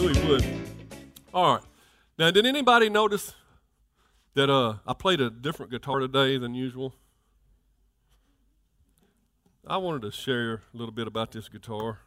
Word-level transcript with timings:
Knew 0.00 0.08
he 0.08 0.28
would. 0.28 0.44
All 1.34 1.56
right. 1.56 1.64
Now, 2.18 2.30
did 2.30 2.46
anybody 2.46 2.88
notice 2.88 3.34
that 4.32 4.48
uh, 4.48 4.76
I 4.86 4.94
played 4.94 5.20
a 5.20 5.28
different 5.28 5.70
guitar 5.70 5.98
today 5.98 6.38
than 6.38 6.54
usual? 6.54 6.94
I 9.66 9.76
wanted 9.76 10.00
to 10.02 10.10
share 10.10 10.54
a 10.54 10.60
little 10.72 10.92
bit 10.92 11.06
about 11.06 11.32
this 11.32 11.50
guitar. 11.50 11.98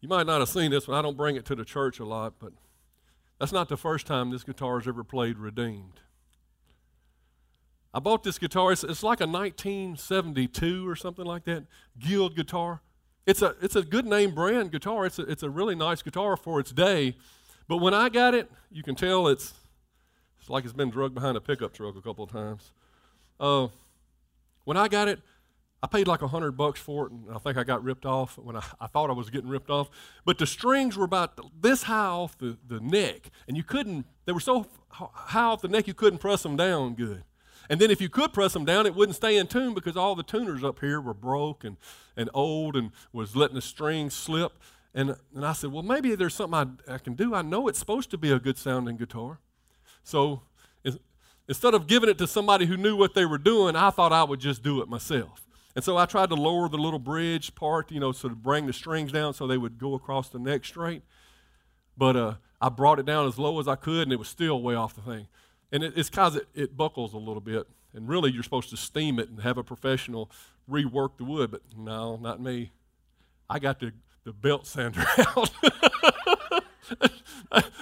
You 0.00 0.08
might 0.08 0.26
not 0.26 0.40
have 0.40 0.48
seen 0.48 0.72
this 0.72 0.88
one. 0.88 0.98
I 0.98 1.02
don't 1.02 1.16
bring 1.16 1.36
it 1.36 1.44
to 1.44 1.54
the 1.54 1.64
church 1.64 2.00
a 2.00 2.04
lot, 2.04 2.34
but 2.40 2.52
that's 3.38 3.52
not 3.52 3.68
the 3.68 3.76
first 3.76 4.04
time 4.04 4.30
this 4.32 4.42
guitar 4.42 4.80
has 4.80 4.88
ever 4.88 5.04
played 5.04 5.38
Redeemed. 5.38 6.00
I 7.92 8.00
bought 8.00 8.24
this 8.24 8.40
guitar. 8.40 8.72
It's, 8.72 8.82
it's 8.82 9.04
like 9.04 9.20
a 9.20 9.28
1972 9.28 10.88
or 10.88 10.96
something 10.96 11.24
like 11.24 11.44
that, 11.44 11.66
Guild 12.00 12.34
guitar. 12.34 12.80
It's 13.26 13.42
a, 13.42 13.54
it's 13.62 13.76
a 13.76 13.82
good 13.82 14.06
name 14.06 14.34
brand 14.34 14.70
guitar. 14.70 15.06
It's 15.06 15.18
a, 15.18 15.22
it's 15.22 15.42
a 15.42 15.50
really 15.50 15.74
nice 15.74 16.02
guitar 16.02 16.36
for 16.36 16.60
its 16.60 16.72
day. 16.72 17.16
But 17.68 17.78
when 17.78 17.94
I 17.94 18.08
got 18.08 18.34
it, 18.34 18.50
you 18.70 18.82
can 18.82 18.94
tell 18.94 19.28
it's, 19.28 19.54
it's 20.40 20.50
like 20.50 20.64
it's 20.64 20.74
been 20.74 20.90
drugged 20.90 21.14
behind 21.14 21.36
a 21.36 21.40
pickup 21.40 21.72
truck 21.72 21.96
a 21.96 22.02
couple 22.02 22.24
of 22.24 22.30
times. 22.30 22.72
Uh, 23.40 23.68
when 24.64 24.76
I 24.76 24.88
got 24.88 25.08
it, 25.08 25.20
I 25.82 25.86
paid 25.86 26.08
like 26.08 26.22
a 26.22 26.28
hundred 26.28 26.52
bucks 26.52 26.80
for 26.80 27.06
it, 27.06 27.12
and 27.12 27.26
I 27.34 27.38
think 27.38 27.58
I 27.58 27.64
got 27.64 27.84
ripped 27.84 28.06
off 28.06 28.38
when 28.38 28.56
I, 28.56 28.62
I 28.80 28.86
thought 28.86 29.10
I 29.10 29.12
was 29.12 29.28
getting 29.28 29.50
ripped 29.50 29.68
off. 29.68 29.90
But 30.24 30.38
the 30.38 30.46
strings 30.46 30.96
were 30.96 31.04
about 31.04 31.38
this 31.60 31.82
high 31.82 32.06
off 32.06 32.38
the, 32.38 32.56
the 32.66 32.80
neck, 32.80 33.30
and 33.46 33.56
you 33.56 33.62
couldn't, 33.62 34.06
they 34.24 34.32
were 34.32 34.40
so 34.40 34.66
high 34.88 35.42
off 35.44 35.60
the 35.60 35.68
neck 35.68 35.86
you 35.86 35.92
couldn't 35.92 36.20
press 36.20 36.42
them 36.42 36.56
down 36.56 36.94
good. 36.94 37.22
And 37.70 37.80
then 37.80 37.90
if 37.90 38.00
you 38.00 38.08
could 38.08 38.32
press 38.32 38.52
them 38.52 38.64
down, 38.64 38.86
it 38.86 38.94
wouldn't 38.94 39.16
stay 39.16 39.36
in 39.36 39.46
tune 39.46 39.74
because 39.74 39.96
all 39.96 40.14
the 40.14 40.22
tuners 40.22 40.62
up 40.62 40.80
here 40.80 41.00
were 41.00 41.14
broke 41.14 41.64
and, 41.64 41.76
and 42.16 42.28
old 42.34 42.76
and 42.76 42.90
was 43.12 43.34
letting 43.34 43.54
the 43.54 43.62
strings 43.62 44.14
slip. 44.14 44.52
And, 44.94 45.16
and 45.34 45.44
I 45.44 45.52
said, 45.52 45.72
well, 45.72 45.82
maybe 45.82 46.14
there's 46.14 46.34
something 46.34 46.78
I, 46.88 46.94
I 46.94 46.98
can 46.98 47.14
do. 47.14 47.34
I 47.34 47.42
know 47.42 47.68
it's 47.68 47.78
supposed 47.78 48.10
to 48.10 48.18
be 48.18 48.30
a 48.30 48.38
good 48.38 48.58
sounding 48.58 48.96
guitar. 48.96 49.40
So 50.02 50.42
is- 50.84 50.98
instead 51.48 51.74
of 51.74 51.86
giving 51.86 52.08
it 52.08 52.18
to 52.18 52.26
somebody 52.26 52.66
who 52.66 52.76
knew 52.76 52.96
what 52.96 53.14
they 53.14 53.24
were 53.24 53.38
doing, 53.38 53.74
I 53.76 53.90
thought 53.90 54.12
I 54.12 54.24
would 54.24 54.40
just 54.40 54.62
do 54.62 54.80
it 54.80 54.88
myself. 54.88 55.44
And 55.74 55.82
so 55.82 55.96
I 55.96 56.06
tried 56.06 56.28
to 56.28 56.36
lower 56.36 56.68
the 56.68 56.76
little 56.76 57.00
bridge 57.00 57.54
part, 57.54 57.90
you 57.90 57.98
know, 57.98 58.12
so 58.12 58.28
to 58.28 58.36
bring 58.36 58.66
the 58.66 58.72
strings 58.72 59.10
down 59.10 59.34
so 59.34 59.46
they 59.46 59.58
would 59.58 59.78
go 59.78 59.94
across 59.94 60.28
the 60.28 60.38
neck 60.38 60.64
straight. 60.64 61.02
But 61.96 62.16
uh, 62.16 62.34
I 62.60 62.68
brought 62.68 63.00
it 63.00 63.06
down 63.06 63.26
as 63.26 63.38
low 63.38 63.58
as 63.58 63.66
I 63.66 63.74
could, 63.74 64.02
and 64.02 64.12
it 64.12 64.18
was 64.18 64.28
still 64.28 64.62
way 64.62 64.74
off 64.74 64.94
the 64.94 65.00
thing. 65.00 65.26
And 65.72 65.82
it, 65.82 65.94
it's 65.96 66.10
because 66.10 66.36
it, 66.36 66.48
it 66.54 66.76
buckles 66.76 67.12
a 67.14 67.18
little 67.18 67.40
bit. 67.40 67.66
And 67.92 68.08
really, 68.08 68.32
you're 68.32 68.42
supposed 68.42 68.70
to 68.70 68.76
steam 68.76 69.18
it 69.18 69.28
and 69.28 69.40
have 69.40 69.58
a 69.58 69.62
professional 69.62 70.30
rework 70.70 71.16
the 71.16 71.24
wood. 71.24 71.50
But 71.50 71.62
no, 71.76 72.16
not 72.16 72.40
me. 72.40 72.72
I 73.48 73.58
got 73.58 73.80
the, 73.80 73.92
the 74.24 74.32
belt 74.32 74.66
sander 74.66 75.04
out. 75.18 75.50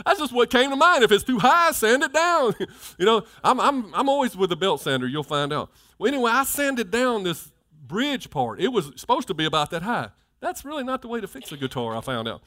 That's 0.05 0.19
just 0.19 0.33
what 0.33 0.51
came 0.51 0.71
to 0.71 0.77
mind. 0.77 1.05
If 1.05 1.13
it's 1.13 1.25
too 1.25 1.39
high, 1.39 1.73
sand 1.73 2.03
it 2.03 2.13
down. 2.13 2.55
you 2.99 3.07
know, 3.07 3.23
I'm, 3.43 3.61
I'm, 3.61 3.95
I'm 3.95 4.09
always 4.09 4.37
with 4.37 4.51
the 4.51 4.57
belt 4.57 4.81
sander, 4.81 5.07
you'll 5.07 5.23
find 5.23 5.53
out. 5.53 5.71
Well, 5.99 6.09
anyway, 6.09 6.31
I 6.33 6.45
sanded 6.45 6.91
down 6.91 7.23
this 7.23 7.51
bridge 7.87 8.31
part. 8.31 8.61
It 8.61 8.69
was 8.69 8.93
supposed 8.97 9.29
to 9.29 9.35
be 9.35 9.45
about 9.45 9.71
that 9.71 9.83
high. 9.83 10.11
That's 10.41 10.65
really 10.65 10.85
not 10.85 11.03
the 11.03 11.09
way 11.09 11.21
to 11.21 11.29
fix 11.29 11.53
a 11.53 11.57
guitar, 11.57 11.97
I 11.97 12.01
found 12.01 12.29
out. 12.29 12.43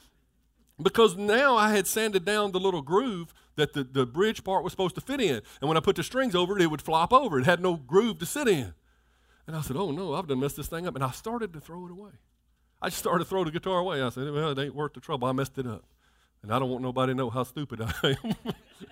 Because 0.82 1.16
now 1.16 1.56
I 1.56 1.72
had 1.72 1.88
sanded 1.88 2.26
down 2.26 2.52
the 2.52 2.60
little 2.60 2.82
groove 2.82 3.34
that 3.56 3.74
the, 3.74 3.84
the 3.84 4.06
bridge 4.06 4.44
part 4.44 4.64
was 4.64 4.72
supposed 4.72 4.96
to 4.96 5.02
fit 5.02 5.22
in. 5.22 5.42
And 5.62 5.68
when 5.68 5.78
I 5.78 5.80
put 5.80 5.96
the 5.96 6.04
strings 6.04 6.36
over 6.36 6.58
it, 6.58 6.62
it 6.62 6.68
would 6.68 6.82
flop 6.82 7.14
over. 7.14 7.40
It 7.40 7.46
had 7.46 7.62
no 7.62 7.76
groove 7.76 8.20
to 8.20 8.26
sit 8.26 8.48
in. 8.48 8.74
And 9.48 9.56
I 9.56 9.62
said, 9.62 9.76
oh 9.76 9.92
no, 9.92 10.14
I've 10.16 10.28
done 10.28 10.40
messed 10.40 10.58
this 10.58 10.68
thing 10.68 10.88
up. 10.88 10.96
And 10.96 11.04
I 11.04 11.12
started 11.12 11.54
to 11.54 11.60
throw 11.60 11.86
it 11.86 11.92
away. 11.92 12.12
I 12.82 12.90
just 12.90 13.00
started 13.00 13.24
to 13.24 13.30
throw 13.30 13.44
the 13.44 13.52
guitar 13.52 13.80
away. 13.80 14.02
I 14.02 14.10
said, 14.10 14.32
well, 14.32 14.52
it 14.52 14.60
ain't 14.60 14.76
worth 14.76 14.94
the 14.94 15.00
trouble. 15.00 15.28
I 15.28 15.32
messed 15.32 15.58
it 15.58 15.68
up. 15.68 15.86
And 16.44 16.54
I 16.54 16.60
don't 16.60 16.70
want 16.70 16.84
nobody 16.84 17.14
to 17.14 17.18
know 17.18 17.30
how 17.30 17.44
stupid 17.44 17.82
I 17.82 18.18
am. 18.24 18.36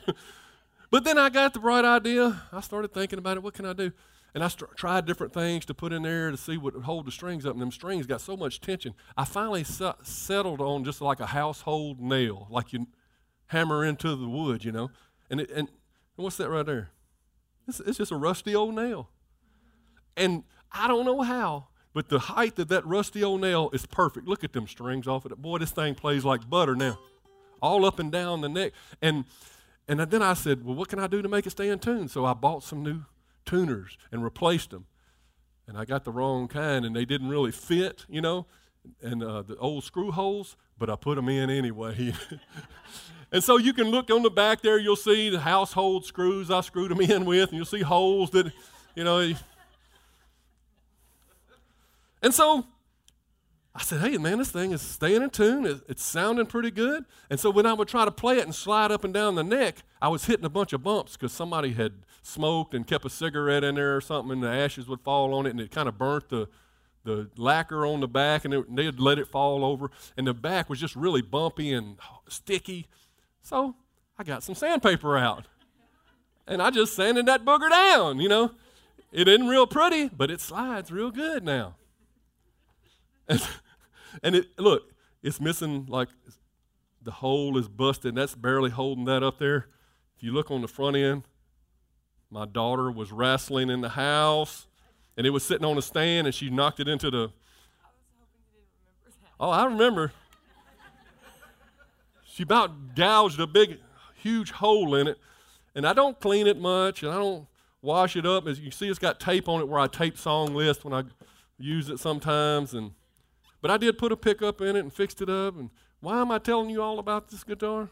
but 0.92 1.04
then 1.04 1.18
I 1.18 1.30
got 1.30 1.54
the 1.54 1.60
bright 1.60 1.86
idea. 1.86 2.42
I 2.52 2.62
started 2.62 2.94
thinking 2.94 3.20
about 3.20 3.38
it. 3.38 3.44
What 3.44 3.54
can 3.54 3.66
I 3.66 3.74
do? 3.74 3.92
And 4.34 4.44
I 4.44 4.48
st- 4.48 4.76
tried 4.76 5.06
different 5.06 5.34
things 5.34 5.66
to 5.66 5.74
put 5.76 5.94
in 5.94 6.02
there 6.02 6.32
to 6.32 6.38
see 6.38 6.58
what 6.58 6.74
would 6.74 6.86
hold 6.86 7.06
the 7.06 7.12
strings 7.12 7.46
up. 7.46 7.54
And 7.54 7.62
them 7.62 7.72
strings 7.72 8.08
got 8.08 8.22
so 8.22 8.36
much 8.36 8.62
tension. 8.62 8.96
I 9.16 9.26
finally 9.26 9.64
se- 9.64 9.94
settled 10.02 10.62
on 10.62 10.84
just 10.84 11.02
like 11.02 11.20
a 11.20 11.28
household 11.28 12.00
nail, 12.00 12.48
like 12.50 12.74
you 12.74 12.88
hammer 13.54 13.86
into 13.86 14.16
the 14.16 14.28
wood, 14.28 14.66
you 14.66 14.72
know. 14.72 14.92
And, 15.30 15.40
it, 15.40 15.50
and, 15.50 15.70
and 16.18 16.24
what's 16.24 16.38
that 16.38 16.50
right 16.50 16.66
there? 16.66 16.90
It's, 17.68 17.80
it's 17.80 17.98
just 17.98 18.12
a 18.12 18.18
rusty 18.18 18.54
old 18.54 18.76
nail. 18.76 19.10
And 20.18 20.44
I 20.72 20.88
don't 20.88 21.06
know 21.06 21.22
how, 21.22 21.68
but 21.94 22.10
the 22.10 22.20
height 22.20 22.60
of 22.60 22.68
that 22.68 22.86
rusty 22.86 23.24
old 23.24 23.42
nail 23.42 23.70
is 23.74 23.86
perfect. 23.86 24.28
Look 24.28 24.44
at 24.44 24.54
them 24.54 24.68
strings 24.68 25.08
off 25.08 25.26
of 25.26 25.32
it. 25.32 25.42
Boy, 25.42 25.60
this 25.60 25.72
thing 25.72 25.96
plays 25.96 26.26
like 26.26 26.50
butter 26.50 26.76
now, 26.76 27.00
all 27.62 27.86
up 27.86 28.00
and 28.00 28.12
down 28.12 28.42
the 28.42 28.50
neck. 28.50 28.74
And 29.02 29.26
and 29.88 30.00
then 30.00 30.22
I 30.22 30.34
said, 30.34 30.64
well, 30.64 30.76
what 30.76 30.88
can 30.88 31.00
I 31.00 31.08
do 31.08 31.22
to 31.22 31.28
make 31.28 31.46
it 31.46 31.50
stay 31.50 31.68
in 31.68 31.80
tune? 31.80 32.08
So 32.08 32.24
I 32.26 32.34
bought 32.34 32.64
some 32.64 32.84
new 32.84 33.04
tuners 33.46 33.98
and 34.12 34.24
replaced 34.24 34.70
them. 34.70 34.86
And 35.68 35.78
I 35.78 35.86
got 35.86 36.06
the 36.06 36.12
wrong 36.12 36.48
kind, 36.48 36.86
and 36.86 36.96
they 36.96 37.06
didn't 37.06 37.30
really 37.30 37.52
fit, 37.52 38.06
you 38.08 38.22
know, 38.22 38.46
and 39.02 39.24
uh, 39.24 39.42
the 39.42 39.58
old 39.58 39.84
screw 39.84 40.12
holes, 40.12 40.56
but 40.78 40.90
I 40.90 40.96
put 40.96 41.16
them 41.16 41.30
in 41.30 41.50
anyway. 41.50 42.14
and 43.34 43.44
so 43.44 43.58
you 43.58 43.74
can 43.74 43.90
look 43.92 44.10
on 44.10 44.24
the 44.24 44.30
back 44.30 44.62
there, 44.62 44.80
you'll 44.80 44.96
see 44.96 45.30
the 45.30 45.42
household 45.42 46.06
screws 46.06 46.50
I 46.50 46.62
screwed 46.62 46.92
them 46.92 47.02
in 47.02 47.26
with, 47.26 47.50
and 47.50 47.58
you'll 47.58 47.66
see 47.66 47.82
holes 47.82 48.30
that, 48.30 48.54
you 48.96 49.04
know. 49.04 49.34
And 52.22 52.34
so 52.34 52.66
I 53.76 53.82
said, 53.82 54.02
hey, 54.02 54.18
man, 54.18 54.38
this 54.38 54.52
thing 54.52 54.72
is 54.72 54.82
staying 54.82 55.24
in 55.24 55.32
tune. 55.32 55.82
It's 55.90 56.04
sounding 56.04 56.46
pretty 56.46 56.70
good. 56.70 57.06
And 57.32 57.40
so 57.40 57.50
when 57.50 57.66
I 57.66 57.74
would 57.74 57.88
try 57.88 58.06
to 58.06 58.12
play 58.12 58.38
it 58.38 58.44
and 58.44 58.54
slide 58.54 58.92
up 58.92 59.04
and 59.04 59.12
down 59.12 59.34
the 59.34 59.44
neck, 59.44 59.78
I 60.00 60.10
was 60.10 60.26
hitting 60.26 60.46
a 60.46 60.50
bunch 60.50 60.74
of 60.74 60.84
bumps 60.84 61.14
because 61.14 61.34
somebody 61.34 61.74
had 61.74 61.94
smoked 62.22 62.76
and 62.76 62.86
kept 62.86 63.04
a 63.04 63.10
cigarette 63.10 63.64
in 63.64 63.76
there 63.76 63.98
or 63.98 64.02
something, 64.02 64.32
and 64.32 64.44
the 64.44 64.50
ashes 64.50 64.88
would 64.88 65.02
fall 65.02 65.34
on 65.34 65.48
it, 65.48 65.50
and 65.50 65.60
it 65.60 65.72
kind 65.72 65.90
of 65.90 65.98
burnt 65.98 66.30
the, 66.30 66.48
the 67.04 67.32
lacquer 67.36 67.84
on 67.84 68.00
the 68.00 68.08
back, 68.08 68.46
and 68.46 68.54
it, 68.54 68.76
they'd 68.76 69.00
let 69.00 69.18
it 69.18 69.28
fall 69.28 69.66
over. 69.66 69.90
And 70.16 70.28
the 70.28 70.36
back 70.36 70.70
was 70.70 70.80
just 70.80 70.96
really 70.96 71.24
bumpy 71.24 71.74
and 71.74 71.98
sticky. 72.30 72.86
So 73.44 73.76
I 74.18 74.24
got 74.24 74.42
some 74.42 74.56
sandpaper 74.56 75.18
out. 75.18 75.46
And 76.48 76.62
I 76.62 76.72
just 76.72 76.96
sanded 76.96 77.26
that 77.28 77.46
booger 77.46 77.70
down, 77.70 78.20
you 78.20 78.28
know. 78.28 78.52
It 79.12 79.28
isn't 79.28 79.48
real 79.48 79.68
pretty, 79.68 80.10
but 80.10 80.32
it 80.32 80.42
slides 80.42 80.92
real 80.92 81.12
good 81.12 81.44
now. 81.44 81.76
And, 83.28 83.48
and 84.24 84.36
it 84.36 84.60
look, 84.60 84.92
it's 85.22 85.40
missing 85.40 85.86
like 85.88 86.10
the 87.02 87.12
hole 87.12 87.58
is 87.58 87.68
busted. 87.68 88.16
That's 88.16 88.36
barely 88.36 88.72
holding 88.72 89.06
that 89.06 89.24
up 89.24 89.38
there. 89.38 89.68
If 90.18 90.24
you 90.24 90.34
look 90.34 90.50
on 90.52 90.62
the 90.62 90.68
front 90.68 90.96
end, 90.98 91.24
my 92.30 92.46
daughter 92.46 92.92
was 92.92 93.12
wrestling 93.12 93.70
in 93.70 93.82
the 93.82 93.90
house, 93.90 94.68
and 95.16 95.28
it 95.28 95.30
was 95.30 95.44
sitting 95.44 95.66
on 95.66 95.78
a 95.78 95.82
stand, 95.82 96.26
and 96.28 96.36
she 96.36 96.50
knocked 96.50 96.80
it 96.80 96.88
into 96.88 97.12
the. 97.12 97.32
Oh, 99.40 99.50
I 99.50 99.66
remember. 99.66 100.12
She 102.34 102.42
about 102.42 102.96
gouged 102.96 103.40
a 103.40 103.46
big, 103.46 103.78
huge 104.16 104.50
hole 104.50 104.96
in 104.96 105.08
it, 105.08 105.20
and 105.76 105.86
I 105.86 105.94
don't 105.94 106.20
clean 106.20 106.48
it 106.48 106.58
much, 106.58 107.04
and 107.04 107.12
I 107.12 107.16
don't 107.16 107.46
wash 107.80 108.16
it 108.16 108.26
up. 108.26 108.48
As 108.48 108.60
you 108.60 108.72
see, 108.72 108.90
it's 108.90 108.98
got 108.98 109.20
tape 109.20 109.48
on 109.48 109.62
it 109.62 109.68
where 109.68 109.80
I 109.80 109.86
tape 109.86 110.18
song 110.18 110.56
lists 110.56 110.84
when 110.84 110.96
I 110.96 111.04
use 111.60 111.90
it 111.90 112.00
sometimes, 112.00 112.74
and 112.74 112.94
but 113.62 113.70
I 113.70 113.78
did 113.78 114.00
put 114.00 114.12
a 114.12 114.18
pickup 114.18 114.62
in 114.62 114.76
it 114.76 114.80
and 114.80 114.92
fixed 114.92 115.22
it 115.22 115.30
up. 115.30 115.56
And 115.56 115.70
why 116.00 116.22
am 116.22 116.32
I 116.32 116.40
telling 116.40 116.72
you 116.72 116.82
all 116.82 116.98
about 116.98 117.30
this 117.30 117.44
guitar? 117.44 117.92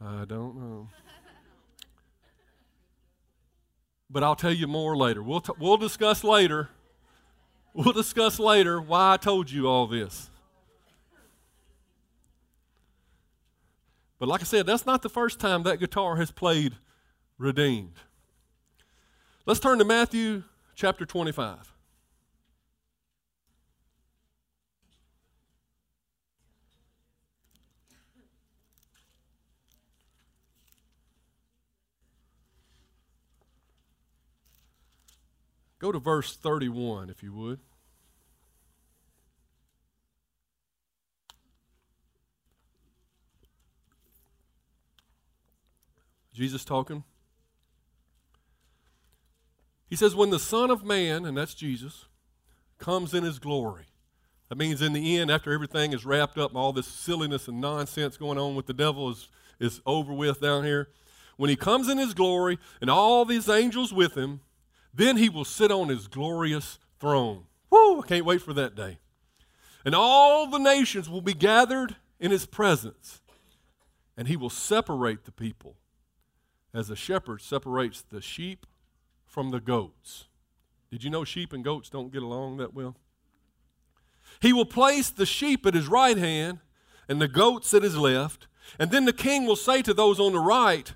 I 0.00 0.24
don't 0.24 0.56
know. 0.56 0.88
But 4.08 4.22
I'll 4.22 4.36
tell 4.36 4.52
you 4.52 4.68
more 4.68 4.96
later. 4.96 5.20
We'll, 5.20 5.40
t- 5.40 5.52
we'll 5.58 5.78
discuss 5.78 6.22
later. 6.22 6.68
We'll 7.74 7.92
discuss 7.92 8.38
later 8.38 8.80
why 8.80 9.14
I 9.14 9.16
told 9.16 9.50
you 9.50 9.66
all 9.66 9.88
this. 9.88 10.30
But 14.18 14.28
like 14.28 14.40
I 14.40 14.44
said, 14.44 14.66
that's 14.66 14.86
not 14.86 15.02
the 15.02 15.08
first 15.08 15.38
time 15.40 15.62
that 15.64 15.78
guitar 15.78 16.16
has 16.16 16.30
played 16.30 16.74
redeemed. 17.38 17.96
Let's 19.44 19.60
turn 19.60 19.78
to 19.78 19.84
Matthew 19.84 20.44
chapter 20.74 21.04
25. 21.04 21.72
Go 35.78 35.92
to 35.92 35.98
verse 35.98 36.34
31, 36.36 37.10
if 37.10 37.22
you 37.22 37.34
would. 37.34 37.60
Jesus 46.36 46.64
talking. 46.64 47.02
He 49.88 49.96
says, 49.96 50.14
When 50.14 50.30
the 50.30 50.38
Son 50.38 50.70
of 50.70 50.84
Man, 50.84 51.24
and 51.24 51.36
that's 51.36 51.54
Jesus, 51.54 52.06
comes 52.78 53.14
in 53.14 53.24
his 53.24 53.38
glory. 53.38 53.86
That 54.48 54.58
means 54.58 54.82
in 54.82 54.92
the 54.92 55.16
end, 55.16 55.30
after 55.30 55.52
everything 55.52 55.92
is 55.92 56.04
wrapped 56.04 56.38
up, 56.38 56.54
all 56.54 56.72
this 56.72 56.86
silliness 56.86 57.48
and 57.48 57.60
nonsense 57.60 58.16
going 58.16 58.38
on 58.38 58.54
with 58.54 58.66
the 58.66 58.74
devil 58.74 59.10
is, 59.10 59.28
is 59.58 59.80
over 59.86 60.12
with 60.12 60.40
down 60.40 60.64
here. 60.64 60.88
When 61.36 61.50
he 61.50 61.56
comes 61.56 61.88
in 61.88 61.98
his 61.98 62.14
glory 62.14 62.58
and 62.80 62.88
all 62.88 63.24
these 63.24 63.48
angels 63.48 63.92
with 63.92 64.14
him, 64.14 64.40
then 64.94 65.16
he 65.16 65.28
will 65.28 65.44
sit 65.44 65.70
on 65.70 65.88
his 65.88 66.06
glorious 66.06 66.78
throne. 67.00 67.44
Woo! 67.70 68.00
I 68.00 68.06
can't 68.06 68.24
wait 68.24 68.42
for 68.42 68.54
that 68.54 68.74
day. 68.74 68.98
And 69.84 69.94
all 69.94 70.48
the 70.48 70.58
nations 70.58 71.08
will 71.08 71.20
be 71.20 71.34
gathered 71.34 71.96
in 72.18 72.30
his 72.30 72.46
presence, 72.46 73.20
and 74.16 74.28
he 74.28 74.36
will 74.36 74.50
separate 74.50 75.24
the 75.24 75.32
people 75.32 75.76
as 76.76 76.90
a 76.90 76.96
shepherd 76.96 77.40
separates 77.40 78.02
the 78.02 78.20
sheep 78.20 78.66
from 79.24 79.50
the 79.50 79.60
goats. 79.60 80.26
Did 80.90 81.02
you 81.02 81.08
know 81.08 81.24
sheep 81.24 81.54
and 81.54 81.64
goats 81.64 81.88
don't 81.88 82.12
get 82.12 82.22
along 82.22 82.58
that 82.58 82.74
well? 82.74 82.96
He 84.42 84.52
will 84.52 84.66
place 84.66 85.08
the 85.08 85.24
sheep 85.24 85.64
at 85.64 85.72
his 85.72 85.88
right 85.88 86.18
hand 86.18 86.58
and 87.08 87.20
the 87.20 87.28
goats 87.28 87.72
at 87.72 87.82
his 87.82 87.96
left. 87.96 88.46
And 88.78 88.90
then 88.90 89.06
the 89.06 89.14
king 89.14 89.46
will 89.46 89.56
say 89.56 89.80
to 89.80 89.94
those 89.94 90.20
on 90.20 90.32
the 90.32 90.38
right, 90.38 90.92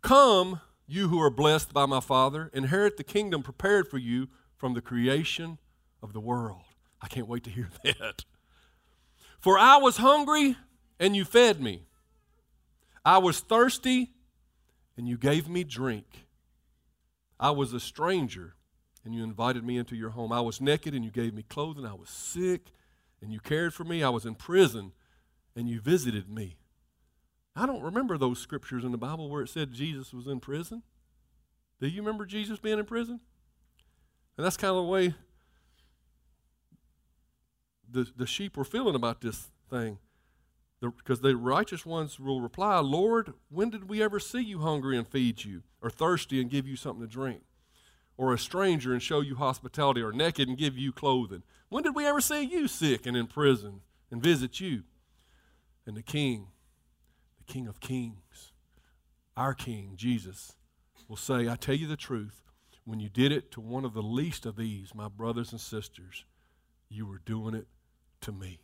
Come, 0.00 0.60
you 0.86 1.08
who 1.08 1.20
are 1.20 1.30
blessed 1.30 1.74
by 1.74 1.84
my 1.84 2.00
Father, 2.00 2.50
inherit 2.54 2.96
the 2.96 3.04
kingdom 3.04 3.42
prepared 3.42 3.86
for 3.86 3.98
you 3.98 4.28
from 4.56 4.72
the 4.72 4.80
creation 4.80 5.58
of 6.02 6.14
the 6.14 6.20
world. 6.20 6.62
I 7.02 7.08
can't 7.08 7.28
wait 7.28 7.44
to 7.44 7.50
hear 7.50 7.68
that. 7.84 8.24
For 9.40 9.58
I 9.58 9.76
was 9.76 9.98
hungry, 9.98 10.56
and 10.98 11.14
you 11.14 11.26
fed 11.26 11.60
me. 11.60 11.82
I 13.04 13.18
was 13.18 13.40
thirsty, 13.40 14.13
and 14.96 15.08
you 15.08 15.16
gave 15.16 15.48
me 15.48 15.64
drink. 15.64 16.26
I 17.38 17.50
was 17.50 17.72
a 17.72 17.80
stranger, 17.80 18.54
and 19.04 19.14
you 19.14 19.22
invited 19.22 19.64
me 19.64 19.76
into 19.76 19.96
your 19.96 20.10
home. 20.10 20.32
I 20.32 20.40
was 20.40 20.60
naked, 20.60 20.94
and 20.94 21.04
you 21.04 21.10
gave 21.10 21.34
me 21.34 21.42
clothing. 21.42 21.84
I 21.84 21.94
was 21.94 22.10
sick, 22.10 22.72
and 23.20 23.32
you 23.32 23.40
cared 23.40 23.74
for 23.74 23.84
me. 23.84 24.02
I 24.02 24.08
was 24.08 24.24
in 24.24 24.34
prison, 24.34 24.92
and 25.56 25.68
you 25.68 25.80
visited 25.80 26.28
me. 26.28 26.56
I 27.56 27.66
don't 27.66 27.82
remember 27.82 28.18
those 28.18 28.38
scriptures 28.38 28.84
in 28.84 28.92
the 28.92 28.98
Bible 28.98 29.28
where 29.30 29.42
it 29.42 29.48
said 29.48 29.72
Jesus 29.72 30.12
was 30.12 30.26
in 30.26 30.40
prison. 30.40 30.82
Do 31.80 31.88
you 31.88 32.02
remember 32.02 32.26
Jesus 32.26 32.58
being 32.58 32.78
in 32.78 32.84
prison? 32.84 33.20
And 34.36 34.44
that's 34.44 34.56
kind 34.56 34.70
of 34.70 34.76
the 34.76 34.90
way 34.90 35.14
the, 37.88 38.06
the 38.16 38.26
sheep 38.26 38.56
were 38.56 38.64
feeling 38.64 38.94
about 38.94 39.20
this 39.20 39.50
thing. 39.70 39.98
Because 40.90 41.20
the, 41.20 41.28
the 41.28 41.36
righteous 41.36 41.86
ones 41.86 42.18
will 42.18 42.40
reply, 42.40 42.78
Lord, 42.78 43.34
when 43.48 43.70
did 43.70 43.88
we 43.88 44.02
ever 44.02 44.18
see 44.20 44.42
you 44.42 44.60
hungry 44.60 44.96
and 44.96 45.06
feed 45.06 45.44
you, 45.44 45.62
or 45.80 45.90
thirsty 45.90 46.40
and 46.40 46.50
give 46.50 46.66
you 46.66 46.76
something 46.76 47.06
to 47.06 47.12
drink, 47.12 47.42
or 48.16 48.32
a 48.32 48.38
stranger 48.38 48.92
and 48.92 49.02
show 49.02 49.20
you 49.20 49.36
hospitality, 49.36 50.00
or 50.00 50.12
naked 50.12 50.48
and 50.48 50.58
give 50.58 50.78
you 50.78 50.92
clothing? 50.92 51.42
When 51.68 51.82
did 51.82 51.94
we 51.94 52.06
ever 52.06 52.20
see 52.20 52.42
you 52.42 52.68
sick 52.68 53.06
and 53.06 53.16
in 53.16 53.26
prison 53.26 53.80
and 54.10 54.22
visit 54.22 54.60
you? 54.60 54.82
And 55.86 55.96
the 55.96 56.02
king, 56.02 56.48
the 57.38 57.52
king 57.52 57.66
of 57.66 57.80
kings, 57.80 58.52
our 59.36 59.54
king, 59.54 59.94
Jesus, 59.96 60.54
will 61.08 61.16
say, 61.16 61.48
I 61.48 61.56
tell 61.56 61.74
you 61.74 61.86
the 61.86 61.96
truth, 61.96 62.42
when 62.84 63.00
you 63.00 63.08
did 63.08 63.32
it 63.32 63.50
to 63.52 63.60
one 63.60 63.84
of 63.84 63.94
the 63.94 64.02
least 64.02 64.46
of 64.46 64.56
these, 64.56 64.94
my 64.94 65.08
brothers 65.08 65.52
and 65.52 65.60
sisters, 65.60 66.24
you 66.88 67.06
were 67.06 67.20
doing 67.24 67.54
it 67.54 67.66
to 68.20 68.32
me. 68.32 68.60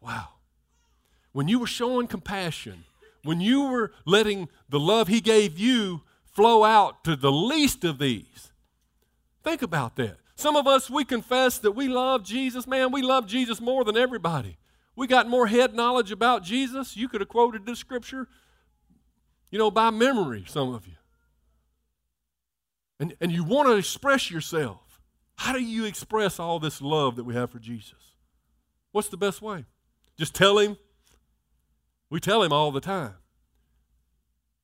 Wow. 0.00 0.28
When 1.32 1.48
you 1.48 1.58
were 1.58 1.66
showing 1.66 2.06
compassion, 2.06 2.84
when 3.24 3.40
you 3.40 3.62
were 3.64 3.92
letting 4.04 4.48
the 4.68 4.80
love 4.80 5.08
He 5.08 5.20
gave 5.20 5.58
you 5.58 6.02
flow 6.24 6.64
out 6.64 7.04
to 7.04 7.16
the 7.16 7.32
least 7.32 7.84
of 7.84 7.98
these, 7.98 8.52
think 9.42 9.62
about 9.62 9.96
that. 9.96 10.18
Some 10.34 10.56
of 10.56 10.66
us, 10.66 10.90
we 10.90 11.04
confess 11.04 11.58
that 11.58 11.72
we 11.72 11.88
love 11.88 12.24
Jesus. 12.24 12.66
Man, 12.66 12.90
we 12.90 13.02
love 13.02 13.26
Jesus 13.26 13.60
more 13.60 13.84
than 13.84 13.96
everybody. 13.96 14.58
We 14.96 15.06
got 15.06 15.28
more 15.28 15.46
head 15.46 15.74
knowledge 15.74 16.10
about 16.10 16.42
Jesus. 16.42 16.96
You 16.96 17.08
could 17.08 17.20
have 17.20 17.28
quoted 17.28 17.64
this 17.64 17.78
scripture, 17.78 18.28
you 19.50 19.58
know, 19.58 19.70
by 19.70 19.90
memory, 19.90 20.44
some 20.46 20.74
of 20.74 20.86
you. 20.86 20.94
And, 23.00 23.14
and 23.20 23.32
you 23.32 23.44
want 23.44 23.68
to 23.68 23.76
express 23.76 24.30
yourself. 24.30 25.00
How 25.36 25.52
do 25.52 25.60
you 25.60 25.84
express 25.86 26.38
all 26.38 26.60
this 26.60 26.80
love 26.82 27.16
that 27.16 27.24
we 27.24 27.34
have 27.34 27.50
for 27.50 27.58
Jesus? 27.58 28.14
What's 28.92 29.08
the 29.08 29.16
best 29.16 29.42
way? 29.42 29.64
Just 30.18 30.34
tell 30.34 30.58
him. 30.58 30.76
We 32.12 32.20
tell 32.20 32.42
him 32.42 32.52
all 32.52 32.70
the 32.70 32.80
time. 32.82 33.14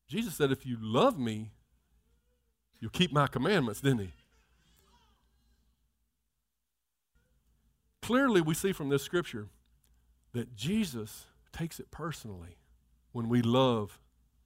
Jesus 0.06 0.34
said, 0.34 0.52
If 0.52 0.66
you 0.66 0.76
love 0.78 1.18
me, 1.18 1.52
you'll 2.78 2.90
keep 2.90 3.10
my 3.10 3.26
commandments, 3.26 3.80
didn't 3.80 4.00
he? 4.00 4.12
Clearly, 8.02 8.42
we 8.42 8.52
see 8.52 8.72
from 8.72 8.90
this 8.90 9.02
scripture 9.02 9.48
that 10.34 10.56
Jesus 10.56 11.24
takes 11.50 11.80
it 11.80 11.90
personally 11.90 12.58
when 13.12 13.30
we 13.30 13.40
love 13.40 13.98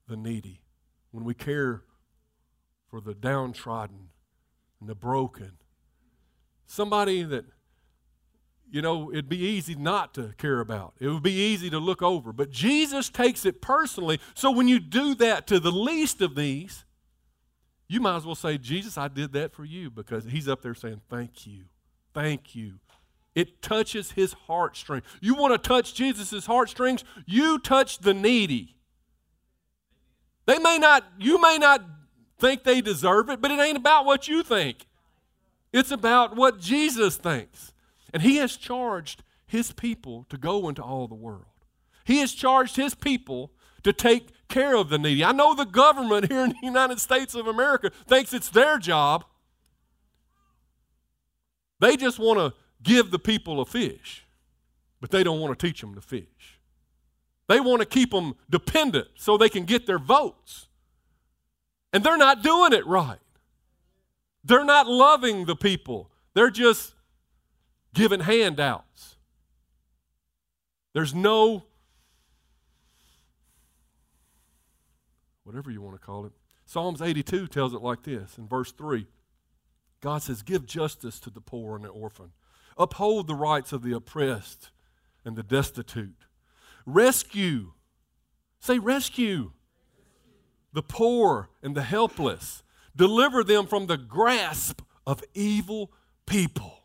the 0.06 0.16
needy, 0.16 0.60
when 1.10 1.24
we 1.24 1.34
care 1.34 1.82
for 2.88 3.00
the 3.00 3.14
downtrodden 3.14 4.10
and 4.78 4.88
the 4.88 4.94
broken. 4.94 5.54
Somebody 6.66 7.24
that 7.24 7.46
you 8.72 8.80
know, 8.80 9.12
it'd 9.12 9.28
be 9.28 9.36
easy 9.36 9.74
not 9.74 10.14
to 10.14 10.32
care 10.38 10.58
about. 10.60 10.94
It 10.98 11.06
would 11.08 11.22
be 11.22 11.30
easy 11.30 11.68
to 11.68 11.78
look 11.78 12.00
over. 12.00 12.32
But 12.32 12.50
Jesus 12.50 13.10
takes 13.10 13.44
it 13.44 13.60
personally. 13.60 14.18
So 14.34 14.50
when 14.50 14.66
you 14.66 14.80
do 14.80 15.14
that 15.16 15.46
to 15.48 15.60
the 15.60 15.70
least 15.70 16.22
of 16.22 16.34
these, 16.34 16.86
you 17.86 18.00
might 18.00 18.16
as 18.16 18.24
well 18.24 18.34
say, 18.34 18.56
Jesus, 18.56 18.96
I 18.96 19.08
did 19.08 19.34
that 19.34 19.52
for 19.52 19.66
you 19.66 19.90
because 19.90 20.24
he's 20.24 20.48
up 20.48 20.62
there 20.62 20.74
saying, 20.74 21.02
Thank 21.10 21.46
you. 21.46 21.64
Thank 22.14 22.54
you. 22.54 22.76
It 23.34 23.60
touches 23.60 24.12
his 24.12 24.32
heartstrings. 24.32 25.04
You 25.20 25.34
want 25.34 25.52
to 25.52 25.68
touch 25.68 25.92
Jesus' 25.92 26.46
heartstrings? 26.46 27.04
You 27.26 27.58
touch 27.58 27.98
the 27.98 28.14
needy. 28.14 28.76
They 30.46 30.58
may 30.58 30.78
not, 30.78 31.04
you 31.18 31.40
may 31.40 31.58
not 31.58 31.84
think 32.38 32.64
they 32.64 32.80
deserve 32.80 33.28
it, 33.28 33.42
but 33.42 33.50
it 33.50 33.60
ain't 33.60 33.76
about 33.76 34.06
what 34.06 34.28
you 34.28 34.42
think. 34.42 34.86
It's 35.74 35.90
about 35.90 36.36
what 36.36 36.58
Jesus 36.58 37.16
thinks. 37.16 37.71
And 38.12 38.22
he 38.22 38.36
has 38.36 38.56
charged 38.56 39.22
his 39.46 39.72
people 39.72 40.26
to 40.28 40.36
go 40.36 40.68
into 40.68 40.82
all 40.82 41.08
the 41.08 41.14
world. 41.14 41.46
He 42.04 42.18
has 42.18 42.32
charged 42.32 42.76
his 42.76 42.94
people 42.94 43.52
to 43.82 43.92
take 43.92 44.28
care 44.48 44.76
of 44.76 44.88
the 44.88 44.98
needy. 44.98 45.24
I 45.24 45.32
know 45.32 45.54
the 45.54 45.64
government 45.64 46.30
here 46.30 46.44
in 46.44 46.50
the 46.50 46.56
United 46.62 47.00
States 47.00 47.34
of 47.34 47.46
America 47.46 47.90
thinks 48.06 48.32
it's 48.32 48.48
their 48.48 48.78
job. 48.78 49.24
They 51.80 51.96
just 51.96 52.18
want 52.18 52.38
to 52.38 52.54
give 52.82 53.10
the 53.10 53.18
people 53.18 53.60
a 53.60 53.64
fish, 53.64 54.24
but 55.00 55.10
they 55.10 55.24
don't 55.24 55.40
want 55.40 55.58
to 55.58 55.66
teach 55.66 55.80
them 55.80 55.94
to 55.94 56.00
fish. 56.00 56.60
They 57.48 57.60
want 57.60 57.80
to 57.80 57.86
keep 57.86 58.12
them 58.12 58.34
dependent 58.48 59.08
so 59.16 59.36
they 59.36 59.48
can 59.48 59.64
get 59.64 59.86
their 59.86 59.98
votes. 59.98 60.68
And 61.92 62.04
they're 62.04 62.16
not 62.16 62.42
doing 62.42 62.72
it 62.72 62.86
right. 62.86 63.18
They're 64.44 64.64
not 64.64 64.86
loving 64.86 65.44
the 65.44 65.56
people. 65.56 66.10
They're 66.34 66.50
just 66.50 66.94
giving 67.94 68.20
handouts. 68.20 69.16
There's 70.92 71.14
no, 71.14 71.64
whatever 75.44 75.70
you 75.70 75.80
want 75.80 75.98
to 75.98 76.04
call 76.04 76.26
it. 76.26 76.32
Psalms 76.66 77.02
82 77.02 77.48
tells 77.48 77.74
it 77.74 77.82
like 77.82 78.02
this 78.02 78.38
in 78.38 78.46
verse 78.46 78.72
3 78.72 79.06
God 80.00 80.22
says, 80.22 80.42
Give 80.42 80.66
justice 80.66 81.20
to 81.20 81.30
the 81.30 81.40
poor 81.40 81.76
and 81.76 81.84
the 81.84 81.88
orphan, 81.88 82.32
uphold 82.76 83.26
the 83.26 83.34
rights 83.34 83.72
of 83.72 83.82
the 83.82 83.94
oppressed 83.94 84.70
and 85.24 85.36
the 85.36 85.42
destitute, 85.42 86.26
rescue, 86.84 87.72
say, 88.58 88.78
rescue 88.78 89.52
the 90.72 90.82
poor 90.82 91.50
and 91.62 91.74
the 91.74 91.82
helpless, 91.82 92.62
deliver 92.96 93.44
them 93.44 93.66
from 93.66 93.86
the 93.86 93.96
grasp 93.96 94.82
of 95.06 95.22
evil 95.34 95.92
people. 96.26 96.81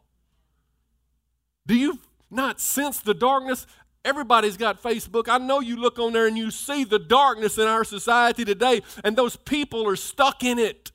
Do 1.67 1.75
you 1.75 1.99
not 2.31 2.59
sense 2.59 2.99
the 2.99 3.13
darkness? 3.13 3.67
Everybody's 4.03 4.57
got 4.57 4.81
Facebook. 4.81 5.27
I 5.27 5.37
know 5.37 5.59
you 5.59 5.75
look 5.75 5.99
on 5.99 6.13
there 6.13 6.25
and 6.25 6.37
you 6.37 6.49
see 6.49 6.85
the 6.85 6.97
darkness 6.97 7.57
in 7.57 7.67
our 7.67 7.83
society 7.83 8.45
today, 8.45 8.81
and 9.03 9.15
those 9.15 9.35
people 9.35 9.87
are 9.87 9.97
stuck 9.97 10.43
in 10.43 10.57
it. 10.57 10.91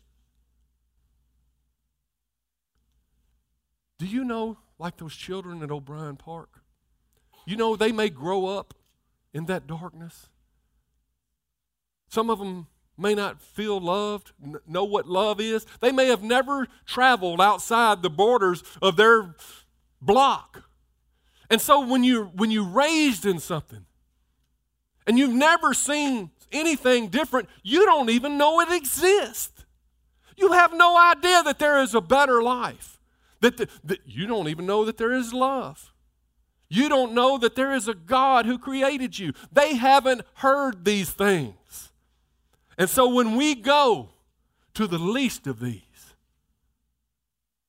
Do 3.98 4.06
you 4.06 4.24
know, 4.24 4.58
like 4.78 4.96
those 4.96 5.14
children 5.14 5.62
at 5.62 5.70
O'Brien 5.70 6.16
Park? 6.16 6.62
You 7.46 7.56
know, 7.56 7.76
they 7.76 7.92
may 7.92 8.08
grow 8.08 8.46
up 8.46 8.74
in 9.34 9.44
that 9.46 9.66
darkness. 9.66 10.28
Some 12.08 12.30
of 12.30 12.38
them 12.38 12.66
may 12.96 13.14
not 13.14 13.40
feel 13.40 13.80
loved, 13.80 14.32
know 14.66 14.84
what 14.84 15.06
love 15.06 15.40
is. 15.40 15.66
They 15.80 15.92
may 15.92 16.06
have 16.06 16.22
never 16.22 16.66
traveled 16.86 17.40
outside 17.40 18.02
the 18.02 18.10
borders 18.10 18.62
of 18.80 18.96
their 18.96 19.34
block. 20.02 20.64
And 21.48 21.60
so 21.60 21.86
when 21.86 22.04
you 22.04 22.24
when 22.34 22.50
you 22.50 22.64
raised 22.64 23.24
in 23.24 23.38
something 23.38 23.86
and 25.06 25.18
you've 25.18 25.34
never 25.34 25.72
seen 25.72 26.30
anything 26.50 27.08
different, 27.08 27.48
you 27.62 27.84
don't 27.84 28.10
even 28.10 28.36
know 28.36 28.60
it 28.60 28.72
exists. 28.72 29.64
You 30.36 30.52
have 30.52 30.72
no 30.74 30.98
idea 30.98 31.42
that 31.42 31.58
there 31.58 31.80
is 31.80 31.94
a 31.94 32.00
better 32.00 32.42
life. 32.42 32.98
That, 33.40 33.56
the, 33.56 33.68
that 33.84 34.00
you 34.06 34.26
don't 34.26 34.48
even 34.48 34.66
know 34.66 34.84
that 34.84 34.98
there 34.98 35.12
is 35.12 35.32
love. 35.32 35.92
You 36.68 36.88
don't 36.88 37.12
know 37.12 37.38
that 37.38 37.54
there 37.54 37.74
is 37.74 37.88
a 37.88 37.94
God 37.94 38.46
who 38.46 38.56
created 38.56 39.18
you. 39.18 39.32
They 39.52 39.74
haven't 39.74 40.22
heard 40.34 40.84
these 40.84 41.10
things. 41.10 41.90
And 42.78 42.88
so 42.88 43.08
when 43.08 43.36
we 43.36 43.54
go 43.54 44.10
to 44.74 44.86
the 44.86 44.98
least 44.98 45.46
of 45.46 45.60
these, 45.60 46.14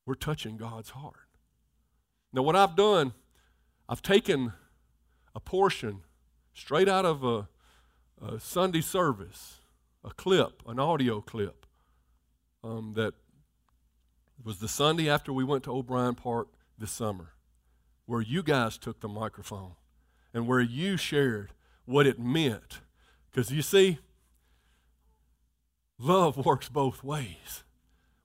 we're 0.06 0.14
touching 0.14 0.58
God's 0.58 0.92
heart. 0.92 1.23
Now, 2.34 2.42
what 2.42 2.56
I've 2.56 2.76
done, 2.76 3.14
I've 3.88 4.02
taken 4.02 4.54
a 5.36 5.40
portion 5.40 6.02
straight 6.54 6.90
out 6.90 7.06
of 7.06 7.24
a, 7.24 7.48
a 8.20 8.40
Sunday 8.40 8.82
service, 8.82 9.60
a 10.04 10.10
clip, 10.10 10.64
an 10.68 10.80
audio 10.80 11.22
clip 11.22 11.68
um, 12.64 12.94
that 12.96 13.14
was 14.44 14.58
the 14.58 14.68
Sunday 14.68 15.08
after 15.08 15.32
we 15.32 15.44
went 15.44 15.64
to 15.66 15.72
O'Brien 15.72 16.16
Park 16.16 16.48
this 16.78 16.92
summer, 16.92 17.34
where 18.08 18.22
you 18.22 18.42
guys 18.42 18.80
took 18.80 19.00
the 19.00 19.08
microphone 19.08 19.74
and 20.34 20.48
where 20.48 20.60
you 20.60 20.98
shared 20.98 21.52
what 21.86 22.08
it 22.08 22.20
meant. 22.20 22.80
Because 23.30 23.52
you 23.52 23.62
see, 23.62 24.00
love 26.00 26.44
works 26.44 26.68
both 26.68 27.04
ways. 27.04 27.64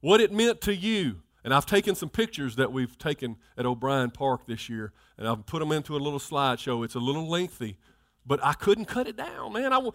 What 0.00 0.23
it 0.23 0.33
meant 0.33 0.62
to 0.62 0.75
you. 0.75 1.23
And 1.45 1.54
I've 1.54 1.66
taken 1.66 1.95
some 1.95 2.09
pictures 2.09 2.57
that 2.57 2.73
we've 2.73 2.99
taken 2.99 3.37
at 3.57 3.64
O'Brien 3.64 4.11
Park 4.11 4.47
this 4.47 4.68
year, 4.68 4.92
and 5.16 5.28
I've 5.28 5.47
put 5.47 5.61
them 5.61 5.73
into 5.73 5.97
a 5.97 5.99
little 5.99 6.18
slideshow. 6.18 6.85
It's 6.85 6.95
a 6.95 7.00
little 7.00 7.28
lengthy, 7.28 7.78
but 8.26 8.40
I 8.42 8.52
couldn't 8.54 8.87
cut 8.87 9.07
it 9.07 9.16
down, 9.16 9.52
man. 9.52 9.73
I, 9.73 9.88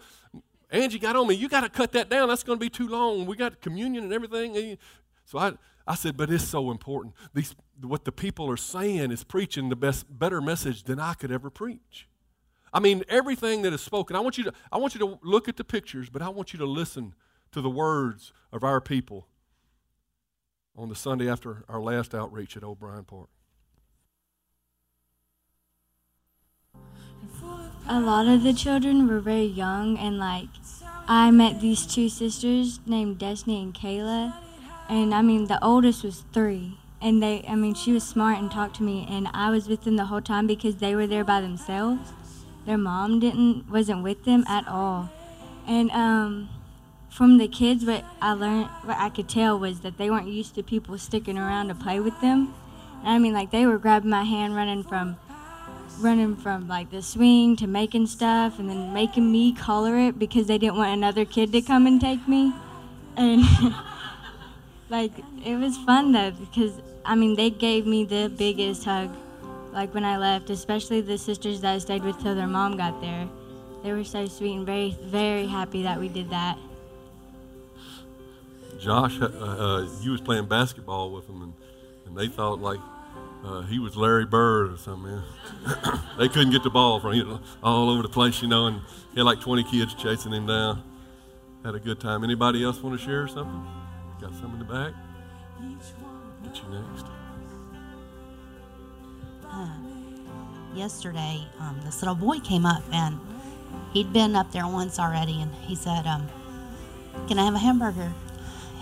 Angie 0.70 0.98
got 0.98 1.16
on 1.16 1.28
me. 1.28 1.34
You 1.34 1.48
got 1.48 1.60
to 1.60 1.68
cut 1.68 1.92
that 1.92 2.08
down. 2.08 2.28
That's 2.28 2.42
going 2.42 2.58
to 2.58 2.64
be 2.64 2.70
too 2.70 2.88
long. 2.88 3.26
We 3.26 3.36
got 3.36 3.60
communion 3.60 4.04
and 4.04 4.12
everything. 4.12 4.78
So 5.26 5.38
I, 5.38 5.52
I 5.86 5.94
said, 5.94 6.16
but 6.16 6.30
it's 6.30 6.44
so 6.44 6.70
important. 6.70 7.14
These, 7.34 7.54
what 7.80 8.04
the 8.04 8.12
people 8.12 8.50
are 8.50 8.56
saying 8.56 9.10
is 9.10 9.22
preaching 9.22 9.68
the 9.68 9.76
best, 9.76 10.06
better 10.08 10.40
message 10.40 10.84
than 10.84 10.98
I 10.98 11.14
could 11.14 11.30
ever 11.30 11.50
preach. 11.50 12.08
I 12.72 12.80
mean, 12.80 13.04
everything 13.08 13.62
that 13.62 13.72
is 13.72 13.82
spoken. 13.82 14.16
I 14.16 14.20
want 14.20 14.36
you 14.36 14.44
to, 14.44 14.52
I 14.72 14.78
want 14.78 14.94
you 14.94 15.00
to 15.00 15.18
look 15.22 15.48
at 15.48 15.56
the 15.56 15.64
pictures, 15.64 16.08
but 16.10 16.22
I 16.22 16.28
want 16.28 16.52
you 16.52 16.58
to 16.58 16.66
listen 16.66 17.14
to 17.52 17.60
the 17.60 17.70
words 17.70 18.32
of 18.52 18.64
our 18.64 18.80
people 18.80 19.28
on 20.76 20.88
the 20.88 20.94
Sunday 20.94 21.28
after 21.28 21.64
our 21.68 21.80
last 21.80 22.14
outreach 22.14 22.56
at 22.56 22.64
O'Brien 22.64 23.04
Park. 23.04 23.28
A 27.86 28.00
lot 28.00 28.26
of 28.26 28.42
the 28.42 28.54
children 28.54 29.06
were 29.06 29.20
very 29.20 29.44
young, 29.44 29.98
and 29.98 30.18
like 30.18 30.48
I 31.06 31.30
met 31.30 31.60
these 31.60 31.86
two 31.86 32.08
sisters 32.08 32.80
named 32.86 33.18
Destiny 33.18 33.62
and 33.62 33.74
Kayla, 33.74 34.34
and 34.88 35.14
I 35.14 35.20
mean 35.20 35.46
the 35.46 35.62
oldest 35.62 36.02
was 36.02 36.24
three, 36.32 36.78
and 37.02 37.22
they, 37.22 37.44
I 37.46 37.54
mean 37.54 37.74
she 37.74 37.92
was 37.92 38.02
smart 38.02 38.38
and 38.38 38.50
talked 38.50 38.76
to 38.76 38.82
me, 38.82 39.06
and 39.10 39.28
I 39.34 39.50
was 39.50 39.68
with 39.68 39.84
them 39.84 39.96
the 39.96 40.06
whole 40.06 40.22
time 40.22 40.46
because 40.46 40.76
they 40.76 40.94
were 40.94 41.06
there 41.06 41.24
by 41.24 41.42
themselves. 41.42 42.12
Their 42.64 42.78
mom 42.78 43.20
didn't 43.20 43.68
wasn't 43.70 44.02
with 44.02 44.24
them 44.24 44.44
at 44.48 44.66
all, 44.66 45.10
and 45.66 45.90
um, 45.90 46.48
from 47.14 47.38
the 47.38 47.46
kids, 47.46 47.84
what 47.84 48.04
I 48.20 48.32
learned, 48.32 48.66
what 48.82 48.98
I 48.98 49.08
could 49.08 49.28
tell 49.28 49.56
was 49.56 49.80
that 49.80 49.98
they 49.98 50.10
weren't 50.10 50.26
used 50.26 50.56
to 50.56 50.64
people 50.64 50.98
sticking 50.98 51.38
around 51.38 51.68
to 51.68 51.74
play 51.76 52.00
with 52.00 52.20
them. 52.20 52.52
And 53.04 53.10
I 53.10 53.18
mean, 53.18 53.32
like 53.32 53.52
they 53.52 53.66
were 53.66 53.78
grabbing 53.78 54.10
my 54.10 54.24
hand, 54.24 54.56
running 54.56 54.82
from, 54.82 55.16
running 56.00 56.34
from 56.34 56.66
like 56.66 56.90
the 56.90 57.02
swing 57.02 57.54
to 57.58 57.68
making 57.68 58.08
stuff, 58.08 58.58
and 58.58 58.68
then 58.68 58.92
making 58.92 59.30
me 59.30 59.52
color 59.52 59.96
it 59.96 60.18
because 60.18 60.48
they 60.48 60.58
didn't 60.58 60.74
want 60.74 60.92
another 60.92 61.24
kid 61.24 61.52
to 61.52 61.62
come 61.62 61.86
and 61.86 62.00
take 62.00 62.26
me. 62.26 62.52
And 63.16 63.44
like 64.90 65.12
it 65.44 65.54
was 65.54 65.76
fun 65.76 66.10
though 66.10 66.32
because 66.32 66.72
I 67.04 67.14
mean 67.14 67.36
they 67.36 67.50
gave 67.50 67.86
me 67.86 68.04
the 68.04 68.28
biggest 68.36 68.84
hug, 68.84 69.14
like 69.72 69.94
when 69.94 70.04
I 70.04 70.16
left, 70.16 70.50
especially 70.50 71.00
the 71.00 71.16
sisters 71.16 71.60
that 71.60 71.74
I 71.76 71.78
stayed 71.78 72.02
with 72.02 72.20
till 72.20 72.34
their 72.34 72.48
mom 72.48 72.76
got 72.76 73.00
there. 73.00 73.28
They 73.84 73.92
were 73.92 74.02
so 74.02 74.26
sweet 74.26 74.56
and 74.56 74.66
very, 74.66 74.96
very 75.04 75.46
happy 75.46 75.84
that 75.84 76.00
we 76.00 76.08
did 76.08 76.30
that. 76.30 76.58
Josh, 78.80 79.20
uh, 79.20 79.26
uh, 79.26 79.88
you 80.00 80.10
was 80.10 80.20
playing 80.20 80.46
basketball 80.46 81.10
with 81.10 81.26
them, 81.26 81.42
and, 81.42 81.52
and 82.06 82.16
they 82.16 82.28
thought 82.28 82.60
like 82.60 82.80
uh, 83.44 83.62
he 83.62 83.78
was 83.78 83.96
Larry 83.96 84.24
Bird 84.24 84.72
or 84.72 84.76
something. 84.78 85.22
they 86.18 86.28
couldn't 86.28 86.50
get 86.50 86.62
the 86.62 86.70
ball 86.70 87.00
from 87.00 87.12
him 87.12 87.38
all 87.62 87.90
over 87.90 88.02
the 88.02 88.08
place, 88.08 88.40
you 88.40 88.48
know, 88.48 88.66
and 88.66 88.80
he 89.12 89.20
had 89.20 89.24
like 89.24 89.40
20 89.40 89.64
kids 89.64 89.94
chasing 89.94 90.32
him 90.32 90.46
down. 90.46 90.82
Had 91.64 91.74
a 91.74 91.80
good 91.80 92.00
time. 92.00 92.24
Anybody 92.24 92.64
else 92.64 92.82
want 92.82 92.98
to 92.98 93.04
share 93.04 93.26
something? 93.28 93.66
Got 94.20 94.34
some 94.34 94.52
in 94.52 94.58
the 94.58 94.64
back? 94.64 94.92
Get 96.42 96.62
you 96.62 96.68
next. 96.70 97.06
Uh, 99.50 99.68
yesterday, 100.74 101.46
um, 101.60 101.80
this 101.84 102.02
little 102.02 102.14
boy 102.14 102.38
came 102.40 102.66
up 102.66 102.82
and 102.92 103.18
he'd 103.92 104.12
been 104.12 104.36
up 104.36 104.52
there 104.52 104.66
once 104.66 104.98
already, 104.98 105.40
and 105.40 105.54
he 105.54 105.74
said, 105.74 106.06
um, 106.06 106.28
"Can 107.28 107.38
I 107.38 107.44
have 107.44 107.54
a 107.54 107.58
hamburger?" 107.58 108.12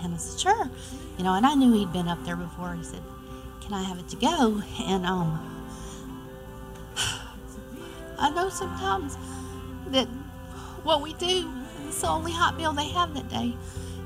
And 0.03 0.13
I 0.13 0.17
said, 0.17 0.39
"Sure." 0.39 0.69
You 1.17 1.23
know, 1.23 1.33
and 1.33 1.45
I 1.45 1.55
knew 1.55 1.71
he'd 1.73 1.93
been 1.93 2.07
up 2.07 2.23
there 2.25 2.35
before. 2.35 2.73
He 2.73 2.83
said, 2.83 3.01
"Can 3.61 3.73
I 3.73 3.83
have 3.83 3.97
it 3.99 4.09
to 4.09 4.15
go?" 4.17 4.61
And 4.81 5.05
um, 5.05 5.39
I 8.19 8.29
know 8.29 8.49
sometimes 8.49 9.17
that 9.87 10.07
what 10.83 11.01
we 11.01 11.13
do, 11.13 11.49
it's 11.87 12.01
the 12.01 12.09
only 12.09 12.31
hot 12.31 12.57
meal 12.57 12.73
they 12.73 12.89
have 12.89 13.13
that 13.13 13.29
day. 13.29 13.55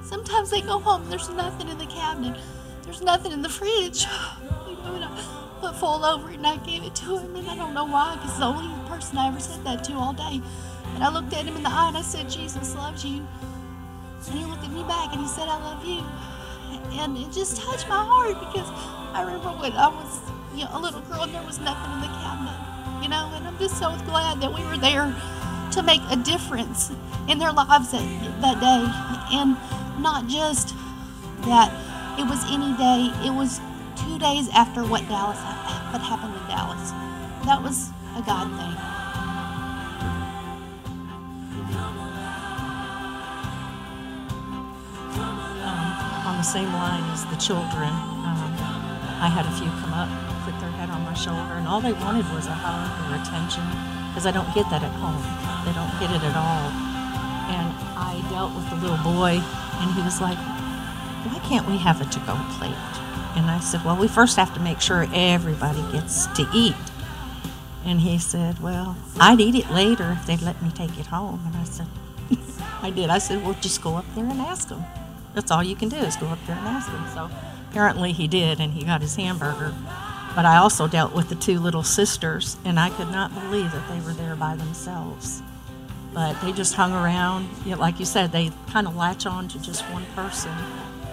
Sometimes 0.03 0.49
they 0.49 0.61
go 0.61 0.79
home, 0.79 1.09
there's 1.09 1.29
nothing 1.29 1.67
in 1.67 1.77
the 1.77 1.85
cabinet, 1.85 2.39
there's 2.83 3.01
nothing 3.01 3.31
in 3.31 3.41
the 3.41 3.49
fridge. 3.49 4.05
You 4.67 4.75
know, 4.75 4.95
and 4.95 5.03
I 5.03 5.57
put 5.59 5.75
full 5.75 6.05
over 6.05 6.29
it 6.29 6.35
and 6.35 6.47
I 6.47 6.57
gave 6.57 6.83
it 6.83 6.95
to 6.95 7.17
him, 7.17 7.35
and 7.35 7.49
I 7.49 7.55
don't 7.55 7.73
know 7.73 7.85
why, 7.85 8.15
because 8.15 8.29
it's 8.29 8.39
the 8.39 8.45
only 8.45 8.89
person 8.89 9.17
I 9.17 9.27
ever 9.27 9.39
said 9.39 9.63
that 9.65 9.83
to 9.85 9.93
all 9.93 10.13
day. 10.13 10.41
And 10.95 11.03
I 11.03 11.09
looked 11.11 11.33
at 11.33 11.45
him 11.45 11.57
in 11.57 11.63
the 11.63 11.69
eye 11.69 11.89
and 11.89 11.97
I 11.97 12.01
said, 12.01 12.29
Jesus 12.29 12.73
loves 12.75 13.03
you. 13.03 13.27
And 14.29 14.39
he 14.39 14.45
looked 14.45 14.63
at 14.63 14.71
me 14.71 14.83
back 14.83 15.13
and 15.13 15.21
he 15.21 15.27
said, 15.27 15.47
I 15.47 15.57
love 15.57 15.83
you. 15.85 16.03
And 16.99 17.17
it 17.17 17.31
just 17.31 17.57
touched 17.57 17.87
my 17.87 18.03
heart 18.03 18.39
because 18.39 18.67
I 19.13 19.23
remember 19.23 19.49
when 19.59 19.71
I 19.73 19.87
was 19.87 20.19
you 20.55 20.65
know, 20.65 20.71
a 20.73 20.79
little 20.79 21.01
girl 21.01 21.23
and 21.23 21.33
there 21.33 21.43
was 21.43 21.59
nothing 21.59 21.91
in 21.93 22.01
the 22.01 22.07
cabinet, 22.07 22.57
you 23.03 23.09
know, 23.09 23.31
and 23.33 23.47
I'm 23.47 23.57
just 23.57 23.77
so 23.79 23.95
glad 24.05 24.41
that 24.41 24.53
we 24.53 24.63
were 24.65 24.77
there 24.77 25.13
to 25.71 25.83
make 25.83 26.01
a 26.09 26.17
difference 26.17 26.91
in 27.29 27.39
their 27.39 27.51
lives 27.51 27.91
that, 27.91 28.05
that 28.41 28.59
day. 28.59 28.83
And 29.37 29.55
not 30.01 30.27
just 30.27 30.73
that 31.45 31.71
it 32.19 32.27
was 32.27 32.43
any 32.51 32.75
day, 32.77 33.11
it 33.25 33.33
was 33.33 33.59
two 33.95 34.19
days 34.19 34.49
after 34.49 34.83
what 34.83 35.07
Dallas 35.07 35.39
what 35.91 36.01
happened 36.01 36.35
in 36.35 36.47
Dallas. 36.47 36.91
That 37.45 37.63
was 37.63 37.89
a 38.15 38.21
God 38.21 38.51
thing. 38.59 38.96
The 46.37 46.43
same 46.43 46.71
line 46.71 47.03
as 47.11 47.25
the 47.25 47.35
children. 47.37 47.89
Um, 47.89 48.53
I 49.17 49.25
had 49.25 49.49
a 49.49 49.53
few 49.57 49.65
come 49.81 49.93
up, 49.97 50.05
put 50.45 50.53
their 50.61 50.69
head 50.77 50.89
on 50.93 51.01
my 51.01 51.17
shoulder, 51.17 51.57
and 51.57 51.67
all 51.67 51.81
they 51.81 51.93
wanted 51.93 52.29
was 52.29 52.45
a 52.45 52.53
hug 52.53 52.93
or 53.09 53.17
attention 53.17 53.65
because 54.13 54.29
I 54.29 54.31
don't 54.31 54.53
get 54.53 54.69
that 54.69 54.85
at 54.85 54.93
home. 55.01 55.17
They 55.65 55.73
don't 55.73 55.89
get 55.97 56.13
it 56.13 56.21
at 56.21 56.37
all. 56.37 56.69
And 57.49 57.73
I 57.97 58.21
dealt 58.29 58.53
with 58.53 58.69
the 58.69 58.77
little 58.77 59.01
boy, 59.01 59.41
and 59.41 59.93
he 59.97 60.01
was 60.05 60.21
like, 60.21 60.37
Why 61.25 61.41
can't 61.49 61.65
we 61.65 61.77
have 61.77 62.01
a 62.01 62.05
to 62.05 62.19
go 62.29 62.37
plate? 62.61 62.93
And 63.33 63.49
I 63.49 63.59
said, 63.59 63.83
Well, 63.83 63.97
we 63.97 64.07
first 64.07 64.37
have 64.37 64.53
to 64.53 64.59
make 64.59 64.79
sure 64.79 65.07
everybody 65.13 65.81
gets 65.91 66.27
to 66.37 66.47
eat. 66.53 66.77
And 67.83 68.01
he 68.01 68.19
said, 68.19 68.61
Well, 68.61 68.95
I'd 69.19 69.39
eat 69.41 69.55
it 69.55 69.71
later 69.71 70.17
if 70.19 70.27
they'd 70.27 70.41
let 70.41 70.61
me 70.61 70.69
take 70.69 70.99
it 70.99 71.07
home. 71.07 71.41
And 71.47 71.55
I 71.55 71.63
said, 71.63 71.87
I 72.83 72.91
did. 72.91 73.09
I 73.09 73.17
said, 73.17 73.43
Well, 73.43 73.57
just 73.59 73.81
go 73.81 73.95
up 73.95 74.05
there 74.13 74.25
and 74.25 74.39
ask 74.41 74.67
them. 74.69 74.85
That's 75.37 75.51
all 75.51 75.61
you 75.61 75.75
can 75.75 75.87
do 75.87 75.97
is 75.97 76.15
go 76.15 76.25
up 76.29 76.39
there 76.47 76.55
and 76.55 76.67
ask 76.67 76.91
them. 76.91 77.05
So 77.13 77.29
apparently 77.69 78.11
he 78.11 78.27
did, 78.27 78.59
and 78.59 78.73
he 78.73 78.83
got 78.83 79.01
his 79.01 79.15
hamburger. 79.15 79.71
But 80.33 80.45
I 80.45 80.57
also 80.57 80.87
dealt 80.87 81.13
with 81.13 81.29
the 81.29 81.35
two 81.35 81.59
little 81.59 81.83
sisters, 81.83 82.57
and 82.65 82.79
I 82.79 82.89
could 82.89 83.11
not 83.11 83.31
believe 83.35 83.71
that 83.71 83.87
they 83.87 83.99
were 83.99 84.13
there 84.13 84.35
by 84.35 84.55
themselves. 84.55 85.43
But 86.11 86.41
they 86.41 86.53
just 86.53 86.73
hung 86.73 86.91
around. 86.91 87.47
You 87.65 87.75
know, 87.75 87.77
like 87.77 87.99
you 87.99 88.05
said, 88.05 88.31
they 88.31 88.51
kind 88.71 88.87
of 88.87 88.95
latch 88.95 89.27
on 89.27 89.47
to 89.49 89.61
just 89.61 89.83
one 89.91 90.05
person. 90.15 90.51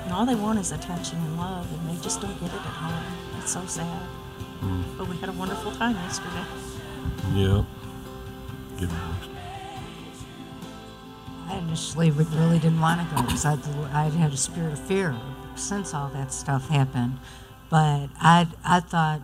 And 0.04 0.12
all 0.14 0.24
they 0.24 0.34
want 0.34 0.58
is 0.58 0.72
attention 0.72 1.18
and 1.18 1.36
love, 1.36 1.70
and 1.70 1.90
they 1.90 2.02
just 2.02 2.22
don't 2.22 2.40
get 2.40 2.48
it 2.48 2.54
at 2.54 2.62
home. 2.62 3.04
It's 3.40 3.52
so 3.52 3.66
sad. 3.66 4.08
Mm. 4.62 4.84
But 4.96 5.08
we 5.08 5.18
had 5.18 5.28
a 5.28 5.32
wonderful 5.32 5.70
time 5.72 5.96
yesterday. 5.96 6.46
Yeah. 7.34 7.64
Give 8.78 8.90
me 8.90 8.98
next. 9.20 9.33
I 11.48 11.58
initially 11.58 12.10
re- 12.10 12.26
really 12.32 12.58
didn't 12.58 12.80
want 12.80 13.08
to 13.08 13.14
go 13.14 13.22
because 13.22 13.44
I'd, 13.44 13.66
I'd 13.92 14.12
had 14.12 14.32
a 14.32 14.36
spirit 14.36 14.72
of 14.72 14.78
fear 14.78 15.16
since 15.56 15.94
all 15.94 16.08
that 16.10 16.32
stuff 16.32 16.68
happened. 16.68 17.18
But 17.70 18.08
I 18.20 18.46
I 18.64 18.80
thought, 18.80 19.22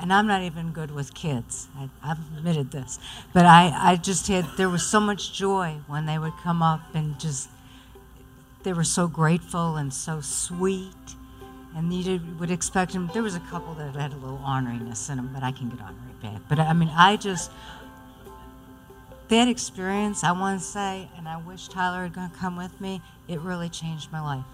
and 0.00 0.12
I'm 0.12 0.26
not 0.26 0.42
even 0.42 0.72
good 0.72 0.90
with 0.90 1.14
kids. 1.14 1.68
I, 1.76 1.88
I've 2.02 2.18
admitted 2.36 2.70
this, 2.70 2.98
but 3.32 3.46
I 3.46 3.72
I 3.74 3.96
just 3.96 4.28
had 4.28 4.46
there 4.56 4.68
was 4.68 4.84
so 4.86 5.00
much 5.00 5.32
joy 5.32 5.76
when 5.86 6.06
they 6.06 6.18
would 6.18 6.34
come 6.42 6.62
up 6.62 6.94
and 6.94 7.18
just 7.18 7.48
they 8.62 8.72
were 8.72 8.84
so 8.84 9.08
grateful 9.08 9.76
and 9.76 9.92
so 9.92 10.20
sweet. 10.20 10.94
And 11.74 11.92
you 11.92 12.04
did, 12.04 12.38
would 12.38 12.50
expect 12.50 12.92
them. 12.92 13.10
There 13.14 13.22
was 13.22 13.34
a 13.34 13.40
couple 13.40 13.72
that 13.74 13.96
had 13.96 14.12
a 14.12 14.16
little 14.16 14.38
orneriness 14.38 15.08
in 15.08 15.16
them, 15.16 15.30
but 15.32 15.42
I 15.42 15.52
can 15.52 15.70
get 15.70 15.80
ornery 15.80 16.14
back. 16.22 16.42
But 16.48 16.58
I 16.58 16.74
mean, 16.74 16.90
I 16.94 17.16
just 17.16 17.50
that 19.32 19.48
experience, 19.48 20.24
I 20.24 20.32
want 20.32 20.60
to 20.60 20.64
say, 20.64 21.08
and 21.16 21.26
I 21.26 21.38
wish 21.38 21.68
Tyler 21.68 22.06
had 22.06 22.34
come 22.34 22.56
with 22.56 22.78
me. 22.82 23.00
It 23.28 23.40
really 23.40 23.70
changed 23.70 24.12
my 24.12 24.20
life. 24.20 24.44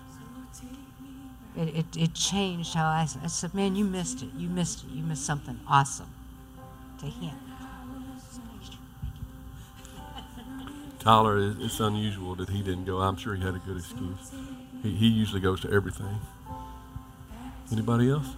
It, 1.56 1.74
it, 1.74 1.96
it 1.96 2.14
changed 2.14 2.74
how 2.74 2.84
I, 2.84 3.08
I 3.22 3.26
said, 3.26 3.54
man, 3.54 3.74
you 3.74 3.84
missed 3.84 4.22
it. 4.22 4.28
You 4.36 4.48
missed 4.48 4.84
it. 4.84 4.90
You 4.90 5.02
missed 5.02 5.26
something 5.26 5.58
awesome. 5.68 6.10
To 7.00 7.06
him. 7.06 7.34
Tyler, 11.00 11.54
it's 11.58 11.80
unusual 11.80 12.36
that 12.36 12.48
he 12.48 12.62
didn't 12.62 12.84
go. 12.84 12.98
I'm 12.98 13.16
sure 13.16 13.34
he 13.34 13.42
had 13.42 13.56
a 13.56 13.58
good 13.58 13.78
excuse. 13.78 14.32
He, 14.82 14.94
he 14.94 15.08
usually 15.08 15.40
goes 15.40 15.60
to 15.62 15.72
everything. 15.72 16.20
Anybody 17.72 18.10
else? 18.10 18.28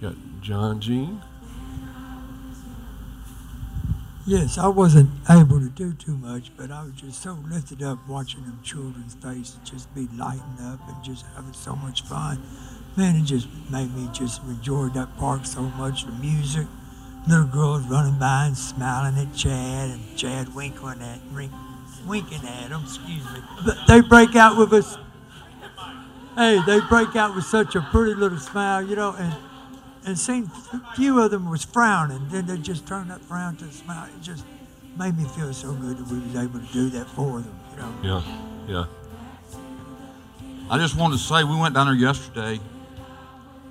Got 0.00 0.14
John 0.40 0.80
Jean. 0.80 1.20
Yes, 4.26 4.56
I 4.56 4.68
wasn't 4.68 5.10
able 5.28 5.60
to 5.60 5.68
do 5.68 5.92
too 5.92 6.16
much, 6.16 6.50
but 6.56 6.70
I 6.70 6.84
was 6.84 6.92
just 6.94 7.20
so 7.20 7.36
lifted 7.46 7.82
up 7.82 7.98
watching 8.08 8.40
them 8.40 8.58
children's 8.62 9.12
faces 9.12 9.58
just 9.64 9.94
be 9.94 10.08
lighting 10.16 10.56
up 10.62 10.80
and 10.88 11.04
just 11.04 11.26
having 11.36 11.52
so 11.52 11.76
much 11.76 12.04
fun. 12.04 12.42
Man, 12.96 13.16
it 13.16 13.24
just 13.24 13.48
made 13.70 13.94
me 13.94 14.08
just 14.14 14.42
enjoy 14.44 14.88
that 14.94 15.14
park 15.18 15.44
so 15.44 15.60
much. 15.60 16.06
The 16.06 16.12
music, 16.12 16.66
little 17.28 17.44
girls 17.44 17.82
running 17.82 18.18
by 18.18 18.46
and 18.46 18.56
smiling 18.56 19.18
at 19.18 19.34
Chad, 19.36 19.90
and 19.90 20.16
Chad 20.16 20.54
winking 20.54 21.02
at 21.02 21.20
wink, 21.34 21.52
winking 22.06 22.48
at 22.48 22.70
them. 22.70 22.82
Excuse 22.82 23.24
me. 23.24 23.40
But 23.66 23.76
they 23.86 24.00
break 24.00 24.34
out 24.36 24.56
with 24.56 24.72
us. 24.72 24.96
Hey, 26.34 26.62
they 26.66 26.80
break 26.88 27.14
out 27.14 27.36
with 27.36 27.44
such 27.44 27.74
a 27.74 27.82
pretty 27.82 28.14
little 28.14 28.38
smile, 28.38 28.82
you 28.82 28.96
know, 28.96 29.14
and 29.18 29.34
and 30.06 30.18
seen 30.18 30.50
few 30.94 31.20
of 31.20 31.30
them 31.30 31.50
was 31.50 31.64
frowning. 31.64 32.28
Then 32.30 32.46
they 32.46 32.58
just 32.58 32.86
turned 32.86 33.10
that 33.10 33.20
frown 33.20 33.56
to 33.56 33.64
a 33.64 33.72
smile. 33.72 34.06
It 34.06 34.22
just 34.22 34.44
made 34.98 35.16
me 35.16 35.24
feel 35.24 35.52
so 35.52 35.72
good 35.72 35.98
that 35.98 36.06
we 36.08 36.18
was 36.20 36.36
able 36.36 36.60
to 36.60 36.72
do 36.72 36.90
that 36.90 37.08
for 37.08 37.40
them. 37.40 37.60
You 37.72 38.08
know. 38.08 38.22
Yeah, 38.68 38.86
yeah. 38.86 38.86
I 40.70 40.78
just 40.78 40.96
wanted 40.96 41.18
to 41.18 41.22
say 41.22 41.44
we 41.44 41.56
went 41.56 41.74
down 41.74 41.86
there 41.86 41.94
yesterday. 41.94 42.60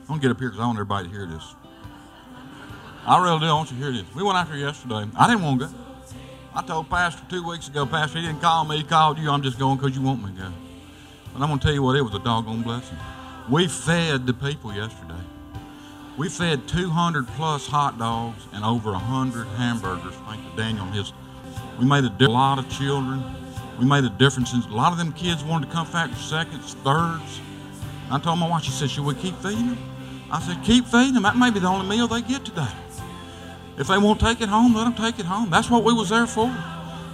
I'm 0.01 0.07
gonna 0.07 0.21
get 0.21 0.31
up 0.31 0.39
here 0.39 0.49
because 0.49 0.59
I 0.59 0.65
want 0.65 0.77
everybody 0.77 1.07
to 1.07 1.13
hear 1.13 1.25
this. 1.25 1.55
I 3.05 3.21
really 3.21 3.39
do. 3.39 3.45
I 3.45 3.53
want 3.53 3.71
you 3.71 3.77
to 3.77 3.83
hear 3.83 3.91
this. 3.91 4.15
We 4.15 4.23
went 4.23 4.37
out 4.37 4.47
there 4.47 4.57
yesterday. 4.57 5.05
I 5.17 5.27
didn't 5.27 5.43
want 5.43 5.61
to 5.61 5.67
go. 5.67 5.73
I 6.55 6.61
told 6.61 6.89
Pastor 6.89 7.23
two 7.29 7.47
weeks 7.47 7.67
ago, 7.67 7.85
Pastor, 7.85 8.19
he 8.19 8.27
didn't 8.27 8.41
call 8.41 8.63
me. 8.65 8.77
He 8.77 8.83
called 8.83 9.17
you. 9.17 9.29
I'm 9.31 9.41
just 9.41 9.57
going 9.57 9.77
because 9.77 9.95
you 9.95 10.03
want 10.03 10.23
me 10.23 10.31
to 10.35 10.41
go. 10.41 10.53
But 11.33 11.41
I'm 11.41 11.49
gonna 11.49 11.59
tell 11.59 11.73
you 11.73 11.81
what, 11.81 11.95
it 11.95 12.01
was 12.01 12.13
a 12.13 12.19
doggone 12.19 12.61
blessing. 12.61 12.97
We 13.49 13.67
fed 13.67 14.27
the 14.27 14.33
people 14.33 14.73
yesterday. 14.73 15.19
We 16.15 16.29
fed 16.29 16.67
200 16.67 17.27
plus 17.29 17.65
hot 17.65 17.97
dogs 17.97 18.45
and 18.53 18.63
over 18.63 18.91
100 18.91 19.47
hamburgers. 19.57 20.13
Thank 20.27 20.51
to 20.51 20.57
Daniel 20.57 20.85
his. 20.87 21.11
We 21.79 21.85
made 21.85 22.03
a 22.03 22.09
di- 22.09 22.27
lot 22.27 22.59
of 22.59 22.69
children. 22.69 23.23
We 23.79 23.85
made 23.85 24.03
a 24.03 24.09
difference. 24.09 24.53
A 24.53 24.69
lot 24.69 24.91
of 24.91 24.99
them 24.99 25.11
kids 25.13 25.43
wanted 25.43 25.67
to 25.67 25.71
come 25.71 25.91
back 25.91 26.11
for 26.11 26.15
seconds, 26.17 26.75
thirds. 26.83 27.41
I 28.11 28.19
told 28.19 28.37
my 28.37 28.47
wife, 28.47 28.63
she 28.63 28.69
said, 28.69 28.91
Should 28.91 29.05
we 29.05 29.15
keep 29.15 29.35
feeding 29.37 29.69
them? 29.69 29.77
I 30.31 30.39
said, 30.39 30.63
Keep 30.63 30.85
feeding 30.85 31.15
them. 31.15 31.23
That 31.23 31.35
may 31.35 31.49
be 31.49 31.59
the 31.59 31.67
only 31.67 31.87
meal 31.87 32.07
they 32.07 32.21
get 32.21 32.45
today. 32.45 32.71
If 33.79 33.87
they 33.87 33.97
won't 33.97 34.19
take 34.19 34.39
it 34.39 34.49
home, 34.49 34.75
let 34.75 34.83
them 34.83 34.93
take 34.93 35.17
it 35.17 35.25
home. 35.25 35.49
That's 35.49 35.71
what 35.71 35.83
we 35.83 35.93
was 35.93 36.09
there 36.09 36.27
for. 36.27 36.55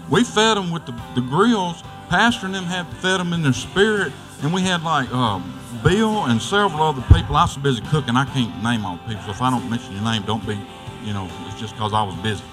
We 0.10 0.26
fed 0.26 0.58
them 0.58 0.72
with 0.72 0.86
the, 0.86 0.92
the 1.16 1.22
grills. 1.22 1.84
Pastor 2.10 2.48
and 2.48 2.56
them 2.56 2.66
had 2.66 2.86
fed 2.98 3.22
them 3.22 3.32
in 3.32 3.44
their 3.44 3.54
spirit. 3.54 4.12
And 4.42 4.54
we 4.54 4.62
had 4.62 4.84
like 4.84 5.12
um, 5.14 5.54
Bill 5.84 6.26
and 6.26 6.42
several 6.42 6.82
other 6.82 7.02
people. 7.14 7.36
I 7.36 7.44
was 7.44 7.54
so 7.54 7.62
busy 7.62 7.82
cooking, 7.90 8.16
I 8.16 8.26
can't 8.26 8.64
name 8.64 8.86
all 8.86 8.98
the 8.98 9.04
people. 9.04 9.24
So 9.24 9.32
if 9.32 9.42
I 9.42 9.50
don't 9.50 9.70
mention 9.70 9.94
your 9.94 10.04
name, 10.04 10.24
don't 10.24 10.46
be, 10.48 10.60
you 11.04 11.14
know, 11.14 11.30
it's 11.48 11.60
just 11.60 11.74
because 11.74 11.94
I 11.94 12.04
was 12.04 12.16
busy. 12.18 12.44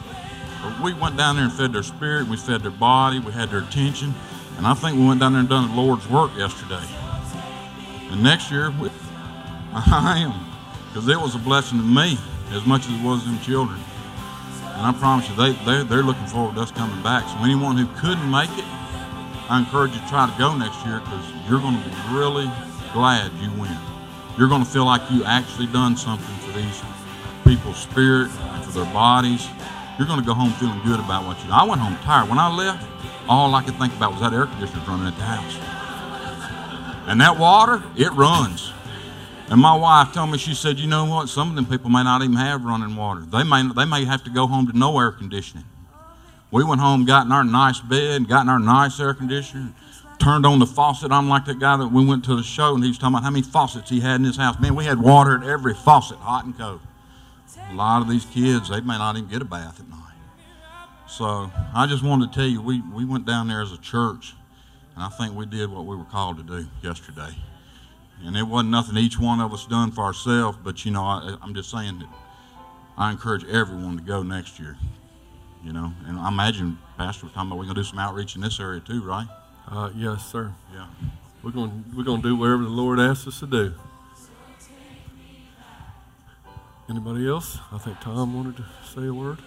But 0.62 0.80
we 0.80 0.94
went 0.94 1.16
down 1.16 1.36
there 1.36 1.44
and 1.44 1.52
fed 1.52 1.72
their 1.72 1.84
spirit. 1.84 2.26
We 2.26 2.36
fed 2.36 2.62
their 2.62 2.72
body. 2.72 3.20
We 3.20 3.32
had 3.32 3.50
their 3.50 3.60
attention. 3.60 4.14
And 4.56 4.66
I 4.66 4.74
think 4.74 4.98
we 4.98 5.06
went 5.06 5.20
down 5.20 5.32
there 5.32 5.40
and 5.40 5.48
done 5.48 5.68
the 5.68 5.80
Lord's 5.80 6.08
work 6.08 6.36
yesterday. 6.36 6.84
And 8.10 8.22
next 8.22 8.50
year, 8.50 8.70
we, 8.70 8.88
I 9.72 10.18
am. 10.18 10.46
Because 10.88 11.08
it 11.08 11.20
was 11.20 11.34
a 11.34 11.38
blessing 11.38 11.78
to 11.78 11.84
me 11.84 12.18
as 12.50 12.66
much 12.66 12.86
as 12.86 12.92
it 12.92 13.04
was 13.04 13.24
them 13.24 13.38
children. 13.40 13.78
And 14.74 14.86
I 14.86 14.92
promise 14.92 15.28
you, 15.28 15.36
they, 15.36 15.52
they, 15.64 15.84
they're 15.84 16.02
looking 16.02 16.26
forward 16.26 16.54
to 16.56 16.62
us 16.62 16.70
coming 16.70 17.02
back. 17.02 17.28
So 17.28 17.44
anyone 17.44 17.76
who 17.76 17.86
couldn't 18.00 18.30
make 18.30 18.50
it, 18.58 18.64
I 19.48 19.60
encourage 19.60 19.94
you 19.94 20.00
to 20.00 20.08
try 20.08 20.28
to 20.28 20.38
go 20.38 20.56
next 20.56 20.84
year 20.84 21.00
because 21.00 21.24
you're 21.48 21.60
going 21.60 21.80
to 21.80 21.88
be 21.88 21.94
really 22.10 22.50
glad 22.92 23.30
you 23.40 23.50
went. 23.60 23.78
You're 24.36 24.48
going 24.48 24.64
to 24.64 24.68
feel 24.68 24.84
like 24.84 25.02
you 25.10 25.24
actually 25.24 25.66
done 25.68 25.96
something 25.96 26.34
for 26.38 26.58
these 26.58 26.82
people's 27.44 27.78
spirit 27.78 28.30
and 28.30 28.64
for 28.64 28.72
their 28.72 28.92
bodies. 28.92 29.46
You're 29.98 30.08
going 30.08 30.20
to 30.20 30.26
go 30.26 30.34
home 30.34 30.50
feeling 30.54 30.80
good 30.84 30.98
about 30.98 31.24
what 31.24 31.42
you. 31.44 31.50
I 31.52 31.62
went 31.64 31.80
home 31.80 31.96
tired. 32.02 32.28
When 32.28 32.38
I 32.38 32.52
left, 32.52 32.86
all 33.28 33.54
I 33.54 33.62
could 33.62 33.76
think 33.76 33.94
about 33.94 34.12
was 34.12 34.20
that 34.20 34.34
air 34.34 34.46
conditioner 34.46 34.82
running 34.86 35.06
at 35.06 35.16
the 35.16 35.22
house. 35.22 35.76
And 37.06 37.20
that 37.20 37.38
water, 37.38 37.82
it 37.96 38.12
runs. 38.12 38.72
And 39.48 39.60
my 39.60 39.76
wife 39.76 40.12
told 40.12 40.32
me, 40.32 40.38
she 40.38 40.54
said, 40.54 40.80
you 40.80 40.88
know 40.88 41.04
what? 41.04 41.28
Some 41.28 41.50
of 41.50 41.54
them 41.54 41.66
people 41.66 41.88
may 41.88 42.02
not 42.02 42.20
even 42.22 42.34
have 42.34 42.64
running 42.64 42.96
water. 42.96 43.20
They 43.20 43.44
may, 43.44 43.62
they 43.74 43.84
may 43.84 44.04
have 44.04 44.24
to 44.24 44.30
go 44.30 44.48
home 44.48 44.66
to 44.66 44.76
no 44.76 44.98
air 44.98 45.12
conditioning. 45.12 45.64
We 46.56 46.64
went 46.64 46.80
home, 46.80 47.04
got 47.04 47.26
in 47.26 47.32
our 47.32 47.44
nice 47.44 47.80
bed, 47.80 48.28
got 48.28 48.44
in 48.44 48.48
our 48.48 48.58
nice 48.58 48.98
air 48.98 49.12
conditioner, 49.12 49.74
turned 50.18 50.46
on 50.46 50.58
the 50.58 50.64
faucet. 50.64 51.12
I'm 51.12 51.28
like 51.28 51.44
that 51.44 51.58
guy 51.58 51.76
that 51.76 51.88
we 51.88 52.02
went 52.02 52.24
to 52.24 52.34
the 52.34 52.42
show 52.42 52.74
and 52.74 52.82
he 52.82 52.88
was 52.88 52.96
talking 52.96 53.12
about 53.12 53.24
how 53.24 53.30
many 53.30 53.42
faucets 53.42 53.90
he 53.90 54.00
had 54.00 54.14
in 54.14 54.24
his 54.24 54.38
house. 54.38 54.58
Man, 54.58 54.74
we 54.74 54.86
had 54.86 54.98
water 54.98 55.36
at 55.36 55.46
every 55.46 55.74
faucet, 55.74 56.16
hot 56.16 56.46
and 56.46 56.56
cold. 56.56 56.80
A 57.70 57.74
lot 57.74 58.00
of 58.00 58.08
these 58.08 58.24
kids, 58.24 58.70
they 58.70 58.80
may 58.80 58.96
not 58.96 59.18
even 59.18 59.28
get 59.28 59.42
a 59.42 59.44
bath 59.44 59.80
at 59.80 59.86
night. 59.90 60.14
So 61.06 61.50
I 61.74 61.86
just 61.86 62.02
wanted 62.02 62.32
to 62.32 62.38
tell 62.38 62.48
you, 62.48 62.62
we, 62.62 62.80
we 62.80 63.04
went 63.04 63.26
down 63.26 63.48
there 63.48 63.60
as 63.60 63.72
a 63.72 63.78
church, 63.78 64.32
and 64.94 65.04
I 65.04 65.10
think 65.10 65.34
we 65.34 65.44
did 65.44 65.70
what 65.70 65.84
we 65.84 65.94
were 65.94 66.04
called 66.04 66.38
to 66.38 66.42
do 66.42 66.66
yesterday. 66.82 67.36
And 68.24 68.34
it 68.34 68.44
wasn't 68.44 68.70
nothing 68.70 68.96
each 68.96 69.20
one 69.20 69.42
of 69.42 69.52
us 69.52 69.66
done 69.66 69.92
for 69.92 70.04
ourselves, 70.04 70.56
but 70.64 70.86
you 70.86 70.90
know, 70.90 71.02
I, 71.02 71.36
I'm 71.42 71.54
just 71.54 71.70
saying 71.70 71.98
that 71.98 72.08
I 72.96 73.10
encourage 73.10 73.44
everyone 73.44 73.98
to 73.98 74.02
go 74.02 74.22
next 74.22 74.58
year. 74.58 74.78
You 75.66 75.72
know, 75.72 75.92
and 76.06 76.16
I 76.16 76.28
imagine 76.28 76.78
Pastor 76.96 77.26
was 77.26 77.34
talking 77.34 77.48
about 77.50 77.58
we're 77.58 77.64
gonna 77.64 77.74
do 77.74 77.82
some 77.82 77.98
outreach 77.98 78.36
in 78.36 78.40
this 78.40 78.60
area 78.60 78.80
too, 78.80 79.02
right? 79.02 79.26
Uh, 79.68 79.90
yes, 79.96 80.24
sir. 80.30 80.54
Yeah. 80.72 80.86
We're 81.42 81.50
going 81.50 81.84
we're 81.96 82.04
going 82.04 82.22
to 82.22 82.28
do 82.28 82.36
whatever 82.36 82.62
the 82.62 82.68
Lord 82.68 83.00
asks 83.00 83.26
us 83.26 83.40
to 83.40 83.46
do. 83.46 83.74
Anybody 86.88 87.28
else? 87.28 87.58
I 87.72 87.78
think 87.78 88.00
Tom 88.00 88.34
wanted 88.34 88.58
to 88.58 88.64
say 88.94 89.06
a 89.06 89.12
word. 89.12 89.38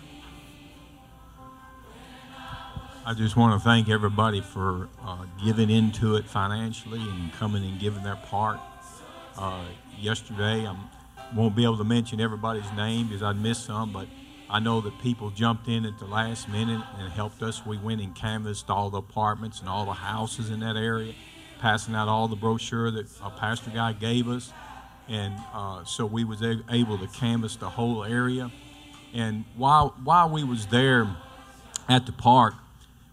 I 3.06 3.14
just 3.14 3.38
want 3.38 3.60
to 3.60 3.64
thank 3.64 3.88
everybody 3.88 4.42
for 4.42 4.90
uh, 5.02 5.26
giving 5.44 5.70
into 5.70 6.16
it 6.18 6.26
financially 6.26 7.00
and 7.00 7.32
coming 7.34 7.64
and 7.64 7.80
giving 7.80 8.04
their 8.04 8.18
part. 8.18 8.60
Uh, 9.38 9.64
yesterday, 9.98 10.68
I 10.68 10.76
won't 11.34 11.56
be 11.56 11.64
able 11.64 11.78
to 11.78 11.86
mention 11.86 12.20
everybody's 12.20 12.70
name 12.74 13.08
because 13.08 13.24
I'd 13.24 13.42
miss 13.42 13.58
some, 13.58 13.94
but 13.94 14.08
I 14.52 14.60
know 14.60 14.82
that 14.82 15.00
people 15.00 15.30
jumped 15.30 15.68
in 15.68 15.86
at 15.86 16.00
the 16.00 16.06
last 16.06 16.50
minute 16.50 16.82
and 16.98 17.12
helped 17.12 17.44
us. 17.44 17.66
We 17.66 17.78
went 17.78 18.02
and 18.02 18.16
canvassed 18.16 18.70
all 18.70 18.90
the 18.90 18.98
apartments 18.98 19.60
and 19.60 19.70
all 19.70 19.86
the 19.86 19.94
houses 19.94 20.50
in 20.50 20.60
that 20.62 20.76
area, 20.76 21.14
passing 21.60 21.94
out 21.94 22.08
all 22.08 22.28
the 22.28 22.36
brochure 22.36 22.90
that 22.90 23.08
a 23.24 23.30
pastor 23.30 23.70
guy 23.70 23.94
gave 23.94 24.28
us, 24.28 24.52
and 25.08 25.36
uh, 25.54 25.84
so 25.84 26.06
we 26.06 26.24
was 26.24 26.42
able 26.42 26.98
to 26.98 27.08
canvass 27.08 27.58
the 27.58 27.70
whole 27.70 28.04
area. 28.04 28.52
And 29.14 29.46
while 29.56 29.96
while 30.04 30.30
we 30.30 30.44
was 30.44 30.68
there 30.68 31.16
at 31.88 32.06
the 32.06 32.12
park, 32.12 32.56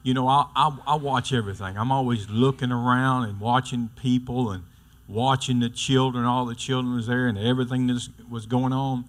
you 0.02 0.14
know, 0.14 0.28
I, 0.28 0.46
I, 0.54 0.78
I 0.86 0.94
watch 0.94 1.32
everything. 1.32 1.76
I'm 1.76 1.92
always 1.92 2.30
looking 2.30 2.72
around 2.72 3.24
and 3.24 3.40
watching 3.40 3.90
people 4.00 4.52
and 4.52 4.64
watching 5.08 5.60
the 5.60 5.68
children. 5.68 6.24
All 6.24 6.46
the 6.46 6.54
children 6.54 6.94
was 6.96 7.08
there 7.08 7.26
and 7.26 7.36
everything 7.36 7.86
that 7.88 8.08
was 8.30 8.46
going 8.46 8.72
on. 8.72 9.04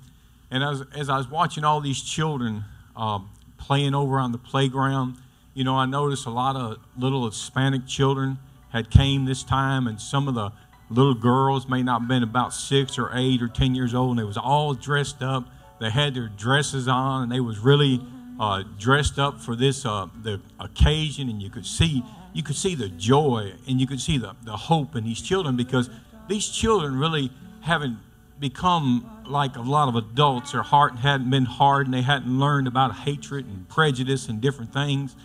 And 0.49 0.63
as, 0.63 0.83
as 0.95 1.09
I 1.09 1.17
was 1.17 1.29
watching 1.29 1.63
all 1.63 1.81
these 1.81 2.01
children 2.01 2.63
um, 2.95 3.29
playing 3.57 3.93
over 3.93 4.19
on 4.19 4.31
the 4.31 4.37
playground, 4.37 5.17
you 5.53 5.63
know, 5.63 5.75
I 5.75 5.85
noticed 5.85 6.25
a 6.25 6.31
lot 6.31 6.55
of 6.55 6.77
little 6.97 7.25
Hispanic 7.25 7.87
children 7.87 8.37
had 8.69 8.89
came 8.89 9.25
this 9.25 9.43
time, 9.43 9.87
and 9.87 9.99
some 9.99 10.27
of 10.27 10.35
the 10.35 10.51
little 10.89 11.15
girls 11.15 11.67
may 11.67 11.83
not 11.83 12.01
have 12.01 12.07
been 12.07 12.23
about 12.23 12.53
six 12.53 12.97
or 12.97 13.11
eight 13.13 13.41
or 13.41 13.47
ten 13.47 13.75
years 13.75 13.93
old, 13.93 14.11
and 14.11 14.19
they 14.19 14.23
was 14.23 14.37
all 14.37 14.73
dressed 14.73 15.21
up. 15.21 15.47
They 15.79 15.89
had 15.89 16.15
their 16.15 16.27
dresses 16.27 16.87
on, 16.87 17.23
and 17.23 17.31
they 17.31 17.39
was 17.39 17.59
really 17.59 18.01
uh, 18.39 18.63
dressed 18.77 19.19
up 19.19 19.41
for 19.41 19.55
this 19.55 19.85
uh, 19.85 20.07
the 20.21 20.39
occasion, 20.59 21.29
and 21.29 21.41
you 21.41 21.49
could 21.49 21.65
see 21.65 22.03
you 22.37 22.43
could 22.43 22.55
see 22.55 22.75
the 22.75 22.89
joy 22.89 23.51
and 23.67 23.81
you 23.81 23.87
could 23.87 23.99
see 23.99 24.19
the, 24.19 24.35
the 24.43 24.55
hope 24.55 24.95
in 24.95 25.03
these 25.03 25.19
children 25.19 25.57
because 25.57 25.89
these 26.27 26.47
children 26.47 26.99
really 26.99 27.31
haven't 27.61 27.97
become 28.39 29.23
like 29.25 29.55
a 29.55 29.61
lot 29.61 29.89
of 29.89 29.95
adults. 29.95 30.51
Their 30.51 30.63
heart 30.63 30.97
hadn't 30.97 31.29
been 31.29 31.45
hard 31.45 31.87
and 31.87 31.93
they 31.93 32.01
hadn't 32.01 32.39
learned 32.39 32.67
about 32.67 32.95
hatred 32.95 33.45
and 33.45 33.67
prejudice 33.67 34.29
and 34.29 34.41
different 34.41 34.73
things. 34.73 35.15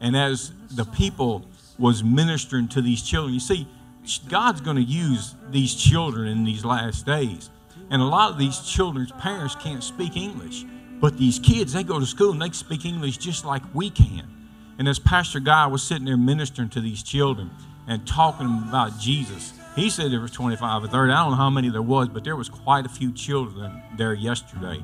And 0.00 0.16
as 0.16 0.52
the 0.70 0.84
people 0.84 1.46
was 1.78 2.02
ministering 2.02 2.68
to 2.68 2.82
these 2.82 3.02
children, 3.02 3.34
you 3.34 3.40
see, 3.40 3.66
God's 4.28 4.60
going 4.60 4.76
to 4.76 4.82
use 4.82 5.34
these 5.50 5.74
children 5.74 6.28
in 6.28 6.44
these 6.44 6.64
last 6.64 7.06
days. 7.06 7.50
And 7.90 8.02
a 8.02 8.04
lot 8.04 8.30
of 8.30 8.38
these 8.38 8.60
children's 8.60 9.12
parents 9.12 9.54
can't 9.54 9.82
speak 9.82 10.16
English. 10.16 10.64
But 11.00 11.18
these 11.18 11.38
kids, 11.38 11.72
they 11.72 11.82
go 11.82 11.98
to 11.98 12.06
school 12.06 12.32
and 12.32 12.40
they 12.40 12.50
speak 12.50 12.84
English 12.84 13.18
just 13.18 13.44
like 13.44 13.62
we 13.74 13.90
can. 13.90 14.22
And 14.78 14.88
as 14.88 14.98
Pastor 14.98 15.40
Guy 15.40 15.66
was 15.66 15.82
sitting 15.82 16.04
there 16.04 16.16
ministering 16.16 16.68
to 16.70 16.80
these 16.80 17.02
children 17.02 17.50
and 17.86 18.06
talking 18.06 18.64
about 18.68 18.98
Jesus, 18.98 19.52
he 19.74 19.88
said 19.88 20.10
there 20.10 20.20
was 20.20 20.30
25 20.30 20.84
or 20.84 20.88
30. 20.88 21.12
I 21.12 21.22
don't 21.22 21.30
know 21.30 21.36
how 21.36 21.50
many 21.50 21.70
there 21.70 21.82
was, 21.82 22.08
but 22.08 22.24
there 22.24 22.36
was 22.36 22.48
quite 22.48 22.86
a 22.86 22.88
few 22.88 23.12
children 23.12 23.82
there 23.96 24.14
yesterday. 24.14 24.82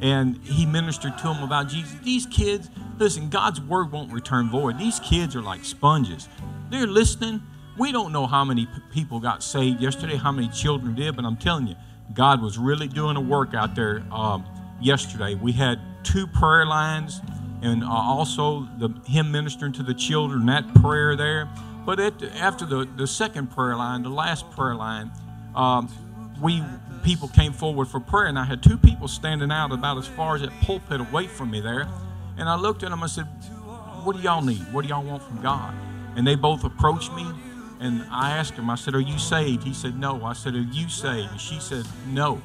And 0.00 0.38
he 0.42 0.66
ministered 0.66 1.16
to 1.18 1.24
them 1.24 1.42
about 1.42 1.68
Jesus. 1.68 1.96
These 2.02 2.26
kids, 2.26 2.70
listen, 2.98 3.28
God's 3.28 3.60
word 3.60 3.92
won't 3.92 4.12
return 4.12 4.50
void. 4.50 4.78
These 4.78 5.00
kids 5.00 5.36
are 5.36 5.42
like 5.42 5.64
sponges. 5.64 6.28
They're 6.70 6.86
listening. 6.86 7.42
We 7.78 7.92
don't 7.92 8.12
know 8.12 8.26
how 8.26 8.44
many 8.44 8.66
people 8.90 9.20
got 9.20 9.42
saved 9.42 9.80
yesterday, 9.80 10.16
how 10.16 10.32
many 10.32 10.48
children 10.48 10.94
did, 10.94 11.16
but 11.16 11.24
I'm 11.24 11.36
telling 11.36 11.66
you, 11.66 11.76
God 12.14 12.42
was 12.42 12.58
really 12.58 12.88
doing 12.88 13.16
a 13.16 13.20
work 13.20 13.54
out 13.54 13.74
there 13.74 14.02
um, 14.10 14.44
yesterday. 14.80 15.34
We 15.34 15.52
had 15.52 15.78
two 16.02 16.26
prayer 16.26 16.66
lines 16.66 17.20
and 17.62 17.84
uh, 17.84 17.88
also 17.88 18.68
the, 18.78 18.88
him 19.06 19.30
ministering 19.30 19.72
to 19.74 19.82
the 19.82 19.94
children, 19.94 20.46
that 20.46 20.74
prayer 20.74 21.16
there. 21.16 21.48
But 21.84 22.00
after 22.36 22.64
the, 22.64 22.88
the 22.96 23.06
second 23.06 23.50
prayer 23.50 23.76
line, 23.76 24.02
the 24.02 24.08
last 24.08 24.50
prayer 24.52 24.74
line, 24.74 25.10
um, 25.54 25.88
we 26.40 26.62
people 27.02 27.28
came 27.28 27.52
forward 27.52 27.88
for 27.88 28.00
prayer, 28.00 28.26
and 28.26 28.38
I 28.38 28.44
had 28.44 28.62
two 28.62 28.78
people 28.78 29.08
standing 29.08 29.50
out 29.50 29.72
about 29.72 29.98
as 29.98 30.06
far 30.06 30.36
as 30.36 30.42
that 30.42 30.52
pulpit 30.60 31.00
away 31.00 31.26
from 31.26 31.50
me 31.50 31.60
there. 31.60 31.88
And 32.38 32.48
I 32.48 32.54
looked 32.54 32.82
at 32.82 32.90
them, 32.90 33.02
I 33.02 33.06
said, 33.06 33.24
What 34.04 34.16
do 34.16 34.22
y'all 34.22 34.42
need? 34.42 34.60
What 34.72 34.82
do 34.82 34.88
y'all 34.88 35.04
want 35.04 35.22
from 35.22 35.42
God? 35.42 35.74
And 36.16 36.26
they 36.26 36.34
both 36.34 36.64
approached 36.64 37.12
me, 37.12 37.26
and 37.80 38.04
I 38.10 38.36
asked 38.36 38.54
him, 38.54 38.70
I 38.70 38.76
said, 38.76 38.94
Are 38.94 39.00
you 39.00 39.18
saved? 39.18 39.64
He 39.64 39.74
said, 39.74 39.98
No. 39.98 40.24
I 40.24 40.32
said, 40.32 40.54
Are 40.54 40.60
you 40.60 40.88
saved? 40.88 41.30
And 41.32 41.40
she 41.40 41.58
said, 41.58 41.84
No. 42.08 42.40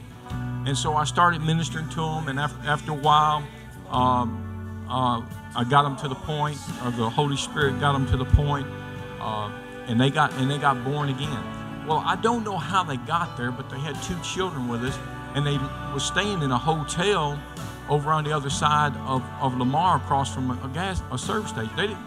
And 0.66 0.78
so 0.78 0.96
I 0.96 1.06
started 1.06 1.42
ministering 1.42 1.88
to 1.90 2.02
them, 2.02 2.28
and 2.28 2.40
after, 2.40 2.68
after 2.68 2.92
a 2.92 2.96
while, 2.96 3.48
um, 3.90 4.86
uh, 4.90 5.22
I 5.56 5.64
got 5.64 5.84
them 5.84 5.96
to 5.98 6.08
the 6.08 6.16
point, 6.16 6.58
or 6.84 6.92
the 6.92 7.10
Holy 7.10 7.38
Spirit 7.38 7.80
got 7.80 7.94
them 7.94 8.06
to 8.08 8.18
the 8.18 8.26
point, 8.26 8.68
uh, 9.20 9.52
and 9.88 10.00
they 10.00 10.10
got 10.10 10.34
and 10.34 10.50
they 10.50 10.58
got 10.58 10.84
born 10.84 11.10
again. 11.10 11.44
Well, 11.88 12.04
I 12.06 12.18
don't 12.18 12.44
know 12.44 12.58
how 12.58 12.84
they 12.84 12.98
got 12.98 13.38
there, 13.38 13.52
but 13.52 13.70
they 13.70 13.80
had 13.80 14.02
two 14.04 14.20
children 14.22 14.68
with 14.68 14.84
us, 14.84 14.98
and 15.36 15.48
they 15.48 15.58
was 15.94 16.04
staying 16.04 16.42
in 16.42 16.52
a 16.52 16.58
hotel 16.58 17.40
over 17.90 18.12
on 18.12 18.26
the 18.26 18.34
other 18.34 18.50
side 18.50 18.94
of, 19.06 19.24
of 19.40 19.58
Lamar, 19.58 19.98
across 19.98 20.34
from 20.34 20.52
a 20.52 20.68
gas 20.74 21.02
a 21.12 21.18
service 21.18 21.52
station. 21.52 21.72
They 21.78 21.88
didn't, 21.88 22.04